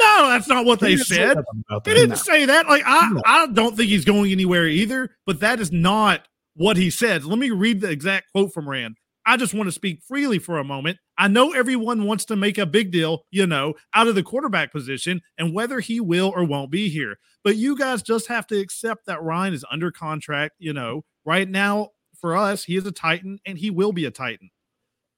no, 0.00 0.28
that's 0.28 0.48
not 0.48 0.64
what 0.64 0.80
they, 0.80 0.94
they 0.94 1.02
said. 1.02 1.38
They 1.84 1.94
didn't 1.94 2.10
no. 2.10 2.14
say 2.16 2.46
that. 2.46 2.68
Like 2.68 2.82
I 2.86 3.10
no. 3.10 3.22
I 3.24 3.46
don't 3.48 3.76
think 3.76 3.88
he's 3.88 4.04
going 4.04 4.32
anywhere 4.32 4.66
either, 4.66 5.10
but 5.26 5.40
that 5.40 5.60
is 5.60 5.72
not 5.72 6.26
what 6.54 6.76
he 6.76 6.90
said. 6.90 7.24
Let 7.24 7.38
me 7.38 7.50
read 7.50 7.80
the 7.80 7.90
exact 7.90 8.32
quote 8.32 8.52
from 8.52 8.68
Ran. 8.68 8.96
I 9.28 9.36
just 9.36 9.52
want 9.52 9.66
to 9.66 9.72
speak 9.72 10.02
freely 10.02 10.38
for 10.38 10.56
a 10.56 10.64
moment. 10.64 10.96
I 11.18 11.28
know 11.28 11.52
everyone 11.52 12.04
wants 12.04 12.24
to 12.24 12.36
make 12.36 12.56
a 12.56 12.64
big 12.64 12.90
deal, 12.90 13.24
you 13.30 13.46
know, 13.46 13.74
out 13.92 14.08
of 14.08 14.14
the 14.14 14.22
quarterback 14.22 14.72
position 14.72 15.20
and 15.36 15.52
whether 15.52 15.80
he 15.80 16.00
will 16.00 16.32
or 16.34 16.44
won't 16.44 16.70
be 16.70 16.88
here. 16.88 17.18
But 17.44 17.56
you 17.56 17.76
guys 17.76 18.02
just 18.02 18.26
have 18.28 18.46
to 18.46 18.58
accept 18.58 19.04
that 19.04 19.22
Ryan 19.22 19.52
is 19.52 19.66
under 19.70 19.92
contract, 19.92 20.54
you 20.58 20.72
know, 20.72 21.04
right 21.26 21.46
now 21.46 21.90
for 22.18 22.38
us, 22.38 22.64
he 22.64 22.76
is 22.76 22.86
a 22.86 22.90
Titan 22.90 23.38
and 23.44 23.58
he 23.58 23.70
will 23.70 23.92
be 23.92 24.06
a 24.06 24.10
Titan. 24.10 24.50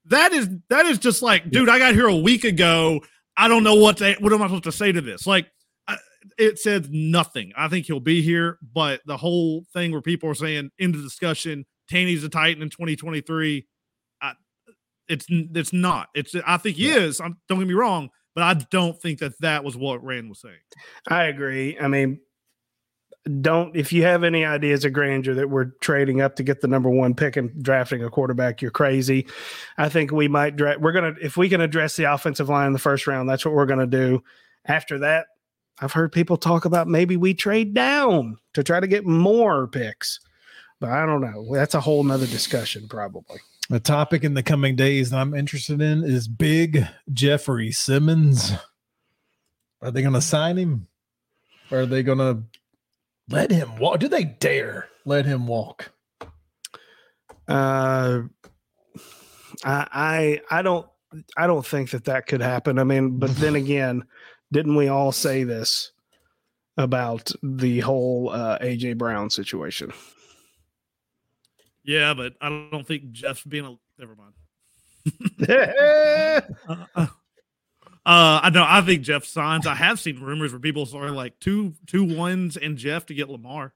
That 0.06 0.32
is 0.32 0.48
that 0.70 0.86
is 0.86 0.98
just 0.98 1.22
like, 1.22 1.48
dude, 1.48 1.68
I 1.68 1.78
got 1.78 1.94
here 1.94 2.08
a 2.08 2.16
week 2.16 2.42
ago. 2.42 3.00
I 3.36 3.46
don't 3.46 3.62
know 3.62 3.76
what 3.76 3.98
to, 3.98 4.16
what 4.18 4.32
am 4.32 4.42
I 4.42 4.46
supposed 4.46 4.64
to 4.64 4.72
say 4.72 4.90
to 4.90 5.00
this? 5.00 5.24
Like 5.24 5.46
it 6.36 6.58
says 6.58 6.88
nothing. 6.90 7.52
I 7.56 7.68
think 7.68 7.86
he'll 7.86 8.00
be 8.00 8.22
here, 8.22 8.58
but 8.74 9.02
the 9.06 9.16
whole 9.16 9.64
thing 9.72 9.92
where 9.92 10.02
people 10.02 10.28
are 10.28 10.34
saying 10.34 10.70
in 10.78 10.90
the 10.90 10.98
discussion, 10.98 11.64
Taney's 11.88 12.24
a 12.24 12.28
Titan 12.28 12.62
in 12.62 12.70
2023 12.70 13.66
it's 15.10 15.26
it's 15.28 15.72
not. 15.72 16.08
It's 16.14 16.34
I 16.46 16.56
think 16.56 16.76
he 16.76 16.88
yeah. 16.88 16.96
is. 16.96 17.20
I'm, 17.20 17.36
don't 17.48 17.58
get 17.58 17.68
me 17.68 17.74
wrong, 17.74 18.10
but 18.34 18.44
I 18.44 18.54
don't 18.54 19.00
think 19.00 19.18
that 19.18 19.38
that 19.40 19.64
was 19.64 19.76
what 19.76 20.02
Ran 20.02 20.28
was 20.28 20.40
saying. 20.40 20.54
I 21.08 21.24
agree. 21.24 21.78
I 21.78 21.88
mean, 21.88 22.20
don't 23.40 23.76
if 23.76 23.92
you 23.92 24.02
have 24.04 24.24
any 24.24 24.44
ideas 24.44 24.84
of 24.84 24.92
grandeur 24.92 25.34
that 25.34 25.50
we're 25.50 25.72
trading 25.80 26.20
up 26.20 26.36
to 26.36 26.42
get 26.42 26.60
the 26.60 26.68
number 26.68 26.88
one 26.88 27.14
pick 27.14 27.36
and 27.36 27.62
drafting 27.62 28.02
a 28.02 28.10
quarterback, 28.10 28.62
you're 28.62 28.70
crazy. 28.70 29.26
I 29.76 29.88
think 29.88 30.12
we 30.12 30.28
might 30.28 30.56
dra- 30.56 30.78
we're 30.78 30.92
gonna 30.92 31.14
if 31.20 31.36
we 31.36 31.48
can 31.48 31.60
address 31.60 31.96
the 31.96 32.04
offensive 32.04 32.48
line 32.48 32.68
in 32.68 32.72
the 32.72 32.78
first 32.78 33.06
round, 33.06 33.28
that's 33.28 33.44
what 33.44 33.54
we're 33.54 33.66
gonna 33.66 33.86
do. 33.86 34.22
After 34.66 34.98
that, 35.00 35.26
I've 35.80 35.92
heard 35.92 36.12
people 36.12 36.36
talk 36.36 36.64
about 36.64 36.88
maybe 36.88 37.16
we 37.16 37.34
trade 37.34 37.74
down 37.74 38.36
to 38.54 38.62
try 38.62 38.80
to 38.80 38.86
get 38.86 39.04
more 39.04 39.66
picks. 39.66 40.20
But 40.80 40.90
I 40.90 41.04
don't 41.04 41.20
know. 41.20 41.46
That's 41.52 41.74
a 41.74 41.80
whole 41.80 42.02
nother 42.02 42.26
discussion, 42.26 42.88
probably. 42.88 43.38
A 43.72 43.78
topic 43.78 44.24
in 44.24 44.34
the 44.34 44.42
coming 44.42 44.74
days 44.74 45.10
that 45.10 45.18
I'm 45.18 45.32
interested 45.32 45.80
in 45.80 46.02
is 46.02 46.26
Big 46.26 46.88
Jeffrey 47.12 47.70
Simmons. 47.70 48.50
Are 49.80 49.92
they 49.92 50.02
going 50.02 50.14
to 50.14 50.20
sign 50.20 50.56
him? 50.56 50.88
Or 51.70 51.82
are 51.82 51.86
they 51.86 52.02
going 52.02 52.18
to 52.18 52.42
let 53.28 53.52
him 53.52 53.78
walk? 53.78 54.00
Do 54.00 54.08
they 54.08 54.24
dare 54.24 54.88
let 55.04 55.24
him 55.24 55.46
walk? 55.46 55.92
Uh, 57.46 58.22
I, 59.64 59.86
I, 59.92 60.40
I 60.50 60.62
don't, 60.62 60.88
I 61.36 61.46
don't 61.46 61.64
think 61.64 61.90
that 61.90 62.06
that 62.06 62.26
could 62.26 62.40
happen. 62.40 62.76
I 62.76 62.82
mean, 62.82 63.20
but 63.20 63.36
then 63.36 63.54
again, 63.54 64.02
didn't 64.50 64.74
we 64.74 64.88
all 64.88 65.12
say 65.12 65.44
this 65.44 65.92
about 66.76 67.30
the 67.40 67.78
whole 67.80 68.30
uh, 68.30 68.58
AJ 68.58 68.98
Brown 68.98 69.30
situation? 69.30 69.92
Yeah, 71.84 72.14
but 72.14 72.34
I 72.40 72.48
don't 72.70 72.86
think 72.86 73.12
Jeff's 73.12 73.44
being 73.44 73.64
a. 73.64 73.76
Never 73.98 74.14
mind. 74.16 74.32
uh, 75.48 77.06
uh, 78.06 78.40
I 78.42 78.50
know. 78.50 78.64
I 78.66 78.80
think 78.82 79.02
Jeff 79.02 79.24
signs. 79.24 79.66
I 79.66 79.74
have 79.74 80.00
seen 80.00 80.20
rumors 80.20 80.52
where 80.52 80.60
people 80.60 80.88
are 80.94 81.10
like 81.10 81.38
two 81.40 81.74
two 81.86 82.04
ones 82.04 82.56
and 82.56 82.76
Jeff 82.76 83.06
to 83.06 83.14
get 83.14 83.28
Lamar. 83.28 83.72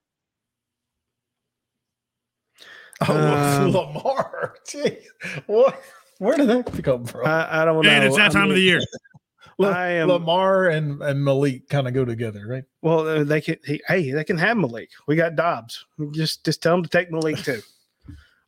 Oh, 3.09 3.17
um, 3.17 3.71
Lamar! 3.73 4.55
Jeez, 4.69 5.03
what? 5.47 5.81
Where 6.19 6.37
did 6.37 6.49
that 6.49 6.85
come 6.85 7.05
from? 7.05 7.27
I, 7.27 7.63
I 7.63 7.65
don't 7.65 7.83
know. 7.83 7.83
Man, 7.83 8.03
it's 8.03 8.17
that 8.17 8.33
time 8.33 8.43
I 8.43 8.45
mean, 8.45 8.51
of 8.53 8.57
the 8.57 8.63
year. 8.63 8.81
I 9.63 9.89
am, 9.91 10.09
Lamar 10.09 10.67
and, 10.67 11.01
and 11.01 11.25
Malik 11.25 11.69
kind 11.69 11.87
of 11.87 11.95
go 11.95 12.05
together, 12.05 12.45
right? 12.49 12.65
Well, 12.83 13.07
uh, 13.07 13.25
they 13.25 13.41
can. 13.41 13.57
He, 13.65 13.81
hey, 13.87 14.11
they 14.11 14.25
can 14.25 14.39
have 14.39 14.57
Malik. 14.57 14.91
We 15.07 15.17
got 15.17 15.37
Dobbs. 15.37 15.85
Just 16.13 16.45
just 16.45 16.63
tell 16.63 16.75
them 16.75 16.83
to 16.83 16.89
take 16.89 17.11
Malik 17.11 17.37
too. 17.37 17.61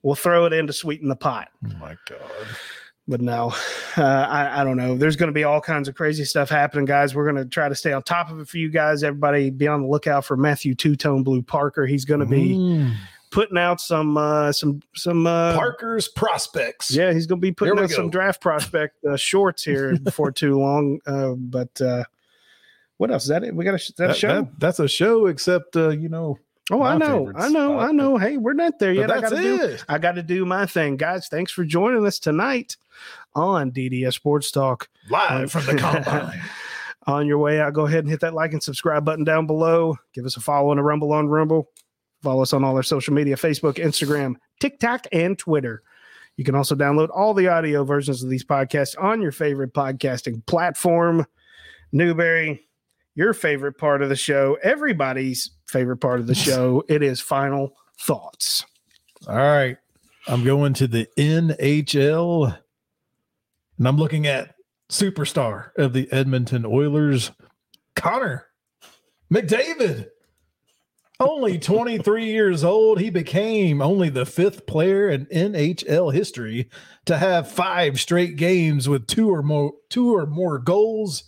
We'll 0.06 0.14
throw 0.14 0.44
it 0.44 0.52
in 0.52 0.68
to 0.68 0.72
sweeten 0.72 1.08
the 1.08 1.16
pot. 1.16 1.48
Oh 1.64 1.72
my 1.80 1.96
god! 2.08 2.20
But 3.08 3.20
no, 3.20 3.52
uh, 3.96 4.02
I, 4.04 4.60
I 4.60 4.62
don't 4.62 4.76
know. 4.76 4.96
There's 4.96 5.16
going 5.16 5.30
to 5.30 5.32
be 5.32 5.42
all 5.42 5.60
kinds 5.60 5.88
of 5.88 5.96
crazy 5.96 6.24
stuff 6.24 6.48
happening, 6.48 6.84
guys. 6.84 7.12
We're 7.12 7.24
going 7.24 7.42
to 7.42 7.44
try 7.44 7.68
to 7.68 7.74
stay 7.74 7.92
on 7.92 8.04
top 8.04 8.30
of 8.30 8.38
it 8.38 8.46
for 8.46 8.58
you 8.58 8.70
guys. 8.70 9.02
Everybody, 9.02 9.50
be 9.50 9.66
on 9.66 9.82
the 9.82 9.88
lookout 9.88 10.24
for 10.24 10.36
Matthew 10.36 10.76
Two 10.76 10.94
Tone 10.94 11.24
Blue 11.24 11.42
Parker. 11.42 11.86
He's 11.86 12.04
going 12.04 12.20
to 12.20 12.26
be. 12.26 12.50
Mm 12.50 12.94
putting 13.32 13.58
out 13.58 13.80
some 13.80 14.16
uh 14.16 14.52
some 14.52 14.80
some 14.94 15.26
uh 15.26 15.52
Parker's 15.52 16.06
prospects. 16.06 16.92
Yeah, 16.92 17.12
he's 17.12 17.26
gonna 17.26 17.40
be 17.40 17.50
putting 17.50 17.76
out 17.76 17.88
go. 17.90 17.94
some 17.94 18.08
draft 18.08 18.40
prospect 18.40 19.04
uh, 19.04 19.16
shorts 19.16 19.64
here 19.64 19.98
before 20.02 20.30
too 20.30 20.58
long. 20.58 21.00
Uh 21.06 21.32
but 21.32 21.78
uh 21.80 22.04
what 22.98 23.10
else 23.10 23.24
is 23.24 23.28
that? 23.28 23.44
It? 23.44 23.54
We 23.54 23.64
got 23.64 23.74
a, 23.74 23.92
that, 23.92 23.96
that 23.96 24.10
a 24.10 24.14
show. 24.14 24.28
That, 24.28 24.60
that's 24.60 24.78
a 24.78 24.88
show, 24.88 25.26
except 25.26 25.76
uh, 25.76 25.90
you 25.90 26.08
know, 26.08 26.38
Oh, 26.70 26.82
I 26.82 26.98
know, 26.98 27.32
I 27.36 27.48
know, 27.48 27.78
I 27.78 27.92
know. 27.92 28.16
Hey, 28.16 28.38
we're 28.38 28.52
not 28.52 28.80
there 28.80 28.92
yet. 28.92 29.08
I 29.08 29.20
got 29.20 29.30
to 29.30 29.36
do. 29.36 29.76
I 29.88 29.98
got 29.98 30.16
to 30.16 30.22
do 30.22 30.44
my 30.44 30.66
thing, 30.66 30.96
guys. 30.96 31.28
Thanks 31.28 31.52
for 31.52 31.64
joining 31.64 32.04
us 32.04 32.18
tonight 32.18 32.76
on 33.36 33.70
DDS 33.70 34.14
Sports 34.14 34.50
Talk 34.50 34.88
uh, 35.06 35.12
live 35.12 35.52
from 35.52 35.66
the 35.66 35.76
combine. 35.76 36.40
on 37.06 37.26
your 37.26 37.38
way 37.38 37.60
out, 37.60 37.72
go 37.72 37.86
ahead 37.86 38.00
and 38.00 38.08
hit 38.08 38.20
that 38.20 38.34
like 38.34 38.52
and 38.52 38.62
subscribe 38.62 39.04
button 39.04 39.24
down 39.24 39.46
below. 39.46 39.96
Give 40.12 40.24
us 40.26 40.36
a 40.36 40.40
follow 40.40 40.70
on 40.70 40.78
a 40.78 40.82
rumble 40.82 41.12
on 41.12 41.28
Rumble. 41.28 41.70
Follow 42.22 42.42
us 42.42 42.52
on 42.52 42.64
all 42.64 42.74
our 42.74 42.82
social 42.82 43.14
media: 43.14 43.36
Facebook, 43.36 43.74
Instagram, 43.74 44.34
TikTok, 44.58 45.06
and 45.12 45.38
Twitter. 45.38 45.84
You 46.36 46.44
can 46.44 46.56
also 46.56 46.74
download 46.74 47.10
all 47.14 47.32
the 47.32 47.46
audio 47.46 47.84
versions 47.84 48.24
of 48.24 48.28
these 48.28 48.44
podcasts 48.44 49.00
on 49.00 49.22
your 49.22 49.32
favorite 49.32 49.72
podcasting 49.72 50.44
platform. 50.46 51.26
Newberry, 51.92 52.66
your 53.14 53.32
favorite 53.32 53.78
part 53.78 54.02
of 54.02 54.08
the 54.08 54.16
show, 54.16 54.58
everybody's 54.62 55.50
favorite 55.68 55.98
part 55.98 56.20
of 56.20 56.26
the 56.26 56.34
show. 56.46 56.84
It 56.88 57.02
is 57.02 57.20
final 57.20 57.76
thoughts. 58.00 58.64
All 59.28 59.36
right. 59.36 59.76
I'm 60.28 60.44
going 60.44 60.74
to 60.74 60.86
the 60.86 61.08
NHL 61.16 62.58
and 63.78 63.88
I'm 63.88 63.96
looking 63.96 64.26
at 64.26 64.54
superstar 64.90 65.70
of 65.76 65.92
the 65.92 66.10
Edmonton 66.12 66.64
Oilers, 66.64 67.30
Connor 67.94 68.46
McDavid. 69.32 70.08
Only 71.18 71.58
23 71.60 72.26
years 72.26 72.64
old, 72.64 73.00
he 73.00 73.10
became 73.10 73.80
only 73.80 74.08
the 74.08 74.26
fifth 74.26 74.66
player 74.66 75.08
in 75.08 75.26
NHL 75.26 76.12
history 76.12 76.68
to 77.06 77.16
have 77.18 77.50
five 77.50 78.00
straight 78.00 78.36
games 78.36 78.88
with 78.88 79.06
two 79.06 79.32
or 79.32 79.42
more 79.42 79.72
two 79.88 80.14
or 80.14 80.26
more 80.26 80.58
goals. 80.58 81.24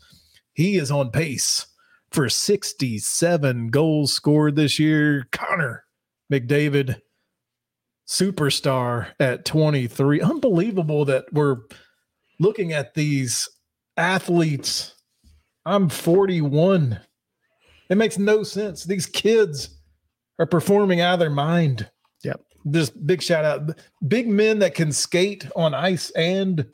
He 0.52 0.76
is 0.76 0.90
on 0.90 1.10
pace 1.10 1.66
for 2.10 2.28
67 2.28 3.68
goals 3.68 4.12
scored 4.12 4.56
this 4.56 4.78
year. 4.78 5.26
Connor 5.32 5.84
McDavid, 6.32 7.00
superstar 8.06 9.08
at 9.20 9.44
23. 9.44 10.20
Unbelievable 10.20 11.04
that 11.04 11.24
we're 11.32 11.58
looking 12.40 12.72
at 12.72 12.94
these 12.94 13.48
athletes. 13.96 14.94
I'm 15.66 15.88
41. 15.88 16.98
It 17.90 17.96
makes 17.96 18.18
no 18.18 18.42
sense. 18.42 18.84
These 18.84 19.06
kids 19.06 19.78
are 20.38 20.46
performing 20.46 21.00
out 21.00 21.14
of 21.14 21.20
their 21.20 21.30
mind. 21.30 21.90
Yep. 22.24 22.40
Just 22.70 23.06
big 23.06 23.22
shout 23.22 23.44
out. 23.44 23.78
Big 24.06 24.28
men 24.28 24.58
that 24.60 24.74
can 24.74 24.92
skate 24.92 25.46
on 25.56 25.74
ice 25.74 26.10
and 26.10 26.66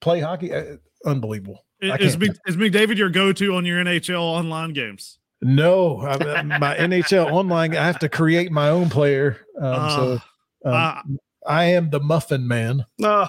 play 0.00 0.20
hockey. 0.20 0.52
Uh, 0.52 0.76
unbelievable. 1.04 1.64
Is, 1.80 2.16
is 2.46 2.56
McDavid 2.56 2.96
your 2.96 3.10
go-to 3.10 3.54
on 3.54 3.64
your 3.64 3.82
NHL 3.82 4.20
online 4.20 4.72
games? 4.72 5.18
No, 5.40 6.00
I, 6.00 6.42
my 6.42 6.76
NHL 6.76 7.30
online, 7.30 7.76
I 7.76 7.86
have 7.86 8.00
to 8.00 8.08
create 8.08 8.50
my 8.50 8.70
own 8.70 8.90
player. 8.90 9.38
Um, 9.56 9.64
uh, 9.64 9.96
so 9.96 10.12
um, 10.12 10.20
uh, 10.64 11.02
I 11.46 11.64
am 11.66 11.90
the 11.90 12.00
Muffin 12.00 12.48
Man. 12.48 12.84
of 13.04 13.28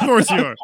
course 0.00 0.30
you 0.30 0.44
are. 0.44 0.56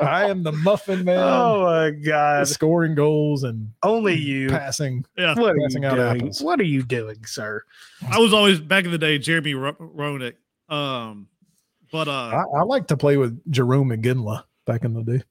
I 0.00 0.28
am 0.28 0.42
the 0.42 0.52
muffin 0.52 1.04
man. 1.04 1.18
Oh 1.18 1.62
my 1.62 1.90
god! 1.90 2.48
Scoring 2.48 2.96
goals 2.96 3.44
and 3.44 3.70
Only 3.82 4.14
you. 4.14 4.48
passing. 4.48 5.04
Yeah. 5.16 5.34
What 5.34 5.52
are 5.52 5.56
you 5.56 5.62
passing 5.62 5.84
out 5.84 5.94
doing? 5.94 6.16
apples. 6.22 6.42
What 6.42 6.60
are 6.60 6.64
you 6.64 6.82
doing, 6.82 7.24
sir? 7.24 7.62
I 8.10 8.18
was 8.18 8.32
always 8.32 8.58
back 8.58 8.84
in 8.84 8.90
the 8.90 8.98
day, 8.98 9.18
Jeremy 9.18 9.54
Ro- 9.54 9.74
Roenick. 9.74 10.34
Um, 10.68 11.28
but 11.92 12.08
uh, 12.08 12.10
I, 12.10 12.42
I 12.58 12.62
like 12.64 12.88
to 12.88 12.96
play 12.96 13.16
with 13.16 13.40
Jarome 13.52 13.96
Iginla 13.96 14.42
back 14.66 14.84
in 14.84 14.94
the 14.94 15.02
day. 15.02 15.22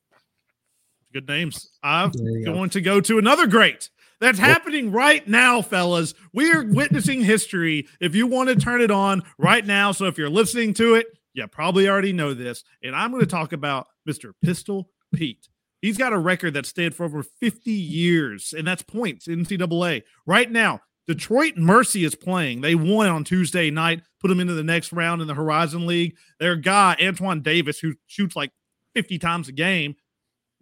Good 1.14 1.28
names. 1.28 1.72
I'm 1.84 2.12
go. 2.12 2.54
going 2.54 2.70
to 2.72 2.82
go 2.82 3.02
to 3.02 3.18
another 3.18 3.48
great. 3.48 3.90
That's 4.20 4.40
happening 4.40 4.92
right 4.92 5.28
now, 5.28 5.64
fellas. 5.64 6.14
We 6.32 6.52
are 6.52 6.64
witnessing 6.64 7.22
history. 7.22 7.88
If 8.00 8.14
you 8.14 8.28
want 8.28 8.50
to 8.50 8.56
turn 8.56 8.82
it 8.82 8.92
on 8.92 9.24
right 9.40 9.66
now, 9.66 9.92
so 9.92 10.06
if 10.06 10.18
you're 10.18 10.30
listening 10.30 10.76
to 10.76 10.94
it, 10.94 11.08
you 11.34 11.48
probably 11.48 11.90
already 11.90 12.14
know 12.14 12.34
this. 12.34 12.64
And 12.84 12.96
I'm 12.96 13.12
going 13.12 13.22
to 13.22 13.28
talk 13.28 13.52
about 13.52 13.88
Mr. 14.08 14.34
Pistol 14.44 14.90
Pete. 15.14 15.48
He's 15.82 15.98
got 15.98 16.14
a 16.14 16.20
record 16.20 16.54
that 16.54 16.68
stayed 16.68 16.94
for 16.94 17.06
over 17.06 17.24
50 17.24 17.72
years, 17.72 18.54
and 18.56 18.68
that's 18.68 18.84
points 18.84 19.28
in 19.28 19.44
NCAA. 19.44 20.04
Right 20.28 20.52
now, 20.52 20.82
Detroit 21.08 21.58
Mercy 21.58 22.04
is 22.04 22.14
playing. 22.14 22.62
They 22.62 22.76
won 22.76 23.08
on 23.08 23.24
Tuesday 23.24 23.72
night, 23.72 24.04
put 24.20 24.28
them 24.28 24.40
into 24.40 24.54
the 24.54 24.64
next 24.64 24.94
round 24.94 25.22
in 25.22 25.28
the 25.28 25.34
Horizon 25.34 25.88
League. 25.88 26.16
Their 26.40 26.56
guy, 26.56 26.96
Antoine 27.02 27.42
Davis, 27.42 27.80
who 27.80 27.96
shoots 28.06 28.36
like 28.36 28.52
50 28.94 29.18
times 29.18 29.48
a 29.48 29.52
game, 29.52 29.96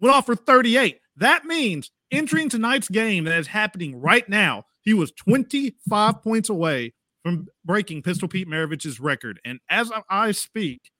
went 0.00 0.14
off 0.14 0.26
for 0.26 0.34
38. 0.34 0.98
That 1.16 1.44
means 1.44 1.90
entering 2.10 2.48
tonight's 2.48 2.88
game 2.88 3.24
that 3.24 3.38
is 3.38 3.48
happening 3.48 4.00
right 4.00 4.28
now, 4.28 4.64
he 4.82 4.94
was 4.94 5.12
25 5.12 6.22
points 6.22 6.48
away 6.48 6.94
from 7.22 7.46
breaking 7.64 8.02
Pistol 8.02 8.28
Pete 8.28 8.48
Maravich's 8.48 8.98
record. 8.98 9.40
And 9.44 9.60
as 9.68 9.92
I- 10.08 10.32
speak, 10.32 10.90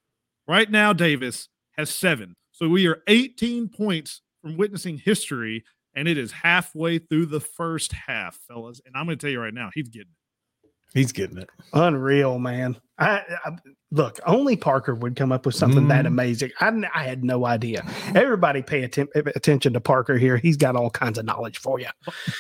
right 0.47 0.71
now, 0.71 0.93
Davis 0.93 1.49
has 1.77 1.91
seven. 1.91 2.37
So 2.53 2.69
we 2.69 2.87
are 2.87 3.03
18 3.07 3.69
points 3.69 4.21
from 4.43 4.57
witnessing 4.57 4.99
history, 4.99 5.65
and 5.95 6.07
it 6.07 6.19
is 6.19 6.33
halfway 6.33 6.99
through 6.99 7.27
the 7.27 7.41
first 7.41 7.93
half, 7.93 8.37
fellas. 8.47 8.81
And 8.85 8.95
I'm 8.97 9.07
going 9.07 9.17
to 9.17 9.27
tell 9.27 9.33
you 9.33 9.41
right 9.41 9.55
now, 9.55 9.71
he's 9.73 9.89
getting 9.89 10.11
it. 10.11 10.20
He's 10.95 11.13
getting 11.13 11.39
it. 11.39 11.49
Unreal, 11.73 12.39
man. 12.39 12.77
I, 12.99 13.23
I 13.45 13.51
look. 13.93 14.19
Only 14.27 14.57
Parker 14.57 14.95
would 14.95 15.17
come 15.17 15.31
up 15.33 15.47
with 15.47 15.55
something 15.55 15.89
that 15.89 16.05
Mhm. 16.05 16.09
amazing. 16.09 16.51
I 16.61 17.05
had 17.05 17.25
no 17.25 17.47
idea. 17.47 17.85
Everybody 18.15 18.61
pay 18.63 18.83
atten- 18.83 19.09
attention 19.15 19.73
to 19.75 19.81
Parker 19.81 20.19
here. 20.19 20.37
He's 20.37 20.57
got 20.57 20.77
all 20.77 20.91
kinds 20.91 21.17
of 21.19 21.25
knowledge 21.25 21.59
for 21.59 21.79
you. 21.81 21.87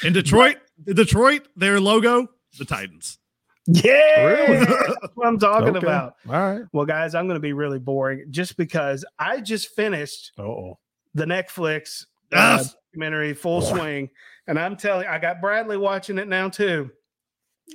In 0.05 0.12
Detroit, 0.12 0.57
Detroit, 0.84 1.46
their 1.57 1.80
logo, 1.80 2.28
the 2.59 2.64
Titans. 2.64 3.18
Yeah, 3.66 4.24
Really? 4.24 4.64
that's 4.64 5.14
what 5.14 5.26
I'm 5.28 5.38
talking 5.38 5.76
Okay. 5.76 5.86
about. 5.86 6.14
All 6.28 6.32
right. 6.32 6.62
Well, 6.72 6.86
guys, 6.86 7.14
I'm 7.14 7.26
going 7.26 7.36
to 7.36 7.40
be 7.40 7.53
really 7.53 7.78
boring 7.78 8.24
just 8.30 8.57
because 8.57 9.05
I 9.18 9.40
just 9.40 9.74
finished 9.76 10.32
Oh, 10.38 10.78
the 11.14 11.24
Netflix 11.24 12.07
uh, 12.32 12.64
documentary 12.92 13.32
Full 13.34 13.61
Swing, 13.62 14.09
and 14.48 14.59
I'm 14.59 14.76
telling, 14.76 15.07
I 15.07 15.18
got 15.18 15.40
Bradley 15.40 15.76
watching 15.76 16.18
it 16.18 16.26
now 16.26 16.48
too. 16.48 16.90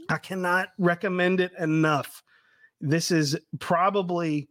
I 0.10 0.18
cannot 0.18 0.70
recommend 0.78 1.40
it 1.42 1.52
enough. 1.60 2.22
This 2.82 3.12
is 3.12 3.38
probably 3.60 4.48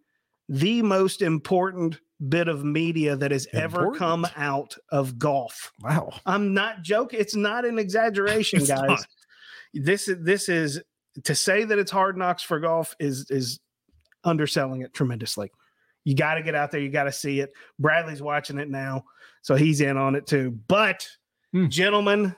the 0.49 0.83
most 0.83 1.23
important 1.23 2.01
bit 2.29 2.49
of 2.49 2.65
media 2.65 3.17
that 3.17 3.31
has 3.31 3.47
ever 3.53 3.93
come 3.93 4.27
out 4.37 4.77
of 4.91 5.19
golf. 5.19 5.73
wow. 5.83 6.13
I'm 6.27 6.55
not 6.55 6.83
joking. 6.83 7.21
It's 7.21 7.35
not 7.37 7.65
an 7.65 7.79
exaggeration, 7.79 8.61
guys. 8.65 8.89
not. 8.89 9.07
This 9.75 10.09
is 10.09 10.23
this 10.25 10.49
is 10.49 10.81
to 11.25 11.35
say 11.35 11.65
that 11.65 11.79
it's 11.79 11.91
hard 11.91 12.17
knocks 12.17 12.43
for 12.43 12.59
golf 12.61 12.95
is 12.99 13.27
is 13.31 13.61
underselling 14.25 14.83
it 14.83 14.93
tremendously. 14.95 15.51
You 16.05 16.15
got 16.15 16.35
to 16.35 16.43
get 16.43 16.55
out 16.55 16.71
there. 16.71 16.81
You 16.81 16.91
got 16.91 17.05
to 17.05 17.13
see 17.13 17.41
it. 17.41 17.53
Bradley's 17.79 18.23
watching 18.23 18.59
it 18.59 18.69
now, 18.71 19.05
so 19.43 19.55
he's 19.55 19.81
in 19.81 19.97
on 19.97 20.15
it 20.15 20.27
too. 20.27 20.59
But, 20.69 21.09
Hmm. 21.53 21.69
gentlemen, 21.69 22.35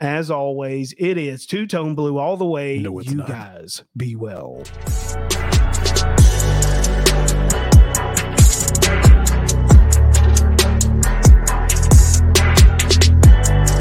as 0.00 0.30
always, 0.30 0.94
it 0.98 1.18
is 1.18 1.46
two 1.46 1.66
tone 1.66 1.94
blue 1.94 2.18
all 2.18 2.36
the 2.36 2.46
way. 2.46 2.78
No, 2.78 3.00
you 3.00 3.16
not. 3.16 3.28
guys 3.28 3.84
be 3.96 4.16
well. 4.16 4.62